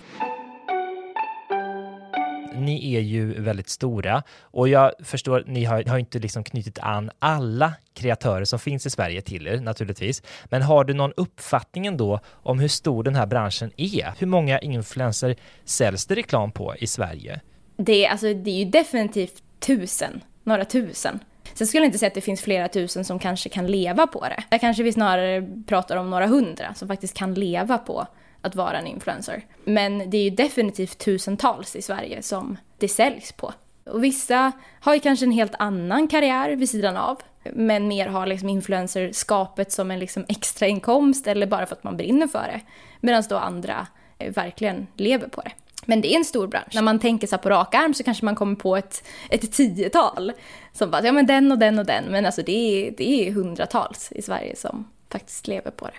Ni 2.56 2.96
är 2.96 3.00
ju 3.00 3.42
väldigt 3.42 3.70
stora 3.70 4.24
och 4.42 4.70
jag 4.70 4.92
förstår, 5.04 5.44
ni 5.48 5.64
har, 5.66 5.84
har 5.84 5.98
inte 5.98 6.20
liksom 6.20 6.44
knutit 6.44 6.80
an 6.80 7.12
alla 7.20 7.74
kreatörer 7.94 8.46
som 8.46 8.60
finns 8.60 8.86
i 8.86 8.90
Sverige 8.90 9.22
till 9.22 9.48
er 9.48 9.58
naturligtvis. 9.58 10.24
Men 10.46 10.62
har 10.62 10.84
du 10.84 10.94
någon 10.94 11.14
uppfattning 11.18 11.86
ändå 11.88 12.20
om 12.28 12.60
hur 12.60 12.68
stor 12.68 13.04
den 13.04 13.16
här 13.16 13.26
branschen 13.26 13.72
är? 13.78 14.14
Hur 14.18 14.28
många 14.28 14.60
influenser 14.60 15.36
säljs 15.66 16.06
det 16.06 16.16
reklam 16.16 16.52
på 16.52 16.76
i 16.76 16.88
Sverige? 16.88 17.42
Det, 17.78 18.08
alltså, 18.08 18.34
det 18.34 18.52
är 18.52 18.66
ju 18.66 18.66
definitivt 18.66 19.44
tusen, 19.60 20.22
några 20.44 20.66
tusen. 20.66 21.20
Sen 21.60 21.68
skulle 21.68 21.84
jag 21.84 21.88
inte 21.88 22.00
säga 22.00 22.08
att 22.08 22.14
det 22.14 22.22
finns 22.22 22.42
flera 22.42 22.68
tusen 22.68 23.06
som 23.06 23.20
kanske 23.20 23.50
kan 23.50 23.68
leva 23.68 24.08
på 24.08 24.24
det. 24.24 24.44
Där 24.50 24.58
kanske 24.58 24.84
vi 24.84 24.94
snarare 24.94 25.48
pratar 25.68 25.96
om 25.96 26.10
några 26.10 26.28
hundra 26.28 26.74
som 26.74 26.88
faktiskt 26.88 27.14
kan 27.14 27.34
leva 27.34 27.78
på 27.78 28.08
att 28.42 28.56
vara 28.56 28.80
en 28.80 28.88
influencer. 28.88 29.46
Men 29.66 30.10
det 30.10 30.18
är 30.18 30.24
ju 30.24 30.30
definitivt 30.30 30.98
tusentals 30.98 31.76
i 31.76 31.82
Sverige 31.82 32.22
som 32.22 32.58
det 32.78 32.88
säljs 32.88 33.32
på. 33.32 33.54
Och 33.86 34.04
vissa 34.04 34.52
har 34.80 34.94
ju 34.94 35.00
kanske 35.00 35.26
en 35.26 35.32
helt 35.32 35.56
annan 35.60 36.08
karriär 36.08 36.56
vid 36.56 36.70
sidan 36.70 36.98
av, 36.98 37.22
men 37.54 37.88
mer 37.88 38.08
har 38.08 38.26
liksom 38.26 38.50
influencerskapet 38.50 39.72
som 39.72 39.92
en 39.92 40.00
liksom 40.00 40.26
extrainkomst 40.30 41.28
eller 41.28 41.48
bara 41.48 41.66
för 41.66 41.76
att 41.76 41.84
man 41.84 41.98
brinner 41.98 42.28
för 42.28 42.44
det. 42.54 42.62
Medan 43.00 43.24
då 43.30 43.38
andra 43.38 43.88
eh, 44.18 44.34
verkligen 44.34 44.88
lever 44.96 45.28
på 45.28 45.42
det. 45.42 45.52
Men 45.90 46.02
det 46.02 46.14
är 46.14 46.18
en 46.18 46.26
stor 46.26 46.48
bransch. 46.48 46.74
När 46.74 46.82
man 46.82 47.00
tänker 47.00 47.28
så 47.28 47.36
här 47.36 47.44
på 47.44 47.50
rak 47.50 47.76
arm 47.76 47.94
så 47.94 48.04
kanske 48.04 48.26
man 48.26 48.36
kommer 48.36 48.56
på 48.56 48.78
ett, 48.78 49.04
ett 49.30 49.52
tiotal. 49.52 50.32
Som 50.74 50.92
bara, 50.92 51.06
ja 51.06 51.12
men 51.12 51.26
den 51.26 51.52
och 51.52 51.58
den 51.58 51.80
och 51.80 51.86
den. 51.86 52.04
Men 52.06 52.26
alltså 52.26 52.42
det 52.42 52.52
är, 52.52 52.92
det 52.98 53.28
är 53.28 53.32
hundratals 53.32 54.12
i 54.12 54.22
Sverige 54.22 54.56
som 54.56 54.88
faktiskt 55.12 55.48
lever 55.48 55.72
på 55.72 55.86
det. 55.86 55.94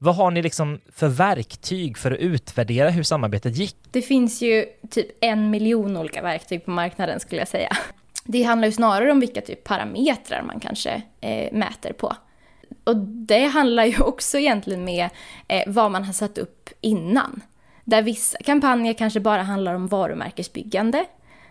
Vad 0.00 0.16
har 0.16 0.30
ni 0.30 0.42
liksom 0.42 0.80
för 0.92 1.08
verktyg 1.08 1.98
för 1.98 2.10
att 2.10 2.18
utvärdera 2.18 2.90
hur 2.90 3.02
samarbetet 3.02 3.56
gick? 3.56 3.76
Det 3.90 4.02
finns 4.02 4.42
ju 4.42 4.66
typ 4.90 5.06
en 5.20 5.50
miljon 5.50 5.96
olika 5.96 6.22
verktyg 6.22 6.64
på 6.64 6.70
marknaden 6.70 7.20
skulle 7.20 7.40
jag 7.40 7.48
säga. 7.48 7.76
Det 8.24 8.42
handlar 8.42 8.68
ju 8.68 8.72
snarare 8.72 9.12
om 9.12 9.20
vilka 9.20 9.40
typ 9.40 9.64
parametrar 9.64 10.42
man 10.42 10.60
kanske 10.60 11.02
eh, 11.20 11.52
mäter 11.52 11.92
på. 11.92 12.16
Och 12.84 12.96
det 12.96 13.44
handlar 13.44 13.84
ju 13.84 14.00
också 14.00 14.38
egentligen 14.38 14.84
med 14.84 15.08
eh, 15.48 15.62
vad 15.66 15.90
man 15.90 16.04
har 16.04 16.12
satt 16.12 16.38
upp 16.38 16.70
innan. 16.80 17.40
Där 17.88 18.02
vissa 18.02 18.38
kampanjer 18.38 18.92
kanske 18.92 19.20
bara 19.20 19.42
handlar 19.42 19.74
om 19.74 19.86
varumärkesbyggande. 19.86 21.04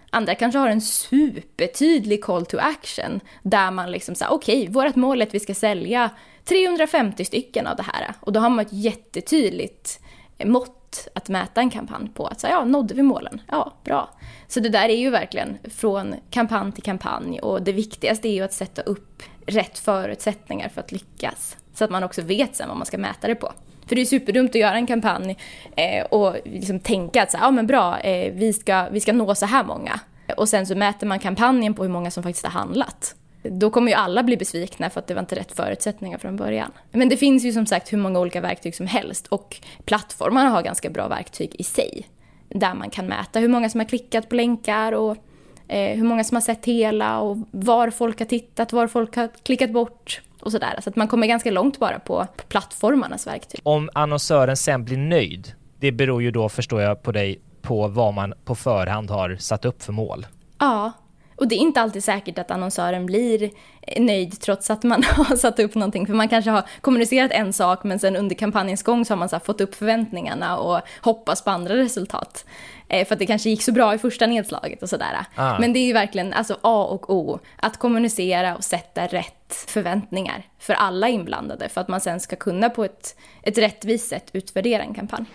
Andra 0.09 0.35
kanske 0.35 0.59
har 0.59 0.69
en 0.69 0.81
supertydlig 0.81 2.23
call 2.23 2.45
to 2.45 2.57
action 2.57 3.19
där 3.43 3.71
man 3.71 3.91
liksom 3.91 4.15
säger 4.15 4.31
okej, 4.31 4.61
okay, 4.61 4.73
vårt 4.73 4.95
mål 4.95 5.21
är 5.21 5.25
att 5.25 5.33
vi 5.33 5.39
ska 5.39 5.53
sälja 5.53 6.09
350 6.45 7.25
stycken 7.25 7.67
av 7.67 7.75
det 7.75 7.83
här. 7.83 8.13
Och 8.19 8.33
då 8.33 8.39
har 8.39 8.49
man 8.49 8.65
ett 8.65 8.73
jättetydligt 8.73 9.99
mått 10.43 11.07
att 11.15 11.29
mäta 11.29 11.61
en 11.61 11.69
kampanj 11.69 12.09
på. 12.09 12.27
Att 12.27 12.39
säga, 12.39 12.53
ja, 12.53 12.65
nådde 12.65 12.93
vi 12.93 13.03
målen? 13.03 13.41
Ja, 13.47 13.73
bra. 13.83 14.09
Så 14.47 14.59
det 14.59 14.69
där 14.69 14.89
är 14.89 14.97
ju 14.97 15.09
verkligen 15.09 15.57
från 15.63 16.15
kampanj 16.29 16.71
till 16.71 16.83
kampanj 16.83 17.39
och 17.39 17.61
det 17.61 17.71
viktigaste 17.71 18.27
är 18.27 18.33
ju 18.33 18.43
att 18.43 18.53
sätta 18.53 18.81
upp 18.81 19.23
rätt 19.45 19.79
förutsättningar 19.79 20.69
för 20.69 20.81
att 20.81 20.91
lyckas. 20.91 21.57
Så 21.73 21.83
att 21.83 21.89
man 21.89 22.03
också 22.03 22.21
vet 22.21 22.55
sen 22.55 22.67
vad 22.67 22.77
man 22.77 22.85
ska 22.85 22.97
mäta 22.97 23.27
det 23.27 23.35
på. 23.35 23.53
För 23.87 23.95
det 23.95 24.01
är 24.01 24.05
superdumt 24.05 24.49
att 24.49 24.55
göra 24.55 24.75
en 24.75 24.87
kampanj 24.87 25.37
eh, 25.75 26.05
och 26.05 26.35
liksom 26.43 26.79
tänka 26.79 27.23
att 27.23 27.31
så, 27.31 27.37
ja 27.41 27.51
men 27.51 27.67
bra, 27.67 27.99
eh, 27.99 28.33
vi, 28.33 28.53
ska, 28.53 28.87
vi 28.91 28.99
ska 28.99 29.13
nå 29.13 29.35
så 29.35 29.45
här 29.45 29.63
många. 29.63 29.99
Och 30.37 30.49
sen 30.49 30.67
så 30.67 30.75
mäter 30.75 31.07
man 31.07 31.19
kampanjen 31.19 31.73
på 31.73 31.83
hur 31.83 31.89
många 31.89 32.11
som 32.11 32.23
faktiskt 32.23 32.45
har 32.45 32.51
handlat. 32.51 33.15
Då 33.43 33.69
kommer 33.69 33.91
ju 33.91 33.97
alla 33.97 34.23
bli 34.23 34.37
besvikna 34.37 34.89
för 34.89 34.99
att 34.99 35.07
det 35.07 35.13
var 35.13 35.21
inte 35.21 35.35
rätt 35.35 35.51
förutsättningar 35.51 36.17
från 36.17 36.35
början. 36.35 36.71
Men 36.91 37.09
det 37.09 37.17
finns 37.17 37.43
ju 37.43 37.51
som 37.51 37.65
sagt 37.65 37.93
hur 37.93 37.97
många 37.97 38.19
olika 38.19 38.41
verktyg 38.41 38.75
som 38.75 38.87
helst 38.87 39.27
och 39.27 39.57
plattformarna 39.85 40.49
har 40.49 40.61
ganska 40.61 40.89
bra 40.89 41.07
verktyg 41.07 41.55
i 41.59 41.63
sig. 41.63 42.07
Där 42.49 42.73
man 42.73 42.89
kan 42.89 43.05
mäta 43.05 43.39
hur 43.39 43.47
många 43.47 43.69
som 43.69 43.79
har 43.79 43.87
klickat 43.87 44.29
på 44.29 44.35
länkar 44.35 44.91
och 44.91 45.17
eh, 45.67 45.97
hur 45.97 46.03
många 46.03 46.23
som 46.23 46.35
har 46.35 46.41
sett 46.41 46.65
hela 46.65 47.19
och 47.19 47.37
var 47.51 47.89
folk 47.89 48.19
har 48.19 48.25
tittat, 48.25 48.73
var 48.73 48.87
folk 48.87 49.15
har 49.15 49.29
klickat 49.43 49.71
bort 49.71 50.21
och 50.47 50.51
sådär. 50.51 50.79
Så 50.83 50.89
att 50.89 50.95
man 50.95 51.07
kommer 51.07 51.27
ganska 51.27 51.51
långt 51.51 51.79
bara 51.79 51.99
på, 51.99 52.27
på 52.37 52.43
plattformarnas 52.47 53.27
verktyg. 53.27 53.59
Om 53.63 53.89
annonsören 53.93 54.57
sen 54.57 54.83
blir 54.83 54.97
nöjd, 54.97 55.53
det 55.79 55.91
beror 55.91 56.21
ju 56.21 56.31
då 56.31 56.49
förstår 56.49 56.81
jag 56.81 57.03
på 57.03 57.11
dig 57.11 57.39
på 57.61 57.87
vad 57.87 58.13
man 58.13 58.33
på 58.45 58.55
förhand 58.55 59.09
har 59.09 59.35
satt 59.35 59.65
upp 59.65 59.83
för 59.83 59.93
mål. 59.93 60.25
Ja, 60.59 60.91
och 61.37 61.47
det 61.47 61.55
är 61.55 61.59
inte 61.59 61.81
alltid 61.81 62.03
säkert 62.03 62.39
att 62.39 62.51
annonsören 62.51 63.05
blir 63.05 63.49
nöjd 63.97 64.39
trots 64.41 64.69
att 64.69 64.83
man 64.83 65.03
har 65.07 65.35
satt 65.35 65.59
upp 65.59 65.75
någonting. 65.75 66.07
För 66.07 66.13
man 66.13 66.29
kanske 66.29 66.51
har 66.51 66.63
kommunicerat 66.81 67.31
en 67.31 67.53
sak 67.53 67.83
men 67.83 67.99
sen 67.99 68.15
under 68.15 68.35
kampanjens 68.35 68.83
gång 68.83 69.05
så 69.05 69.13
har 69.13 69.17
man 69.17 69.29
så 69.29 69.39
fått 69.39 69.61
upp 69.61 69.75
förväntningarna 69.75 70.57
och 70.57 70.81
hoppas 71.01 71.43
på 71.43 71.49
andra 71.49 71.75
resultat. 71.75 72.45
Eh, 72.89 73.07
för 73.07 73.15
att 73.15 73.19
det 73.19 73.25
kanske 73.25 73.49
gick 73.49 73.63
så 73.63 73.71
bra 73.71 73.93
i 73.93 73.97
första 73.97 74.25
nedslaget 74.25 74.83
och 74.83 74.89
sådär. 74.89 75.25
Ah. 75.35 75.59
Men 75.59 75.73
det 75.73 75.79
är 75.79 75.85
ju 75.85 75.93
verkligen 75.93 76.33
alltså 76.33 76.57
A 76.61 76.83
och 76.83 77.09
O. 77.09 77.39
Att 77.55 77.77
kommunicera 77.77 78.55
och 78.55 78.63
sätta 78.63 79.07
rätt 79.07 79.65
förväntningar 79.67 80.43
för 80.59 80.73
alla 80.73 81.09
inblandade. 81.09 81.69
För 81.69 81.81
att 81.81 81.87
man 81.87 82.01
sen 82.01 82.19
ska 82.19 82.35
kunna 82.35 82.69
på 82.69 82.83
ett, 82.83 83.17
ett 83.43 83.57
rättvist 83.57 84.09
sätt 84.09 84.29
utvärdera 84.33 84.83
en 84.83 84.93
kampanj. 84.93 85.25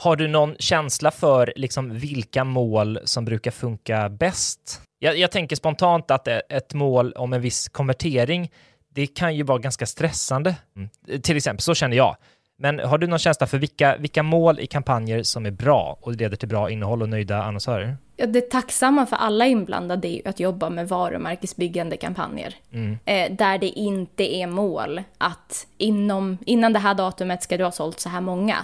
Har 0.00 0.16
du 0.16 0.28
någon 0.28 0.56
känsla 0.58 1.10
för 1.10 1.52
liksom 1.56 1.98
vilka 1.98 2.44
mål 2.44 2.98
som 3.04 3.24
brukar 3.24 3.50
funka 3.50 4.08
bäst? 4.08 4.82
Jag, 4.98 5.18
jag 5.18 5.30
tänker 5.30 5.56
spontant 5.56 6.10
att 6.10 6.28
ett 6.28 6.74
mål 6.74 7.12
om 7.12 7.32
en 7.32 7.40
viss 7.40 7.68
konvertering, 7.68 8.50
det 8.94 9.06
kan 9.06 9.36
ju 9.36 9.42
vara 9.42 9.58
ganska 9.58 9.86
stressande. 9.86 10.54
Mm. 10.76 11.20
Till 11.22 11.36
exempel, 11.36 11.62
så 11.62 11.74
känner 11.74 11.96
jag. 11.96 12.16
Men 12.58 12.78
har 12.78 12.98
du 12.98 13.06
någon 13.06 13.18
känsla 13.18 13.46
för 13.46 13.58
vilka, 13.58 13.96
vilka 13.96 14.22
mål 14.22 14.60
i 14.60 14.66
kampanjer 14.66 15.22
som 15.22 15.46
är 15.46 15.50
bra 15.50 15.98
och 16.00 16.16
leder 16.16 16.36
till 16.36 16.48
bra 16.48 16.70
innehåll 16.70 17.02
och 17.02 17.08
nöjda 17.08 17.42
annonsörer? 17.42 17.96
Ja, 18.16 18.26
det 18.26 18.50
tacksamma 18.50 19.06
för 19.06 19.16
alla 19.16 19.46
inblandade 19.46 20.08
är 20.08 20.12
ju 20.12 20.22
att 20.24 20.40
jobba 20.40 20.70
med 20.70 20.88
varumärkesbyggande 20.88 21.96
kampanjer. 21.96 22.54
Mm. 22.72 22.98
Eh, 23.04 23.32
där 23.32 23.58
det 23.58 23.68
inte 23.68 24.34
är 24.36 24.46
mål 24.46 25.02
att 25.18 25.66
inom, 25.78 26.38
innan 26.46 26.72
det 26.72 26.78
här 26.78 26.94
datumet 26.94 27.42
ska 27.42 27.56
du 27.56 27.64
ha 27.64 27.72
sålt 27.72 28.00
så 28.00 28.08
här 28.08 28.20
många. 28.20 28.56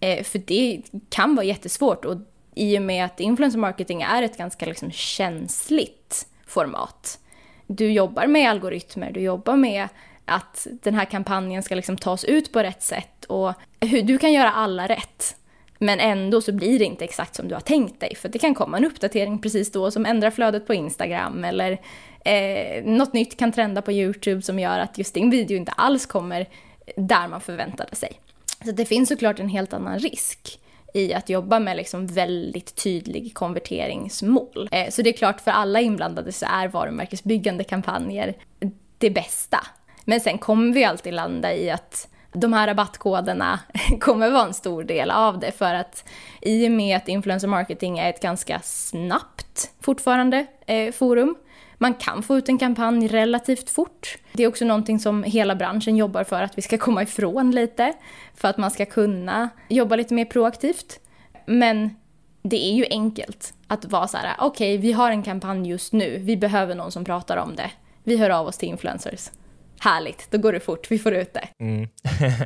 Eh, 0.00 0.24
för 0.24 0.38
det 0.38 0.82
kan 1.08 1.34
vara 1.34 1.46
jättesvårt 1.46 2.04
och 2.04 2.16
i 2.54 2.78
och 2.78 2.82
med 2.82 3.04
att 3.04 3.20
influencer 3.20 3.58
marketing 3.58 4.02
är 4.02 4.22
ett 4.22 4.38
ganska 4.38 4.66
liksom 4.66 4.90
känsligt 4.90 6.26
format. 6.46 7.18
Du 7.66 7.92
jobbar 7.92 8.26
med 8.26 8.50
algoritmer, 8.50 9.12
du 9.12 9.20
jobbar 9.20 9.56
med 9.56 9.88
att 10.24 10.66
den 10.82 10.94
här 10.94 11.04
kampanjen 11.04 11.62
ska 11.62 11.74
liksom 11.74 11.96
tas 11.96 12.24
ut 12.24 12.52
på 12.52 12.62
rätt 12.62 12.82
sätt 12.82 13.24
och 13.24 13.52
hur 13.80 14.02
du 14.02 14.18
kan 14.18 14.32
göra 14.32 14.52
alla 14.52 14.86
rätt. 14.86 15.36
Men 15.78 16.00
ändå 16.00 16.40
så 16.40 16.52
blir 16.52 16.78
det 16.78 16.84
inte 16.84 17.04
exakt 17.04 17.34
som 17.34 17.48
du 17.48 17.54
har 17.54 17.60
tänkt 17.60 18.00
dig 18.00 18.14
för 18.14 18.28
det 18.28 18.38
kan 18.38 18.54
komma 18.54 18.76
en 18.76 18.84
uppdatering 18.84 19.38
precis 19.38 19.72
då 19.72 19.90
som 19.90 20.06
ändrar 20.06 20.30
flödet 20.30 20.66
på 20.66 20.74
Instagram 20.74 21.44
eller 21.44 21.80
eh, 22.24 22.84
något 22.84 23.12
nytt 23.12 23.36
kan 23.36 23.52
trenda 23.52 23.82
på 23.82 23.92
YouTube 23.92 24.42
som 24.42 24.58
gör 24.58 24.78
att 24.78 24.98
just 24.98 25.14
din 25.14 25.30
video 25.30 25.56
inte 25.56 25.72
alls 25.72 26.06
kommer 26.06 26.46
där 26.96 27.28
man 27.28 27.40
förväntade 27.40 27.96
sig. 27.96 28.20
Så 28.66 28.72
det 28.72 28.84
finns 28.84 29.08
såklart 29.08 29.40
en 29.40 29.48
helt 29.48 29.72
annan 29.72 29.98
risk 29.98 30.60
i 30.94 31.14
att 31.14 31.28
jobba 31.28 31.58
med 31.60 31.76
liksom 31.76 32.06
väldigt 32.06 32.74
tydlig 32.74 33.34
konverteringsmål. 33.34 34.68
Eh, 34.72 34.90
så 34.90 35.02
det 35.02 35.10
är 35.10 35.16
klart 35.16 35.40
för 35.40 35.50
alla 35.50 35.80
inblandade 35.80 36.32
så 36.32 36.46
är 36.46 36.68
varumärkesbyggande 36.68 37.64
kampanjer 37.64 38.34
det 38.98 39.10
bästa. 39.10 39.66
Men 40.04 40.20
sen 40.20 40.38
kommer 40.38 40.74
vi 40.74 40.84
alltid 40.84 41.14
landa 41.14 41.54
i 41.54 41.70
att 41.70 42.08
de 42.32 42.52
här 42.52 42.66
rabattkoderna 42.66 43.60
kommer 44.00 44.30
vara 44.30 44.46
en 44.46 44.54
stor 44.54 44.84
del 44.84 45.10
av 45.10 45.40
det 45.40 45.52
för 45.52 45.74
att 45.74 46.08
i 46.42 46.68
och 46.68 46.72
med 46.72 46.96
att 46.96 47.08
influencer 47.08 47.48
marketing 47.48 47.98
är 47.98 48.10
ett 48.10 48.22
ganska 48.22 48.60
snabbt 48.60 49.70
fortfarande 49.80 50.46
eh, 50.66 50.92
forum 50.92 51.36
man 51.78 51.94
kan 51.94 52.22
få 52.22 52.36
ut 52.36 52.48
en 52.48 52.58
kampanj 52.58 53.08
relativt 53.08 53.70
fort. 53.70 54.18
Det 54.32 54.42
är 54.42 54.48
också 54.48 54.64
någonting 54.64 54.98
som 54.98 55.22
hela 55.22 55.54
branschen 55.54 55.96
jobbar 55.96 56.24
för 56.24 56.42
att 56.42 56.58
vi 56.58 56.62
ska 56.62 56.78
komma 56.78 57.02
ifrån 57.02 57.50
lite. 57.50 57.92
För 58.34 58.48
att 58.48 58.58
man 58.58 58.70
ska 58.70 58.86
kunna 58.86 59.48
jobba 59.68 59.96
lite 59.96 60.14
mer 60.14 60.24
proaktivt. 60.24 61.00
Men 61.46 61.90
det 62.42 62.66
är 62.66 62.72
ju 62.72 62.84
enkelt 62.90 63.54
att 63.66 63.84
vara 63.84 64.08
så 64.08 64.16
här, 64.16 64.34
okej, 64.38 64.74
okay, 64.74 64.82
vi 64.82 64.92
har 64.92 65.10
en 65.10 65.22
kampanj 65.22 65.68
just 65.68 65.92
nu, 65.92 66.18
vi 66.18 66.36
behöver 66.36 66.74
någon 66.74 66.92
som 66.92 67.04
pratar 67.04 67.36
om 67.36 67.56
det. 67.56 67.70
Vi 68.04 68.16
hör 68.16 68.30
av 68.30 68.46
oss 68.46 68.58
till 68.58 68.68
influencers. 68.68 69.30
Härligt, 69.80 70.30
då 70.30 70.38
går 70.38 70.52
det 70.52 70.60
fort, 70.60 70.90
vi 70.90 70.98
får 70.98 71.14
ut 71.14 71.34
det. 71.34 71.48
Mm. 71.58 71.88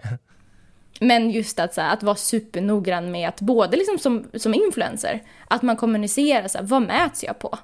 Men 1.00 1.30
just 1.30 1.60
att, 1.60 1.74
så 1.74 1.80
här, 1.80 1.92
att 1.92 2.02
vara 2.02 2.16
supernoggrann 2.16 3.10
med 3.10 3.28
att 3.28 3.40
både 3.40 3.76
liksom 3.76 3.98
som, 3.98 4.24
som 4.34 4.54
influencer, 4.54 5.22
att 5.48 5.62
man 5.62 5.76
kommunicerar 5.76 6.48
så 6.48 6.58
här, 6.58 6.64
vad 6.64 6.82
mäts 6.82 7.24
jag 7.24 7.38
på? 7.38 7.58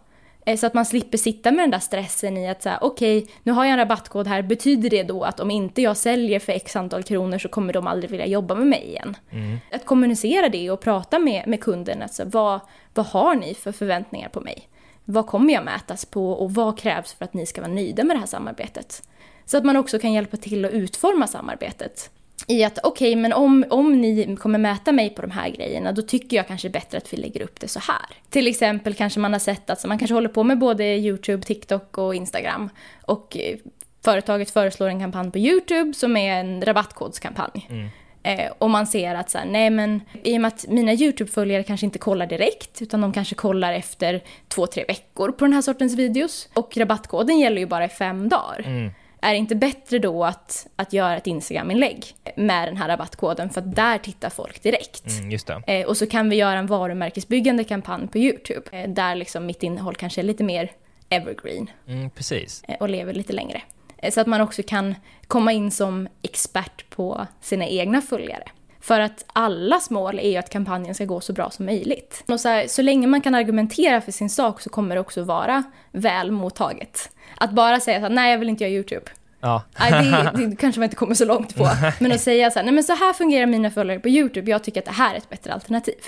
Eh, 0.47 0.57
så 0.57 0.67
att 0.67 0.75
man 0.75 0.87
slipper 0.87 1.19
sitta 1.19 1.51
med 1.51 1.63
den 1.63 1.71
där 1.71 1.79
stressen 1.79 2.37
i 2.37 2.49
att 2.49 2.63
säga 2.63 2.79
okej, 2.81 3.19
okay, 3.19 3.35
nu 3.43 3.53
har 3.53 3.65
jag 3.65 3.73
en 3.73 3.79
rabattkod 3.79 4.27
här, 4.27 4.43
betyder 4.43 4.91
det 4.91 5.03
då 5.03 5.23
att 5.23 5.41
om 5.41 5.51
inte 5.51 5.83
jag 5.83 5.97
säljer 5.97 6.41
för 6.41 6.53
x 6.53 6.77
antal 6.77 7.03
kronor 7.03 7.39
så 7.39 7.49
kommer 7.49 7.73
de 7.73 7.87
aldrig 7.87 8.11
vilja 8.11 8.27
jobba 8.27 8.55
med 8.55 8.67
mig 8.67 8.85
igen? 8.85 9.17
Mm. 9.31 9.59
Att 9.73 9.85
kommunicera 9.85 10.49
det 10.49 10.71
och 10.71 10.81
prata 10.81 11.19
med, 11.19 11.47
med 11.47 11.61
kunden, 11.61 12.03
alltså, 12.03 12.25
vad, 12.25 12.61
vad 12.95 13.07
har 13.07 13.35
ni 13.35 13.55
för 13.55 13.73
förväntningar 13.73 14.29
på 14.29 14.41
mig? 14.41 14.69
Vad 15.05 15.27
kommer 15.27 15.55
jag 15.55 15.65
mätas 15.65 16.05
på 16.05 16.33
och 16.33 16.55
vad 16.55 16.79
krävs 16.79 17.13
för 17.13 17.25
att 17.25 17.35
ni 17.35 17.47
ska 17.47 17.61
vara 17.61 17.73
nöjda 17.73 18.05
med 18.05 18.17
det 18.17 18.21
här 18.21 18.27
samarbetet? 18.27 19.03
Så 19.45 19.57
att 19.57 19.65
man 19.65 19.77
också 19.77 19.99
kan 19.99 20.13
hjälpa 20.13 20.37
till 20.37 20.65
att 20.65 20.73
utforma 20.73 21.27
samarbetet 21.27 22.11
i 22.47 22.65
att 22.65 22.79
okej, 22.83 23.11
okay, 23.13 23.23
men 23.23 23.33
om, 23.33 23.65
om 23.71 24.01
ni 24.01 24.37
kommer 24.37 24.59
mäta 24.59 24.93
mig 24.93 25.11
på 25.11 25.23
de 25.23 25.31
här 25.31 25.49
grejerna, 25.49 25.93
då 25.93 26.03
tycker 26.03 26.37
jag 26.37 26.49
kanske 26.49 26.71
bättre 26.71 26.99
att 26.99 27.13
vi 27.13 27.17
lägger 27.17 27.43
upp 27.43 27.61
det 27.61 27.69
så 27.69 27.81
här. 27.81 28.07
Till 28.31 28.47
exempel 28.47 28.95
kanske 28.95 29.21
man 29.21 29.33
har 29.33 29.41
sett 29.41 29.71
att 29.71 29.85
man 29.85 29.99
kanske 29.99 30.15
håller 30.15 30.29
på 30.29 30.45
med 30.45 30.59
både 30.59 30.85
YouTube, 30.85 31.43
TikTok 31.43 31.99
och 31.99 32.15
Instagram. 32.15 32.71
Och 33.03 33.37
eh, 33.37 33.57
företaget 34.05 34.51
föreslår 34.51 34.89
en 34.89 35.01
kampanj 35.01 35.31
på 35.31 35.39
YouTube 35.39 35.95
som 35.95 36.17
är 36.17 36.41
en 36.41 36.63
rabattkodskampanj. 36.63 37.67
Mm. 37.71 37.89
Eh, 38.23 38.53
och 38.59 38.71
man 38.71 38.87
ser 38.87 39.15
att 39.15 39.31
så 39.31 39.39
här, 39.39 39.47
nej 39.47 39.71
men 39.71 40.01
i 40.23 40.37
och 40.37 40.41
med 40.41 40.49
att 40.49 40.67
mina 40.69 40.93
YouTube-följare 40.93 41.63
kanske 41.63 41.87
inte 41.87 41.99
kollar 41.99 42.27
direkt, 42.27 42.83
utan 42.83 43.01
de 43.01 43.13
kanske 43.13 43.35
kollar 43.35 43.73
efter 43.73 44.23
två, 44.49 44.67
tre 44.67 44.85
veckor 44.89 45.33
på 45.33 45.45
den 45.45 45.53
här 45.53 45.63
sortens 45.63 45.95
videos. 45.95 46.49
Och 46.55 46.77
rabattkoden 46.77 47.39
gäller 47.39 47.59
ju 47.59 47.67
bara 47.67 47.85
i 47.85 47.89
fem 47.89 48.29
dagar. 48.29 48.63
Mm. 48.67 48.91
Är 49.21 49.33
det 49.33 49.39
inte 49.39 49.55
bättre 49.55 49.99
då 49.99 50.25
att, 50.25 50.67
att 50.77 50.93
göra 50.93 51.17
ett 51.17 51.27
Instagram-inlägg 51.27 52.15
med 52.37 52.69
den 52.69 52.77
här 52.77 52.89
rabattkoden 52.89 53.51
för 53.51 53.61
att 53.61 53.75
där 53.75 53.99
tittar 53.99 54.31
folk 54.31 54.63
direkt? 54.63 55.11
Mm, 55.19 55.31
just 55.31 55.51
eh, 55.67 55.87
och 55.87 55.97
så 55.97 56.07
kan 56.07 56.31
vi 56.31 56.37
göra 56.37 56.59
en 56.59 56.67
varumärkesbyggande 56.67 57.65
kampanj 57.65 58.09
på 58.09 58.19
YouTube 58.19 58.67
eh, 58.73 58.89
där 58.89 59.15
liksom 59.15 59.47
mitt 59.47 59.63
innehåll 59.63 59.95
kanske 59.95 60.21
är 60.21 60.23
lite 60.23 60.45
mer 60.45 60.73
evergreen. 61.09 61.71
Mm, 61.87 62.11
precis. 62.11 62.63
Eh, 62.69 62.77
och 62.81 62.89
lever 62.89 63.15
lite 63.15 63.33
längre. 63.33 63.63
Eh, 63.99 64.13
så 64.13 64.21
att 64.21 64.27
man 64.27 64.41
också 64.41 64.63
kan 64.67 64.95
komma 65.27 65.53
in 65.53 65.71
som 65.71 66.09
expert 66.23 66.91
på 66.91 67.27
sina 67.41 67.67
egna 67.67 68.03
följare. 68.03 68.45
För 68.81 69.01
att 69.01 69.25
allas 69.33 69.91
mål 69.91 70.19
är 70.19 70.31
ju 70.31 70.37
att 70.37 70.51
kampanjen 70.51 70.95
ska 70.95 71.05
gå 71.05 71.21
så 71.21 71.33
bra 71.33 71.51
som 71.51 71.67
möjligt. 71.67 72.25
Och 72.29 72.41
så, 72.41 72.49
här, 72.49 72.67
så 72.67 72.83
länge 72.83 73.07
man 73.07 73.21
kan 73.21 73.35
argumentera 73.35 74.01
för 74.01 74.13
sin 74.13 74.31
sak 74.31 74.61
så 74.61 74.71
kommer 74.71 74.95
det 74.95 75.01
också 75.01 75.23
vara 75.23 75.63
väl 75.93 76.31
mottaget. 76.31 77.11
Att 77.35 77.51
bara 77.51 77.81
säga 77.81 78.07
att 78.07 78.13
nej 78.13 78.31
jag 78.31 78.39
vill 78.39 78.49
inte 78.49 78.65
göra 78.65 78.73
YouTube. 78.73 79.05
Ja. 79.41 79.63
Det, 79.79 80.31
det 80.47 80.57
kanske 80.57 80.81
man 80.81 80.85
inte 80.85 80.97
kommer 80.97 81.15
så 81.15 81.25
långt 81.25 81.57
på. 81.57 81.69
Men 82.01 82.13
att 82.13 82.21
säga 82.21 82.51
så 82.51 82.59
här, 82.59 82.65
nej 82.65 82.75
men 82.75 82.85
så 82.85 82.95
här 82.95 83.13
fungerar 83.13 83.47
mina 83.47 83.71
följare 83.71 84.01
på 84.01 84.09
YouTube, 84.09 84.51
jag 84.51 84.65
tycker 84.65 84.81
att 84.81 84.87
det 84.87 84.93
här 84.93 85.15
är 85.15 85.19
ett 85.19 85.31
bättre 85.31 85.53
alternativ. 85.53 86.01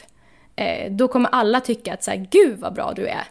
Eh, 0.57 0.91
då 0.93 1.09
kommer 1.09 1.29
alla 1.33 1.61
tycka 1.61 1.95
att 1.95 2.05
så 2.05 2.11
här, 2.11 2.27
gud 2.31 2.59
vad 2.59 2.75
bra 2.75 2.93
du 2.97 3.07
är. 3.07 3.25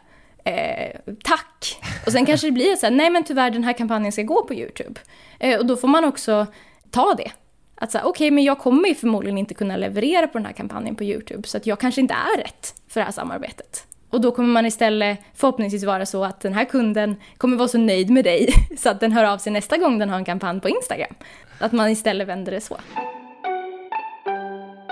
Eh, 0.44 1.14
tack! 1.24 1.80
Och 2.06 2.12
sen 2.12 2.26
kanske 2.26 2.48
det 2.48 2.52
blir 2.52 2.76
så 2.76 2.86
här, 2.86 2.94
nej 2.94 3.10
men 3.10 3.24
tyvärr 3.24 3.52
den 3.52 3.64
här 3.64 3.74
kampanjen 3.74 4.12
ska 4.12 4.24
gå 4.24 4.46
på 4.46 4.54
YouTube. 4.54 5.00
Eh, 5.40 5.60
och 5.60 5.66
då 5.66 5.78
får 5.78 5.88
man 5.88 6.04
också 6.04 6.48
ta 6.92 7.14
det. 7.18 7.32
Att 7.76 7.92
säga, 7.92 8.04
okej 8.04 8.10
okay, 8.10 8.32
men 8.32 8.44
jag 8.44 8.60
kommer 8.60 8.90
ju 8.90 8.96
förmodligen 8.96 9.38
inte 9.38 9.54
kunna 9.54 9.78
leverera 9.78 10.28
på 10.28 10.38
den 10.38 10.46
här 10.46 10.54
kampanjen 10.54 10.96
på 10.96 11.04
YouTube, 11.04 11.48
så 11.48 11.58
att 11.58 11.66
jag 11.66 11.80
kanske 11.80 12.02
inte 12.02 12.14
är 12.14 12.38
rätt 12.38 12.76
för 12.88 13.00
det 13.00 13.06
här 13.06 13.12
samarbetet. 13.12 13.88
Och 14.10 14.22
då 14.22 14.32
kommer 14.32 14.50
man 14.50 14.66
istället 14.66 15.20
förhoppningsvis 15.34 15.84
vara 15.84 16.06
så 16.06 16.24
att 16.24 16.42
den 16.42 16.54
här 16.54 16.66
kunden 16.66 17.16
kommer 17.38 17.58
vara 17.58 17.68
så 17.68 17.78
nöjd 17.78 18.10
med 18.10 18.24
dig 18.24 18.50
så 18.78 18.90
att 18.90 19.00
den 19.00 19.12
hör 19.12 19.24
av 19.24 19.38
sig 19.38 19.54
nästa 19.54 19.78
gång 19.78 20.00
den 20.00 20.10
har 20.10 20.18
en 20.18 20.26
kampanj 20.26 20.62
på 20.62 20.70
Instagram. 20.70 21.16
Att 21.60 21.72
man 21.72 21.90
istället 21.90 22.28
vänder 22.28 22.52
det 22.52 22.62
så. 22.62 22.78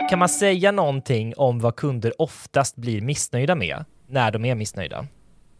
Kan 0.09 0.19
man 0.19 0.29
säga 0.29 0.71
någonting 0.71 1.33
om 1.37 1.59
vad 1.59 1.75
kunder 1.75 2.21
oftast 2.21 2.75
blir 2.75 3.01
missnöjda 3.01 3.55
med 3.55 3.85
när 4.07 4.31
de 4.31 4.45
är 4.45 4.55
missnöjda? 4.55 5.05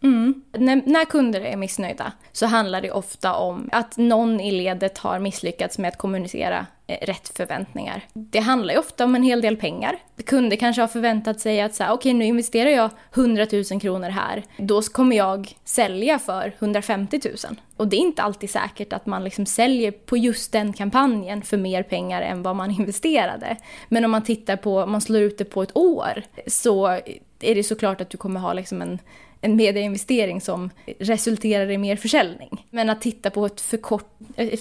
Mm. 0.02 0.42
När, 0.52 0.82
när, 0.86 1.04
kunder 1.04 1.40
är 1.40 1.56
missnöjda 1.56 2.12
så 2.32 2.46
handlar 2.46 2.80
det 2.80 2.90
ofta 2.90 3.34
om 3.34 3.68
att 3.72 3.96
någon 3.96 4.40
i 4.40 4.50
ledet 4.50 4.98
har 4.98 5.18
misslyckats 5.18 5.78
med 5.78 5.88
att 5.88 5.98
kommunicera 5.98 6.66
Eh, 6.88 7.06
rätt 7.06 7.36
förväntningar. 7.36 8.02
Det 8.12 8.38
handlar 8.38 8.74
ju 8.74 8.80
ofta 8.80 9.04
om 9.04 9.14
en 9.14 9.22
hel 9.22 9.40
del 9.40 9.56
pengar. 9.56 9.98
Kunder 10.26 10.56
kanske 10.56 10.82
har 10.82 10.88
förväntat 10.88 11.40
sig 11.40 11.60
att 11.60 11.74
okej 11.74 11.90
okay, 11.90 12.14
nu 12.14 12.24
investerar 12.24 12.70
jag 12.70 12.90
100 13.14 13.46
000 13.70 13.80
kronor 13.80 14.08
här, 14.08 14.42
då 14.58 14.82
kommer 14.82 15.16
jag 15.16 15.56
sälja 15.64 16.18
för 16.18 16.52
150 16.58 17.20
000. 17.24 17.56
Och 17.76 17.88
det 17.88 17.96
är 17.96 18.00
inte 18.00 18.22
alltid 18.22 18.50
säkert 18.50 18.92
att 18.92 19.06
man 19.06 19.24
liksom 19.24 19.46
säljer 19.46 19.90
på 19.90 20.16
just 20.16 20.52
den 20.52 20.72
kampanjen 20.72 21.42
för 21.42 21.56
mer 21.56 21.82
pengar 21.82 22.22
än 22.22 22.42
vad 22.42 22.56
man 22.56 22.70
investerade. 22.80 23.56
Men 23.88 24.04
om 24.04 24.10
man 24.10 24.24
tittar 24.24 24.56
på, 24.56 24.80
om 24.80 24.92
man 24.92 25.00
slår 25.00 25.20
ut 25.20 25.38
det 25.38 25.44
på 25.44 25.62
ett 25.62 25.76
år, 25.76 26.22
så 26.46 26.86
är 27.40 27.54
det 27.54 27.62
såklart 27.62 28.00
att 28.00 28.10
du 28.10 28.18
kommer 28.18 28.40
ha 28.40 28.52
liksom 28.52 28.82
en 28.82 28.98
en 29.40 29.56
medieinvestering 29.56 30.40
som 30.40 30.70
resulterar 30.98 31.70
i 31.70 31.78
mer 31.78 31.96
försäljning. 31.96 32.66
Men 32.70 32.90
att 32.90 33.00
titta 33.00 33.30
på 33.30 33.46
ett 33.46 33.60
för 33.60 33.76
kort, 33.76 34.18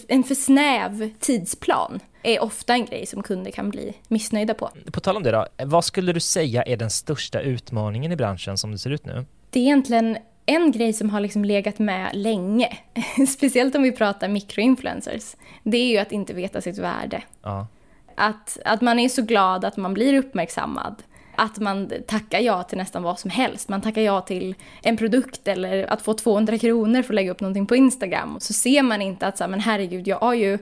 en 0.07 0.23
för 0.23 0.35
snäv 0.35 1.09
tidsplan 1.19 1.99
är 2.23 2.43
ofta 2.43 2.73
en 2.73 2.85
grej 2.85 3.05
som 3.05 3.23
kunder 3.23 3.51
kan 3.51 3.69
bli 3.69 3.93
missnöjda 4.07 4.53
på. 4.53 4.69
På 4.91 4.99
tal 4.99 5.17
om 5.17 5.23
det 5.23 5.31
då, 5.31 5.47
vad 5.65 5.85
skulle 5.85 6.13
du 6.13 6.19
säga 6.19 6.63
är 6.63 6.77
den 6.77 6.89
största 6.89 7.41
utmaningen 7.41 8.11
i 8.11 8.15
branschen 8.15 8.57
som 8.57 8.71
det 8.71 8.77
ser 8.77 8.89
ut 8.89 9.05
nu? 9.05 9.25
Det 9.49 9.59
är 9.59 9.63
egentligen 9.63 10.17
en 10.45 10.71
grej 10.71 10.93
som 10.93 11.09
har 11.09 11.19
liksom 11.19 11.45
legat 11.45 11.79
med 11.79 12.09
länge, 12.13 12.77
speciellt 13.29 13.75
om 13.75 13.83
vi 13.83 13.91
pratar 13.91 14.27
mikroinfluencers, 14.27 15.35
det 15.63 15.77
är 15.77 15.87
ju 15.87 15.97
att 15.97 16.11
inte 16.11 16.33
veta 16.33 16.61
sitt 16.61 16.77
värde. 16.77 17.23
Ja. 17.41 17.67
Att, 18.15 18.57
att 18.65 18.81
man 18.81 18.99
är 18.99 19.09
så 19.09 19.21
glad 19.21 19.65
att 19.65 19.77
man 19.77 19.93
blir 19.93 20.13
uppmärksammad 20.13 21.03
att 21.37 21.59
man 21.59 21.91
tackar 22.07 22.39
ja 22.39 22.63
till 22.63 22.77
nästan 22.77 23.03
vad 23.03 23.19
som 23.19 23.29
helst. 23.29 23.69
Man 23.69 23.81
tackar 23.81 24.01
ja 24.01 24.21
till 24.21 24.55
en 24.81 24.97
produkt 24.97 25.47
eller 25.47 25.93
att 25.93 26.01
få 26.01 26.13
200 26.13 26.57
kronor 26.57 27.01
för 27.01 27.13
att 27.13 27.15
lägga 27.15 27.31
upp 27.31 27.41
någonting 27.41 27.65
på 27.65 27.75
Instagram. 27.75 28.35
Och 28.35 28.43
så 28.43 28.53
ser 28.53 28.83
man 28.83 29.01
inte 29.01 29.27
att 29.27 29.37
så 29.37 29.43
här, 29.43 29.51
men 29.51 29.59
herregud, 29.59 30.07
jag 30.07 30.19
har 30.19 30.33
ju 30.33 30.57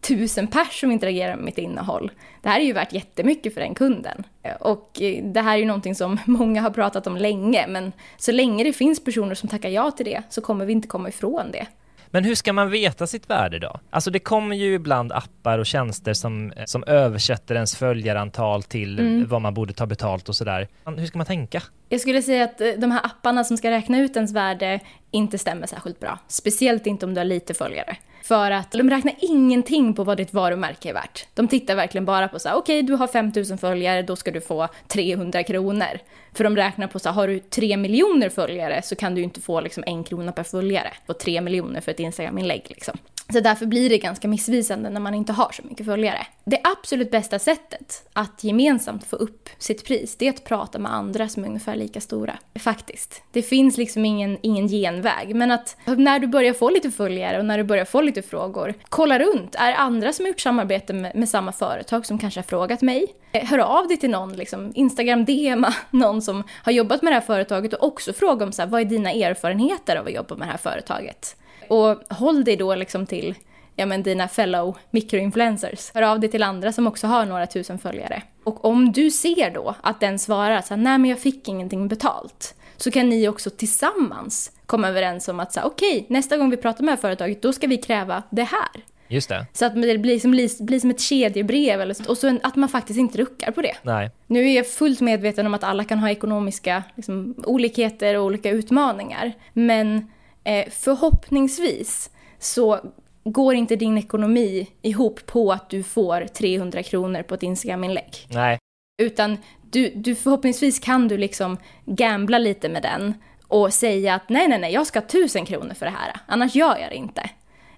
tusen 0.00 0.46
pers 0.46 0.80
som 0.80 0.90
interagerar 0.90 1.36
med 1.36 1.44
mitt 1.44 1.58
innehåll. 1.58 2.10
Det 2.42 2.48
här 2.48 2.60
är 2.60 2.64
ju 2.64 2.72
värt 2.72 2.92
jättemycket 2.92 3.54
för 3.54 3.60
den 3.60 3.74
kunden. 3.74 4.24
Och 4.60 5.02
eh, 5.02 5.24
det 5.24 5.40
här 5.40 5.54
är 5.54 5.58
ju 5.58 5.64
någonting 5.64 5.94
som 5.94 6.18
många 6.26 6.62
har 6.62 6.70
pratat 6.70 7.06
om 7.06 7.16
länge, 7.16 7.66
men 7.68 7.92
så 8.16 8.32
länge 8.32 8.64
det 8.64 8.72
finns 8.72 9.04
personer 9.04 9.34
som 9.34 9.48
tackar 9.48 9.68
ja 9.68 9.90
till 9.90 10.06
det 10.06 10.22
så 10.30 10.40
kommer 10.40 10.66
vi 10.66 10.72
inte 10.72 10.88
komma 10.88 11.08
ifrån 11.08 11.50
det. 11.52 11.66
Men 12.14 12.24
hur 12.24 12.34
ska 12.34 12.52
man 12.52 12.70
veta 12.70 13.06
sitt 13.06 13.30
värde 13.30 13.58
då? 13.58 13.80
Alltså 13.90 14.10
det 14.10 14.18
kommer 14.18 14.56
ju 14.56 14.74
ibland 14.74 15.12
appar 15.12 15.58
och 15.58 15.66
tjänster 15.66 16.14
som, 16.14 16.52
som 16.66 16.84
översätter 16.86 17.54
ens 17.54 17.76
följarantal 17.76 18.62
till 18.62 18.98
mm. 18.98 19.28
vad 19.28 19.42
man 19.42 19.54
borde 19.54 19.72
ta 19.72 19.86
betalt 19.86 20.28
och 20.28 20.36
sådär. 20.36 20.68
Hur 20.84 21.06
ska 21.06 21.18
man 21.18 21.26
tänka? 21.26 21.62
Jag 21.88 22.00
skulle 22.00 22.22
säga 22.22 22.44
att 22.44 22.60
eh, 22.60 22.68
de 22.78 22.90
här 22.90 23.00
apparna 23.06 23.44
som 23.44 23.56
ska 23.56 23.70
räkna 23.70 24.00
ut 24.00 24.16
ens 24.16 24.32
värde 24.32 24.80
inte 25.10 25.38
stämmer 25.38 25.66
särskilt 25.66 26.00
bra. 26.00 26.18
Speciellt 26.28 26.86
inte 26.86 27.06
om 27.06 27.14
du 27.14 27.20
har 27.20 27.24
lite 27.24 27.54
följare. 27.54 27.96
För 28.24 28.50
att 28.50 28.72
de 28.72 28.90
räknar 28.90 29.14
ingenting 29.18 29.94
på 29.94 30.04
vad 30.04 30.16
ditt 30.16 30.34
varumärke 30.34 30.88
är 30.88 30.94
värt. 30.94 31.26
De 31.34 31.48
tittar 31.48 31.74
verkligen 31.74 32.04
bara 32.04 32.28
på 32.28 32.38
så 32.38 32.48
här, 32.48 32.56
okej 32.56 32.78
okay, 32.78 32.86
du 32.86 32.94
har 32.94 33.06
5000 33.06 33.58
följare, 33.58 34.02
då 34.02 34.16
ska 34.16 34.30
du 34.30 34.40
få 34.40 34.68
300 34.88 35.42
kronor. 35.42 35.98
För 36.32 36.44
de 36.44 36.56
räknar 36.56 36.86
på 36.86 36.98
så 36.98 37.08
här, 37.08 37.14
har 37.14 37.28
du 37.28 37.38
3 37.38 37.76
miljoner 37.76 38.28
följare 38.28 38.82
så 38.82 38.96
kan 38.96 39.14
du 39.14 39.22
inte 39.22 39.40
få 39.40 39.60
liksom 39.60 39.84
en 39.86 40.04
krona 40.04 40.32
per 40.32 40.42
följare. 40.42 40.92
Och 41.06 41.18
3 41.18 41.40
miljoner 41.40 41.80
för 41.80 41.90
ett 41.90 42.00
Instagram-inlägg 42.00 42.66
liksom. 42.68 42.98
Så 43.32 43.40
därför 43.40 43.66
blir 43.66 43.90
det 43.90 43.98
ganska 43.98 44.28
missvisande 44.28 44.90
när 44.90 45.00
man 45.00 45.14
inte 45.14 45.32
har 45.32 45.52
så 45.52 45.62
mycket 45.62 45.86
följare. 45.86 46.26
Det 46.44 46.60
absolut 46.78 47.10
bästa 47.10 47.38
sättet 47.38 48.08
att 48.12 48.44
gemensamt 48.44 49.04
få 49.04 49.16
upp 49.16 49.48
sitt 49.58 49.84
pris, 49.84 50.16
det 50.16 50.26
är 50.26 50.30
att 50.30 50.44
prata 50.44 50.78
med 50.78 50.94
andra 50.94 51.28
som 51.28 51.44
är 51.44 51.48
ungefär 51.48 51.76
lika 51.76 52.00
stora. 52.00 52.38
Faktiskt. 52.58 53.22
Det 53.32 53.42
finns 53.42 53.76
liksom 53.76 54.04
ingen, 54.04 54.38
ingen 54.42 54.68
genväg. 54.68 55.34
Men 55.36 55.50
att 55.50 55.76
när 55.84 56.18
du 56.18 56.26
börjar 56.26 56.52
få 56.52 56.70
lite 56.70 56.90
följare 56.90 57.38
och 57.38 57.44
när 57.44 57.58
du 57.58 57.64
börjar 57.64 57.84
få 57.84 58.00
lite 58.00 58.22
frågor, 58.22 58.74
kolla 58.88 59.18
runt. 59.18 59.54
Är 59.54 59.70
det 59.70 59.76
andra 59.76 60.12
som 60.12 60.24
har 60.24 60.28
gjort 60.28 60.40
samarbete 60.40 60.92
med, 60.92 61.16
med 61.16 61.28
samma 61.28 61.52
företag 61.52 62.06
som 62.06 62.18
kanske 62.18 62.40
har 62.40 62.44
frågat 62.44 62.82
mig? 62.82 63.06
Eh, 63.32 63.44
hör 63.44 63.58
av 63.58 63.88
dig 63.88 63.96
till 63.96 64.10
någon, 64.10 64.32
liksom, 64.32 64.72
Instagram 64.74 65.24
DMa 65.24 65.74
någon 65.90 66.22
som 66.22 66.44
har 66.62 66.72
jobbat 66.72 67.02
med 67.02 67.12
det 67.12 67.14
här 67.14 67.26
företaget 67.26 67.72
och 67.72 67.86
också 67.86 68.12
fråga 68.12 68.46
om 68.46 68.52
så 68.52 68.62
här, 68.62 68.68
vad 68.68 68.80
är 68.80 68.84
dina 68.84 69.12
erfarenheter 69.12 69.96
av 69.96 70.06
att 70.06 70.12
jobba 70.12 70.36
med 70.36 70.48
det 70.48 70.52
här 70.52 70.58
företaget? 70.58 71.36
Och 71.68 72.14
håll 72.14 72.44
dig 72.44 72.56
då 72.56 72.74
liksom 72.74 73.06
till 73.06 73.34
ja, 73.76 73.86
men 73.86 74.02
dina 74.02 74.28
fellow 74.28 74.78
mikroinfluencers. 74.90 75.90
Hör 75.94 76.02
av 76.02 76.20
dig 76.20 76.30
till 76.30 76.42
andra 76.42 76.72
som 76.72 76.86
också 76.86 77.06
har 77.06 77.26
några 77.26 77.46
tusen 77.46 77.78
följare. 77.78 78.22
Och 78.44 78.64
om 78.64 78.92
du 78.92 79.10
ser 79.10 79.50
då 79.50 79.74
att 79.82 80.00
den 80.00 80.18
svarar 80.18 80.56
att 80.56 80.70
nej 80.70 80.98
men 80.98 81.04
jag 81.04 81.18
fick 81.18 81.48
ingenting 81.48 81.88
betalt, 81.88 82.54
så 82.76 82.90
kan 82.90 83.08
ni 83.08 83.28
också 83.28 83.50
tillsammans 83.50 84.52
komma 84.66 84.88
överens 84.88 85.28
om 85.28 85.40
att 85.40 85.56
okej, 85.56 85.96
okay, 85.96 86.04
nästa 86.08 86.36
gång 86.36 86.50
vi 86.50 86.56
pratar 86.56 86.84
med 86.84 87.00
företaget, 87.00 87.42
då 87.42 87.52
ska 87.52 87.66
vi 87.66 87.76
kräva 87.76 88.22
det 88.30 88.42
här. 88.42 88.84
Just 89.08 89.28
det. 89.28 89.46
Så 89.52 89.64
att 89.64 89.82
det 89.82 89.98
blir 89.98 90.18
som, 90.18 90.30
blir 90.66 90.80
som 90.80 90.90
ett 90.90 91.00
kedjebrev 91.00 91.80
eller 91.80 91.94
så, 91.94 92.10
och 92.10 92.18
så 92.18 92.38
att 92.42 92.56
man 92.56 92.68
faktiskt 92.68 92.98
inte 92.98 93.18
ruckar 93.18 93.50
på 93.50 93.62
det. 93.62 93.76
Nej. 93.82 94.10
Nu 94.26 94.50
är 94.50 94.56
jag 94.56 94.68
fullt 94.68 95.00
medveten 95.00 95.46
om 95.46 95.54
att 95.54 95.64
alla 95.64 95.84
kan 95.84 95.98
ha 95.98 96.10
ekonomiska 96.10 96.82
liksom, 96.94 97.34
olikheter 97.46 98.18
och 98.18 98.24
olika 98.24 98.50
utmaningar. 98.50 99.32
Men 99.52 100.10
eh, 100.44 100.64
förhoppningsvis 100.70 102.10
så 102.38 102.80
går 103.24 103.54
inte 103.54 103.76
din 103.76 103.98
ekonomi 103.98 104.70
ihop 104.82 105.26
på 105.26 105.52
att 105.52 105.70
du 105.70 105.82
får 105.82 106.26
300 106.26 106.82
kronor 106.82 107.22
på 107.22 107.34
ett 107.34 107.42
Instagram-inlägg. 107.42 108.26
Nej. 108.30 108.58
Utan 109.02 109.38
du, 109.70 109.92
du 109.94 110.14
förhoppningsvis 110.14 110.78
kan 110.78 111.08
du 111.08 111.18
liksom 111.18 111.56
gambla 111.84 112.38
lite 112.38 112.68
med 112.68 112.82
den 112.82 113.14
och 113.48 113.72
säga 113.72 114.14
att 114.14 114.28
nej, 114.28 114.48
nej, 114.48 114.58
nej, 114.58 114.72
jag 114.72 114.86
ska 114.86 114.98
ha 114.98 115.06
1000 115.06 115.46
kronor 115.46 115.74
för 115.74 115.86
det 115.86 115.92
här, 115.92 116.16
annars 116.26 116.54
gör 116.54 116.78
jag 116.78 116.90
det 116.90 116.96
inte. 116.96 117.30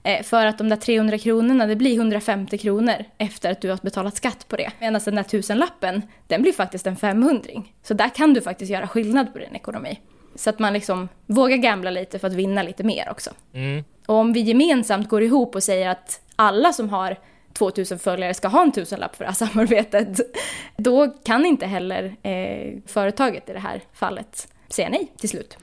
Eh, 0.02 0.22
för 0.22 0.46
att 0.46 0.58
de 0.58 0.68
där 0.68 0.76
300 0.76 1.18
kronorna, 1.18 1.66
det 1.66 1.76
blir 1.76 1.96
150 1.96 2.58
kronor 2.58 3.04
efter 3.18 3.50
att 3.50 3.60
du 3.60 3.70
har 3.70 3.78
betalat 3.82 4.16
skatt 4.16 4.48
på 4.48 4.56
det. 4.56 4.70
Medan 4.80 5.00
den 5.04 5.14
där 5.14 5.22
tusenlappen, 5.22 6.02
den 6.26 6.42
blir 6.42 6.52
faktiskt 6.52 6.86
en 6.86 6.96
500 6.96 7.42
Så 7.82 7.94
där 7.94 8.08
kan 8.08 8.34
du 8.34 8.40
faktiskt 8.40 8.70
göra 8.70 8.88
skillnad 8.88 9.32
på 9.32 9.38
din 9.38 9.56
ekonomi. 9.56 9.98
Så 10.36 10.50
att 10.50 10.58
man 10.58 10.72
liksom 10.72 11.08
vågar 11.26 11.56
gambla 11.56 11.90
lite 11.90 12.18
för 12.18 12.26
att 12.26 12.34
vinna 12.34 12.62
lite 12.62 12.84
mer 12.84 13.08
också. 13.10 13.30
Mm. 13.52 13.84
Och 14.06 14.14
om 14.14 14.32
vi 14.32 14.40
gemensamt 14.40 15.08
går 15.08 15.22
ihop 15.22 15.54
och 15.54 15.62
säger 15.62 15.88
att 15.88 16.20
alla 16.36 16.72
som 16.72 16.88
har 16.88 17.16
2000 17.52 17.98
följare 17.98 18.34
ska 18.34 18.48
ha 18.48 18.62
en 18.62 18.72
tusenlapp 18.72 19.16
för 19.16 19.24
det 19.24 19.30
här 19.30 19.34
samarbetet, 19.46 20.20
då 20.76 21.08
kan 21.24 21.46
inte 21.46 21.66
heller 21.66 22.16
eh, 22.22 22.78
företaget 22.86 23.48
i 23.48 23.52
det 23.52 23.58
här 23.58 23.80
fallet 23.92 24.48
säga 24.68 24.88
nej 24.88 25.12
till 25.16 25.28
slut. 25.28 25.58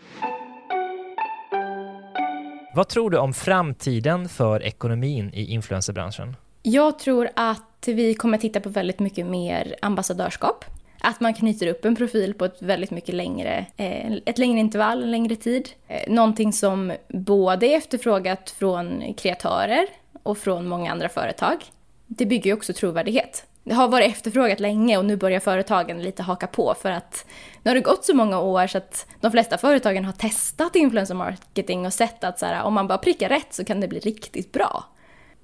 Vad 2.76 2.88
tror 2.88 3.10
du 3.10 3.18
om 3.18 3.34
framtiden 3.34 4.30
för 4.30 4.64
ekonomin 4.64 5.32
i 5.34 5.46
influencerbranschen? 5.46 6.36
Jag 6.62 7.00
tror 7.00 7.30
att 7.36 7.84
vi 7.86 8.14
kommer 8.14 8.38
titta 8.38 8.60
på 8.60 8.70
väldigt 8.70 9.00
mycket 9.00 9.26
mer 9.26 9.76
ambassadörskap. 9.82 10.66
Att 11.06 11.20
man 11.20 11.34
knyter 11.34 11.68
upp 11.68 11.86
en 11.86 11.96
profil 11.96 12.34
på 12.34 12.46
ett 12.46 12.62
väldigt 12.62 12.92
mycket 12.92 13.16
längre, 13.16 13.66
eh, 13.78 14.14
ett 14.26 14.38
längre 14.38 14.60
intervall, 14.60 15.04
en 15.04 15.12
längre 15.12 15.36
tid. 15.36 15.70
Eh, 15.88 16.14
någonting 16.14 16.54
som 16.54 16.94
både 17.08 17.68
är 17.68 17.78
efterfrågat 17.78 18.50
från 18.50 19.14
kreatörer 19.18 19.88
och 20.24 20.38
från 20.38 20.68
många 20.68 20.92
andra 20.92 21.10
företag. 21.10 21.66
Det 22.08 22.26
bygger 22.26 22.46
ju 22.46 22.54
också 22.54 22.74
trovärdighet. 22.74 23.46
Det 23.64 23.74
har 23.74 23.88
varit 23.88 24.12
efterfrågat 24.12 24.60
länge 24.60 24.98
och 24.98 25.06
nu 25.06 25.16
börjar 25.16 25.40
företagen 25.40 26.02
lite 26.02 26.24
haka 26.24 26.48
på 26.48 26.76
för 26.82 26.92
att 26.92 27.26
nu 27.64 27.70
har 27.70 27.76
det 27.76 27.82
gått 27.82 28.06
så 28.06 28.16
många 28.16 28.40
år 28.40 28.68
så 28.68 28.78
att 28.78 29.08
de 29.22 29.32
flesta 29.32 29.58
företagen 29.58 30.06
har 30.06 30.14
testat 30.14 30.76
influencer 30.76 31.16
marketing 31.16 31.86
och 31.86 31.94
sett 31.94 32.24
att 32.24 32.40
så 32.40 32.46
här, 32.46 32.64
om 32.64 32.74
man 32.74 32.88
bara 32.88 32.98
prickar 32.98 33.30
rätt 33.30 33.54
så 33.54 33.66
kan 33.66 33.80
det 33.80 33.88
bli 33.88 34.00
riktigt 34.00 34.52
bra. 34.52 34.84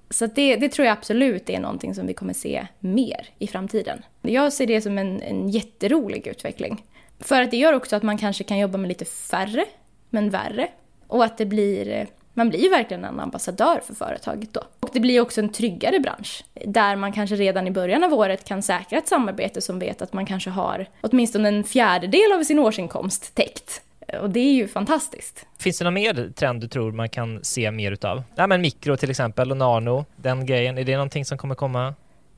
Så 0.10 0.26
det, 0.26 0.55
det, 0.55 0.70
tror 0.70 0.86
jag 0.86 0.97
absolut 0.97 1.49
är 1.49 1.60
någonting 1.60 1.95
som 1.95 2.07
vi 2.07 2.14
kommer 2.14 2.34
se 2.34 2.68
mer 2.80 3.28
i 3.39 3.47
framtiden. 3.47 4.01
Jag 4.22 4.53
ser 4.53 4.68
det 4.68 4.82
som 4.82 4.97
en, 4.97 5.22
en 5.22 5.49
jätterolig 5.49 6.28
utveckling. 6.28 6.84
För 7.20 7.41
att 7.41 7.51
det 7.51 7.57
gör 7.57 7.74
också 7.74 7.95
att 7.95 8.03
man 8.03 8.18
kanske 8.18 8.43
kan 8.43 8.60
jobba 8.60 8.78
med 8.78 8.88
lite 8.88 9.05
färre, 9.05 9.66
men 10.10 10.30
värre. 10.30 10.68
Och 11.07 11.24
att 11.26 11.38
det 11.38 11.45
blir 11.45 12.07
Man 12.34 12.49
blir 12.49 12.60
ju 12.60 12.70
verkligen 12.70 13.05
en 13.05 13.20
ambassadör 13.20 13.82
för 13.88 13.95
företaget 13.95 14.53
då. 14.53 14.62
Och 14.80 14.89
det 14.93 14.99
blir 14.99 15.22
också 15.22 15.41
en 15.41 15.49
tryggare 15.49 15.99
bransch 15.99 16.43
där 16.66 16.95
man 16.95 17.14
kanske 17.14 17.36
redan 17.36 17.68
i 17.68 17.72
början 17.72 18.03
av 18.03 18.14
året 18.14 18.43
kan 18.43 18.62
säkra 18.62 18.97
ett 18.97 19.07
samarbete 19.07 19.62
som 19.62 19.80
vet 19.80 20.01
att 20.01 20.14
man 20.14 20.26
kanske 20.26 20.49
har 20.49 20.86
åtminstone 21.01 21.47
en 21.47 21.64
fjärdedel 21.64 22.32
av 22.39 22.43
sin 22.43 22.60
årsinkomst 22.60 23.36
täckt. 23.36 23.82
Och 24.22 24.30
det 24.30 24.39
är 24.39 24.53
ju 24.53 24.68
fantastiskt. 24.68 25.45
Finns 25.57 25.78
det 25.78 25.84
någon 25.84 25.93
mer 25.93 26.32
trend 26.36 26.62
du 26.62 26.68
tror 26.68 26.91
man 26.91 27.10
kan 27.10 27.43
se 27.43 27.72
mer 27.72 27.91
utav? 27.91 28.24
Ja, 28.36 28.47
men 28.47 28.62
mikro 28.62 28.97
till 28.97 29.10
exempel 29.10 29.51
och 29.51 29.57
nano, 29.57 30.05
den 30.16 30.45
grejen. 30.45 30.78
Är 30.78 30.84
det 30.84 30.93
någonting 30.93 31.26
som 31.26 31.38
kommer 31.38 31.55
komma? 31.55 31.93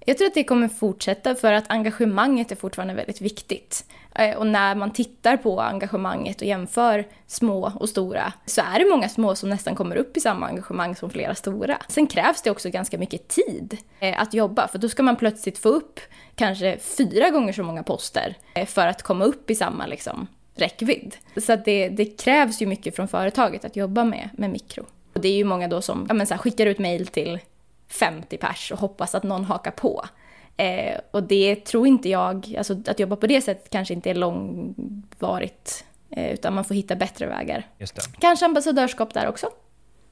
Jag 0.06 0.18
tror 0.18 0.28
att 0.28 0.34
det 0.34 0.44
kommer 0.44 0.68
fortsätta 0.68 1.36
för 1.36 1.54
att 1.54 1.72
engagemanget 1.72 2.52
är 2.52 2.56
fortfarande 2.56 2.94
väldigt 2.94 3.22
viktigt. 3.22 3.86
Eh, 4.16 4.38
och 4.38 4.48
när 4.48 4.76
man 4.76 4.92
tittar 4.92 5.38
på 5.38 5.62
engagemanget 5.62 6.42
och 6.42 6.48
jämför 6.48 7.08
små 7.28 7.72
och 7.80 7.90
stora 7.90 8.34
så 8.46 8.62
är 8.62 8.80
det 8.80 8.90
många 8.90 9.10
små 9.10 9.36
som 9.36 9.50
nästan 9.50 9.76
kommer 9.76 9.96
upp 9.96 10.18
i 10.18 10.20
samma 10.20 10.48
engagemang 10.48 10.96
som 10.96 11.10
flera 11.10 11.36
stora. 11.36 11.78
Sen 11.88 12.08
krävs 12.08 12.42
det 12.42 12.52
också 12.52 12.70
ganska 12.70 12.98
mycket 12.98 13.28
tid 13.28 13.78
eh, 14.00 14.22
att 14.22 14.34
jobba 14.34 14.68
för 14.68 14.78
då 14.80 14.90
ska 14.90 15.04
man 15.04 15.16
plötsligt 15.16 15.58
få 15.58 15.70
upp 15.70 16.00
kanske 16.36 16.78
fyra 16.98 17.30
gånger 17.30 17.54
så 17.54 17.64
många 17.64 17.84
poster 17.84 18.36
eh, 18.56 18.66
för 18.66 18.88
att 18.88 19.04
komma 19.04 19.26
upp 19.26 19.50
i 19.50 19.56
samma 19.56 19.86
liksom, 19.86 20.28
räckvidd. 20.56 21.16
Så 21.38 21.56
det, 21.56 21.90
det 21.90 22.06
krävs 22.06 22.62
ju 22.62 22.66
mycket 22.66 22.96
från 22.96 23.08
företaget 23.08 23.66
att 23.66 23.76
jobba 23.76 24.04
med, 24.04 24.30
med 24.34 24.50
mikro. 24.50 24.86
Och 25.14 25.22
det 25.22 25.28
är 25.28 25.36
ju 25.36 25.44
många 25.44 25.68
då 25.68 25.82
som 25.82 26.06
ja, 26.08 26.14
men 26.14 26.28
så 26.28 26.34
här, 26.34 26.42
skickar 26.42 26.66
ut 26.66 26.80
mejl 26.80 27.08
till 27.08 27.40
50 27.88 28.38
pers 28.38 28.72
och 28.72 28.80
hoppas 28.80 29.16
att 29.16 29.24
någon 29.24 29.46
hakar 29.46 29.72
på. 29.72 30.06
Eh, 30.58 31.00
och 31.12 31.24
det 31.24 31.56
tror 31.56 31.88
inte 31.88 32.10
jag, 32.10 32.56
alltså 32.58 32.78
att 32.88 33.00
jobba 33.00 33.16
på 33.16 33.28
det 33.28 33.42
sättet 33.42 33.70
kanske 33.70 33.94
inte 33.94 34.10
är 34.10 34.16
långvarigt. 34.16 35.86
Eh, 36.10 36.34
utan 36.34 36.54
man 36.54 36.64
får 36.64 36.76
hitta 36.76 36.96
bättre 36.96 37.28
vägar. 37.28 37.68
Kanske 38.20 38.46
ambassadörskap 38.46 39.14
där 39.14 39.28
också. 39.28 39.50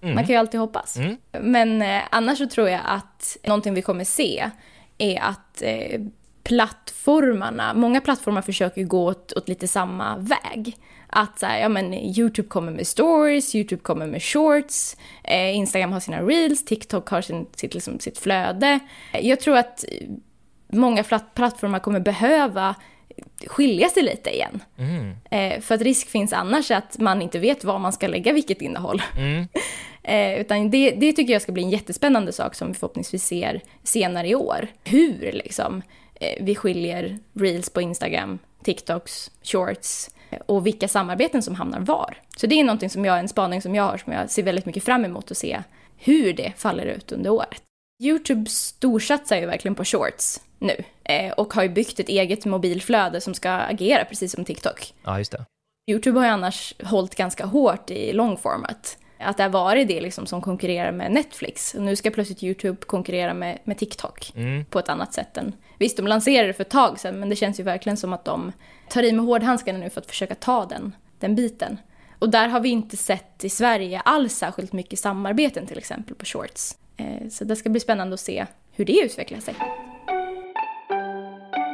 Mm. 0.01 0.15
Man 0.15 0.23
kan 0.23 0.33
ju 0.33 0.39
alltid 0.39 0.59
hoppas. 0.59 0.97
Mm. 0.97 1.17
Men 1.31 1.81
eh, 1.81 2.01
annars 2.11 2.37
så 2.37 2.47
tror 2.47 2.69
jag 2.69 2.81
att 2.85 3.37
någonting 3.43 3.73
vi 3.73 3.81
kommer 3.81 4.03
se 4.03 4.49
är 4.97 5.19
att 5.19 5.61
eh, 5.61 6.01
plattformarna, 6.49 7.73
många 7.73 8.01
plattformar 8.01 8.41
försöker 8.41 8.83
gå 8.83 9.05
åt, 9.05 9.33
åt 9.33 9.49
lite 9.49 9.67
samma 9.67 10.17
väg. 10.17 10.77
Att 11.07 11.39
så 11.39 11.45
här, 11.45 11.59
ja 11.59 11.69
men 11.69 11.93
YouTube 11.93 12.47
kommer 12.47 12.71
med 12.71 12.87
stories, 12.87 13.55
YouTube 13.55 13.81
kommer 13.81 14.07
med 14.07 14.23
shorts, 14.23 14.97
eh, 15.23 15.55
Instagram 15.55 15.91
har 15.91 15.99
sina 15.99 16.21
reels, 16.21 16.65
TikTok 16.65 17.09
har 17.09 17.21
sin, 17.21 17.47
sitt, 17.55 17.73
liksom, 17.73 17.99
sitt 17.99 18.17
flöde. 18.17 18.79
Jag 19.21 19.39
tror 19.39 19.57
att 19.57 19.85
många 20.67 21.03
plattformar 21.33 21.79
kommer 21.79 21.99
behöva 21.99 22.75
skilja 23.47 23.89
sig 23.89 24.03
lite 24.03 24.29
igen. 24.29 24.63
Mm. 24.77 25.15
Eh, 25.31 25.61
för 25.61 25.75
att 25.75 25.81
risk 25.81 26.09
finns 26.09 26.33
annars 26.33 26.71
att 26.71 26.99
man 26.99 27.21
inte 27.21 27.39
vet 27.39 27.63
var 27.63 27.79
man 27.79 27.93
ska 27.93 28.07
lägga 28.07 28.33
vilket 28.33 28.61
innehåll. 28.61 29.01
Mm. 29.17 29.47
eh, 30.03 30.41
utan 30.41 30.71
det, 30.71 30.91
det 30.91 31.13
tycker 31.13 31.33
jag 31.33 31.41
ska 31.41 31.51
bli 31.51 31.63
en 31.63 31.69
jättespännande 31.69 32.33
sak 32.33 32.55
som 32.55 32.67
vi 32.67 32.73
förhoppningsvis 32.73 33.25
ser 33.25 33.61
senare 33.83 34.27
i 34.27 34.35
år. 34.35 34.67
Hur 34.83 35.31
liksom 35.31 35.75
eh, 35.77 36.08
vi 36.39 36.55
skiljer 36.55 37.19
reels 37.33 37.69
på 37.69 37.81
Instagram, 37.81 38.39
TikToks, 38.63 39.31
shorts 39.43 40.09
och 40.45 40.67
vilka 40.67 40.87
samarbeten 40.87 41.41
som 41.41 41.55
hamnar 41.55 41.79
var. 41.79 42.17
Så 42.37 42.47
det 42.47 42.59
är 42.59 42.63
någonting 42.63 42.89
som 42.89 43.05
jag, 43.05 43.19
en 43.19 43.29
spaning 43.29 43.61
som 43.61 43.75
jag 43.75 43.83
har 43.83 43.97
som 43.97 44.13
jag 44.13 44.29
ser 44.29 44.43
väldigt 44.43 44.65
mycket 44.65 44.83
fram 44.83 45.05
emot 45.05 45.31
att 45.31 45.37
se 45.37 45.63
hur 45.97 46.33
det 46.33 46.53
faller 46.57 46.85
ut 46.85 47.11
under 47.11 47.29
året. 47.29 47.61
YouTube 48.03 48.49
storsatsar 48.49 49.37
ju 49.37 49.45
verkligen 49.45 49.75
på 49.75 49.85
shorts 49.85 50.39
nu 50.59 50.83
eh, 51.03 51.31
och 51.31 51.53
har 51.53 51.63
ju 51.63 51.69
byggt 51.69 51.99
ett 51.99 52.09
eget 52.09 52.45
mobilflöde 52.45 53.21
som 53.21 53.33
ska 53.33 53.51
agera 53.51 54.05
precis 54.05 54.31
som 54.31 54.45
TikTok. 54.45 54.93
Ja, 55.03 55.17
just 55.17 55.31
det. 55.31 55.45
YouTube 55.91 56.19
har 56.19 56.25
ju 56.25 56.31
annars 56.31 56.73
hållit 56.83 57.15
ganska 57.15 57.45
hårt 57.45 57.91
i 57.91 58.13
långformat. 58.13 58.97
Att 59.19 59.37
det 59.37 59.43
har 59.43 59.49
varit 59.49 59.87
det 59.87 60.01
liksom 60.01 60.25
som 60.25 60.41
konkurrerar 60.41 60.91
med 60.91 61.11
Netflix. 61.11 61.73
Och 61.73 61.81
nu 61.81 61.95
ska 61.95 62.11
plötsligt 62.11 62.43
YouTube 62.43 62.85
konkurrera 62.85 63.33
med, 63.33 63.59
med 63.63 63.77
TikTok 63.77 64.31
mm. 64.35 64.65
på 64.65 64.79
ett 64.79 64.89
annat 64.89 65.13
sätt 65.13 65.37
än... 65.37 65.53
Visst, 65.77 65.97
de 65.97 66.07
lanserade 66.07 66.47
det 66.47 66.53
för 66.53 66.61
ett 66.61 66.69
tag 66.69 66.99
sedan, 66.99 67.19
men 67.19 67.29
det 67.29 67.35
känns 67.35 67.59
ju 67.59 67.63
verkligen 67.63 67.97
som 67.97 68.13
att 68.13 68.25
de 68.25 68.51
tar 68.89 69.03
i 69.03 69.11
med 69.11 69.25
hårdhandskarna 69.25 69.79
nu 69.79 69.89
för 69.89 70.01
att 70.01 70.07
försöka 70.07 70.35
ta 70.35 70.65
den, 70.65 70.95
den 71.19 71.35
biten. 71.35 71.77
Och 72.19 72.29
där 72.29 72.47
har 72.47 72.59
vi 72.59 72.69
inte 72.69 72.97
sett 72.97 73.43
i 73.43 73.49
Sverige 73.49 73.99
alls 73.99 74.33
särskilt 74.33 74.73
mycket 74.73 74.99
samarbeten 74.99 75.65
till 75.67 75.77
exempel 75.77 76.15
på 76.15 76.25
shorts. 76.25 76.75
Eh, 76.97 77.29
så 77.29 77.43
det 77.43 77.55
ska 77.55 77.69
bli 77.69 77.79
spännande 77.79 78.13
att 78.13 78.19
se 78.19 78.45
hur 78.71 78.85
det 78.85 78.99
utvecklar 78.99 79.39
sig. 79.39 79.55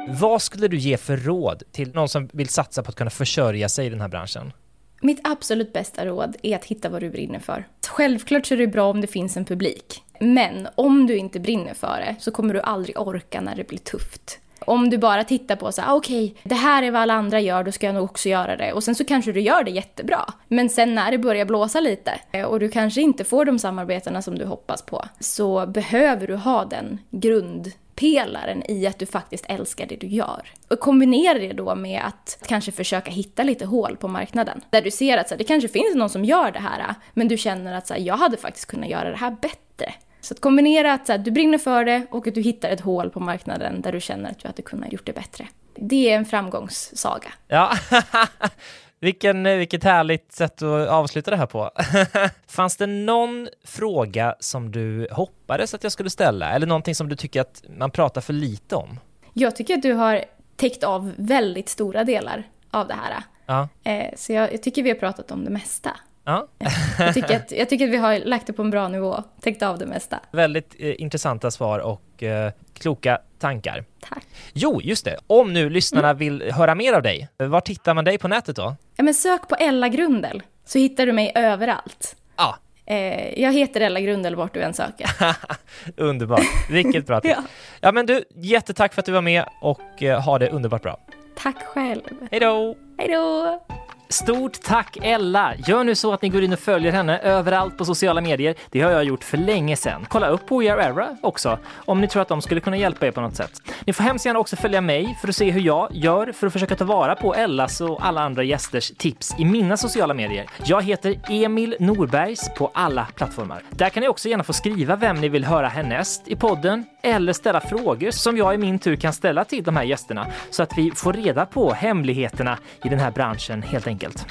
Vad 0.07 0.41
skulle 0.41 0.67
du 0.67 0.77
ge 0.77 0.97
för 0.97 1.17
råd 1.17 1.63
till 1.71 1.93
någon 1.93 2.09
som 2.09 2.29
vill 2.33 2.49
satsa 2.49 2.83
på 2.83 2.89
att 2.89 2.95
kunna 2.95 3.09
försörja 3.09 3.69
sig 3.69 3.85
i 3.85 3.89
den 3.89 4.01
här 4.01 4.07
branschen? 4.07 4.53
Mitt 5.01 5.19
absolut 5.23 5.73
bästa 5.73 6.05
råd 6.05 6.35
är 6.43 6.55
att 6.55 6.65
hitta 6.65 6.89
vad 6.89 7.01
du 7.01 7.09
brinner 7.09 7.39
för. 7.39 7.67
Självklart 7.87 8.45
så 8.45 8.53
är 8.53 8.57
det 8.57 8.67
bra 8.67 8.89
om 8.89 9.01
det 9.01 9.07
finns 9.07 9.37
en 9.37 9.45
publik. 9.45 10.03
Men 10.19 10.67
om 10.75 11.07
du 11.07 11.17
inte 11.17 11.39
brinner 11.39 11.73
för 11.73 11.99
det 11.99 12.15
så 12.19 12.31
kommer 12.31 12.53
du 12.53 12.61
aldrig 12.61 12.99
orka 12.99 13.41
när 13.41 13.55
det 13.55 13.67
blir 13.67 13.79
tufft. 13.79 14.39
Om 14.59 14.89
du 14.89 14.97
bara 14.97 15.23
tittar 15.23 15.55
på 15.55 15.71
så 15.71 15.81
här, 15.81 15.91
ah, 15.91 15.95
okej, 15.95 16.25
okay, 16.25 16.41
det 16.43 16.55
här 16.55 16.83
är 16.83 16.91
vad 16.91 17.01
alla 17.01 17.13
andra 17.13 17.39
gör, 17.39 17.63
då 17.63 17.71
ska 17.71 17.85
jag 17.85 17.95
nog 17.95 18.03
också 18.03 18.29
göra 18.29 18.57
det. 18.57 18.73
Och 18.73 18.83
sen 18.83 18.95
så 18.95 19.05
kanske 19.05 19.31
du 19.31 19.41
gör 19.41 19.63
det 19.63 19.71
jättebra. 19.71 20.33
Men 20.47 20.69
sen 20.69 20.95
när 20.95 21.11
det 21.11 21.17
börjar 21.17 21.45
blåsa 21.45 21.79
lite 21.79 22.19
eh, 22.31 22.45
och 22.45 22.59
du 22.59 22.69
kanske 22.69 23.01
inte 23.01 23.23
får 23.23 23.45
de 23.45 23.59
samarbetena 23.59 24.21
som 24.21 24.37
du 24.37 24.45
hoppas 24.45 24.81
på, 24.81 25.05
så 25.19 25.67
behöver 25.67 26.27
du 26.27 26.35
ha 26.35 26.65
den 26.65 26.99
grund 27.11 27.71
pelaren 27.95 28.71
i 28.71 28.87
att 28.87 28.99
du 28.99 29.05
faktiskt 29.05 29.45
älskar 29.49 29.85
det 29.85 29.95
du 29.95 30.07
gör. 30.07 30.51
Och 30.67 30.79
kombinera 30.79 31.39
det 31.39 31.53
då 31.53 31.75
med 31.75 32.01
att 32.05 32.37
kanske 32.47 32.71
försöka 32.71 33.11
hitta 33.11 33.43
lite 33.43 33.65
hål 33.65 33.97
på 33.97 34.07
marknaden. 34.07 34.61
Där 34.69 34.81
du 34.81 34.91
ser 34.91 35.17
att 35.17 35.27
så 35.27 35.33
här, 35.33 35.37
det 35.37 35.43
kanske 35.43 35.69
finns 35.69 35.95
någon 35.95 36.09
som 36.09 36.25
gör 36.25 36.51
det 36.51 36.59
här, 36.59 36.95
men 37.13 37.27
du 37.27 37.37
känner 37.37 37.73
att 37.73 37.87
så 37.87 37.93
här, 37.93 38.01
jag 38.01 38.17
hade 38.17 38.37
faktiskt 38.37 38.65
kunnat 38.65 38.89
göra 38.89 39.09
det 39.09 39.17
här 39.17 39.35
bättre. 39.41 39.93
Så 40.21 40.33
att 40.33 40.41
kombinera 40.41 40.93
att 40.93 41.05
så 41.05 41.11
här, 41.11 41.19
du 41.19 41.31
brinner 41.31 41.57
för 41.57 41.85
det 41.85 42.05
och 42.11 42.27
att 42.27 42.35
du 42.35 42.41
hittar 42.41 42.69
ett 42.69 42.81
hål 42.81 43.09
på 43.09 43.19
marknaden 43.19 43.81
där 43.81 43.91
du 43.91 44.01
känner 44.01 44.31
att 44.31 44.39
du 44.39 44.47
hade 44.47 44.61
kunnat 44.61 44.93
gjort 44.93 45.05
det 45.05 45.13
bättre. 45.13 45.47
Det 45.75 46.09
är 46.09 46.15
en 46.15 46.25
framgångssaga. 46.25 47.33
Ja, 47.47 47.71
Vilken, 48.99 49.45
eh, 49.45 49.55
vilket 49.55 49.83
härligt 49.83 50.31
sätt 50.31 50.61
att 50.61 50.87
avsluta 50.87 51.31
det 51.31 51.37
här 51.37 51.45
på. 51.45 51.71
Fanns 52.47 52.77
det 52.77 52.87
någon 52.87 53.47
fråga 53.63 54.35
som 54.39 54.71
du 54.71 55.07
hoppades 55.11 55.73
att 55.73 55.83
jag 55.83 55.91
skulle 55.91 56.09
ställa 56.09 56.51
eller 56.51 56.67
någonting 56.67 56.95
som 56.95 57.09
du 57.09 57.15
tycker 57.15 57.41
att 57.41 57.63
man 57.77 57.91
pratar 57.91 58.21
för 58.21 58.33
lite 58.33 58.75
om? 58.75 58.99
Jag 59.33 59.55
tycker 59.55 59.73
att 59.73 59.81
du 59.81 59.93
har 59.93 60.25
täckt 60.55 60.83
av 60.83 61.11
väldigt 61.15 61.69
stora 61.69 62.03
delar 62.03 62.43
av 62.71 62.87
det 62.87 62.93
här. 62.93 63.23
Ja. 63.45 63.67
Eh, 63.83 64.15
så 64.15 64.33
jag, 64.33 64.53
jag 64.53 64.63
tycker 64.63 64.83
vi 64.83 64.89
har 64.89 64.97
pratat 64.97 65.31
om 65.31 65.43
det 65.45 65.51
mesta. 65.51 65.91
Ja. 66.23 66.47
jag, 66.99 67.13
tycker 67.13 67.35
att, 67.35 67.51
jag 67.51 67.69
tycker 67.69 67.85
att 67.85 67.91
vi 67.91 67.97
har 67.97 68.19
lagt 68.19 68.47
det 68.47 68.53
på 68.53 68.61
en 68.61 68.69
bra 68.69 68.87
nivå, 68.87 69.23
täckt 69.41 69.63
av 69.63 69.77
det 69.77 69.85
mesta. 69.85 70.19
Väldigt 70.31 70.75
eh, 70.79 71.01
intressanta 71.01 71.51
svar 71.51 71.79
och 71.79 72.23
eh, 72.23 72.51
kloka 72.73 73.19
tankar. 73.45 73.83
Tack. 74.09 74.25
Jo, 74.53 74.81
just 74.81 75.05
det. 75.05 75.17
Om 75.27 75.53
nu 75.53 75.69
lyssnarna 75.69 76.09
mm. 76.09 76.17
vill 76.17 76.51
höra 76.51 76.75
mer 76.75 76.93
av 76.93 77.01
dig, 77.01 77.27
var 77.37 77.61
tittar 77.61 77.93
man 77.93 78.05
dig 78.05 78.17
på 78.17 78.27
nätet 78.27 78.55
då? 78.55 78.75
Ja, 78.95 79.03
men 79.03 79.13
sök 79.13 79.47
på 79.47 79.55
Ella 79.55 79.87
Grundel, 79.87 80.43
så 80.65 80.79
hittar 80.79 81.05
du 81.05 81.11
mig 81.11 81.31
överallt. 81.35 82.15
Ja. 82.37 82.57
Eh, 82.85 83.41
jag 83.41 83.53
heter 83.53 83.81
Ella 83.81 83.99
Grundel 83.99 84.35
vart 84.35 84.53
du 84.53 84.61
än 84.61 84.73
söker. 84.73 85.09
Underbart. 85.97 86.69
Vilket 86.69 87.07
bra 87.07 87.21
ja. 87.23 87.43
ja, 87.81 87.91
men 87.91 88.05
du, 88.05 88.23
jättetack 88.35 88.93
för 88.93 89.01
att 89.01 89.05
du 89.05 89.11
var 89.11 89.21
med 89.21 89.45
och 89.61 90.03
eh, 90.03 90.21
ha 90.21 90.39
det 90.39 90.49
underbart 90.49 90.81
bra. 90.81 90.99
Tack 91.37 91.63
själv. 91.63 92.01
Hej 92.31 92.39
då! 92.39 92.75
Hej 92.97 93.07
då! 93.07 93.65
Stort 94.09 94.61
tack 94.63 94.97
Ella! 95.01 95.53
Gör 95.67 95.83
nu 95.83 95.95
så 95.95 96.13
att 96.13 96.21
ni 96.21 96.29
går 96.29 96.43
in 96.43 96.53
och 96.53 96.59
följer 96.59 96.91
henne 96.91 97.19
överallt 97.19 97.77
på 97.77 97.85
sociala 97.85 98.21
medier. 98.21 98.55
Det 98.69 98.81
har 98.81 98.91
jag 98.91 99.03
gjort 99.03 99.23
för 99.23 99.37
länge 99.37 99.75
sedan. 99.75 100.05
Kolla 100.09 100.27
upp 100.27 100.47
på 100.47 100.57
We 100.59 100.73
Are 100.73 100.83
Era 100.83 101.17
också, 101.21 101.59
om 101.75 102.01
ni 102.01 102.07
tror 102.07 102.21
att 102.21 102.27
de 102.27 102.41
skulle 102.41 102.61
kunna 102.61 102.77
hjälpa 102.77 103.07
er 103.07 103.11
på 103.11 103.21
något 103.21 103.35
sätt. 103.35 103.61
Ni 103.85 103.93
får 103.93 104.03
hemskt 104.03 104.25
gärna 104.25 104.39
också 104.39 104.55
följa 104.55 104.81
mig 104.81 105.17
för 105.21 105.27
att 105.27 105.35
se 105.35 105.51
hur 105.51 105.61
jag 105.61 105.89
gör 105.91 106.31
för 106.31 106.47
att 106.47 106.53
försöka 106.53 106.75
ta 106.75 106.85
vara 106.85 107.15
på 107.15 107.35
Ellas 107.35 107.81
och 107.81 108.05
alla 108.05 108.21
andra 108.21 108.43
gästers 108.43 108.91
tips 108.97 109.35
i 109.39 109.45
mina 109.45 109.77
sociala 109.77 110.13
medier. 110.13 110.45
Jag 110.63 110.81
heter 110.81 111.19
Emil 111.29 111.75
Norbergs 111.79 112.49
på 112.57 112.71
alla 112.73 113.07
plattformar. 113.15 113.63
Där 113.69 113.89
kan 113.89 114.01
ni 114.01 114.07
också 114.07 114.29
gärna 114.29 114.43
få 114.43 114.53
skriva 114.53 114.95
vem 114.95 115.15
ni 115.15 115.29
vill 115.29 115.45
höra 115.45 115.67
härnäst 115.67 116.27
i 116.27 116.35
podden 116.35 116.85
eller 117.05 117.33
ställa 117.33 117.61
frågor 117.61 118.11
som 118.11 118.37
jag 118.37 118.55
i 118.55 118.57
min 118.57 118.79
tur 118.79 118.95
kan 118.95 119.13
ställa 119.13 119.45
till 119.45 119.63
de 119.63 119.75
här 119.75 119.83
gästerna 119.83 120.27
så 120.49 120.63
att 120.63 120.77
vi 120.77 120.91
får 120.91 121.13
reda 121.13 121.45
på 121.45 121.73
hemligheterna 121.73 122.59
i 122.83 122.89
den 122.89 122.99
här 122.99 123.11
branschen 123.11 123.61
helt 123.61 123.87
enkelt. 123.87 124.25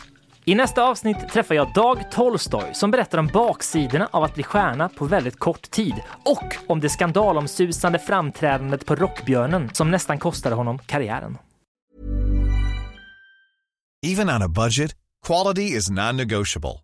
I 0.44 0.54
nästa 0.54 0.82
avsnitt 0.82 1.28
träffar 1.32 1.54
jag 1.54 1.72
Dag 1.74 2.10
Tolstoy 2.10 2.74
som 2.74 2.90
berättar 2.90 3.18
om 3.18 3.26
baksidorna 3.26 4.08
av 4.10 4.24
att 4.24 4.34
bli 4.34 4.42
stjärna 4.42 4.88
på 4.88 5.04
väldigt 5.04 5.38
kort 5.38 5.70
tid 5.70 5.94
och 6.24 6.56
om 6.66 6.80
det 6.80 6.88
skandalomsusande 6.88 7.98
framträdandet 7.98 8.86
på 8.86 8.96
Rockbjörnen 8.96 9.70
som 9.72 9.90
nästan 9.90 10.18
kostade 10.18 10.54
honom 10.54 10.78
karriären. 10.78 11.38
Even 14.06 14.28
on 14.28 14.42
a 14.42 14.48
budget, 14.48 14.94
quality 15.26 15.62
is 15.62 15.90
non-negotiable. 15.90 16.83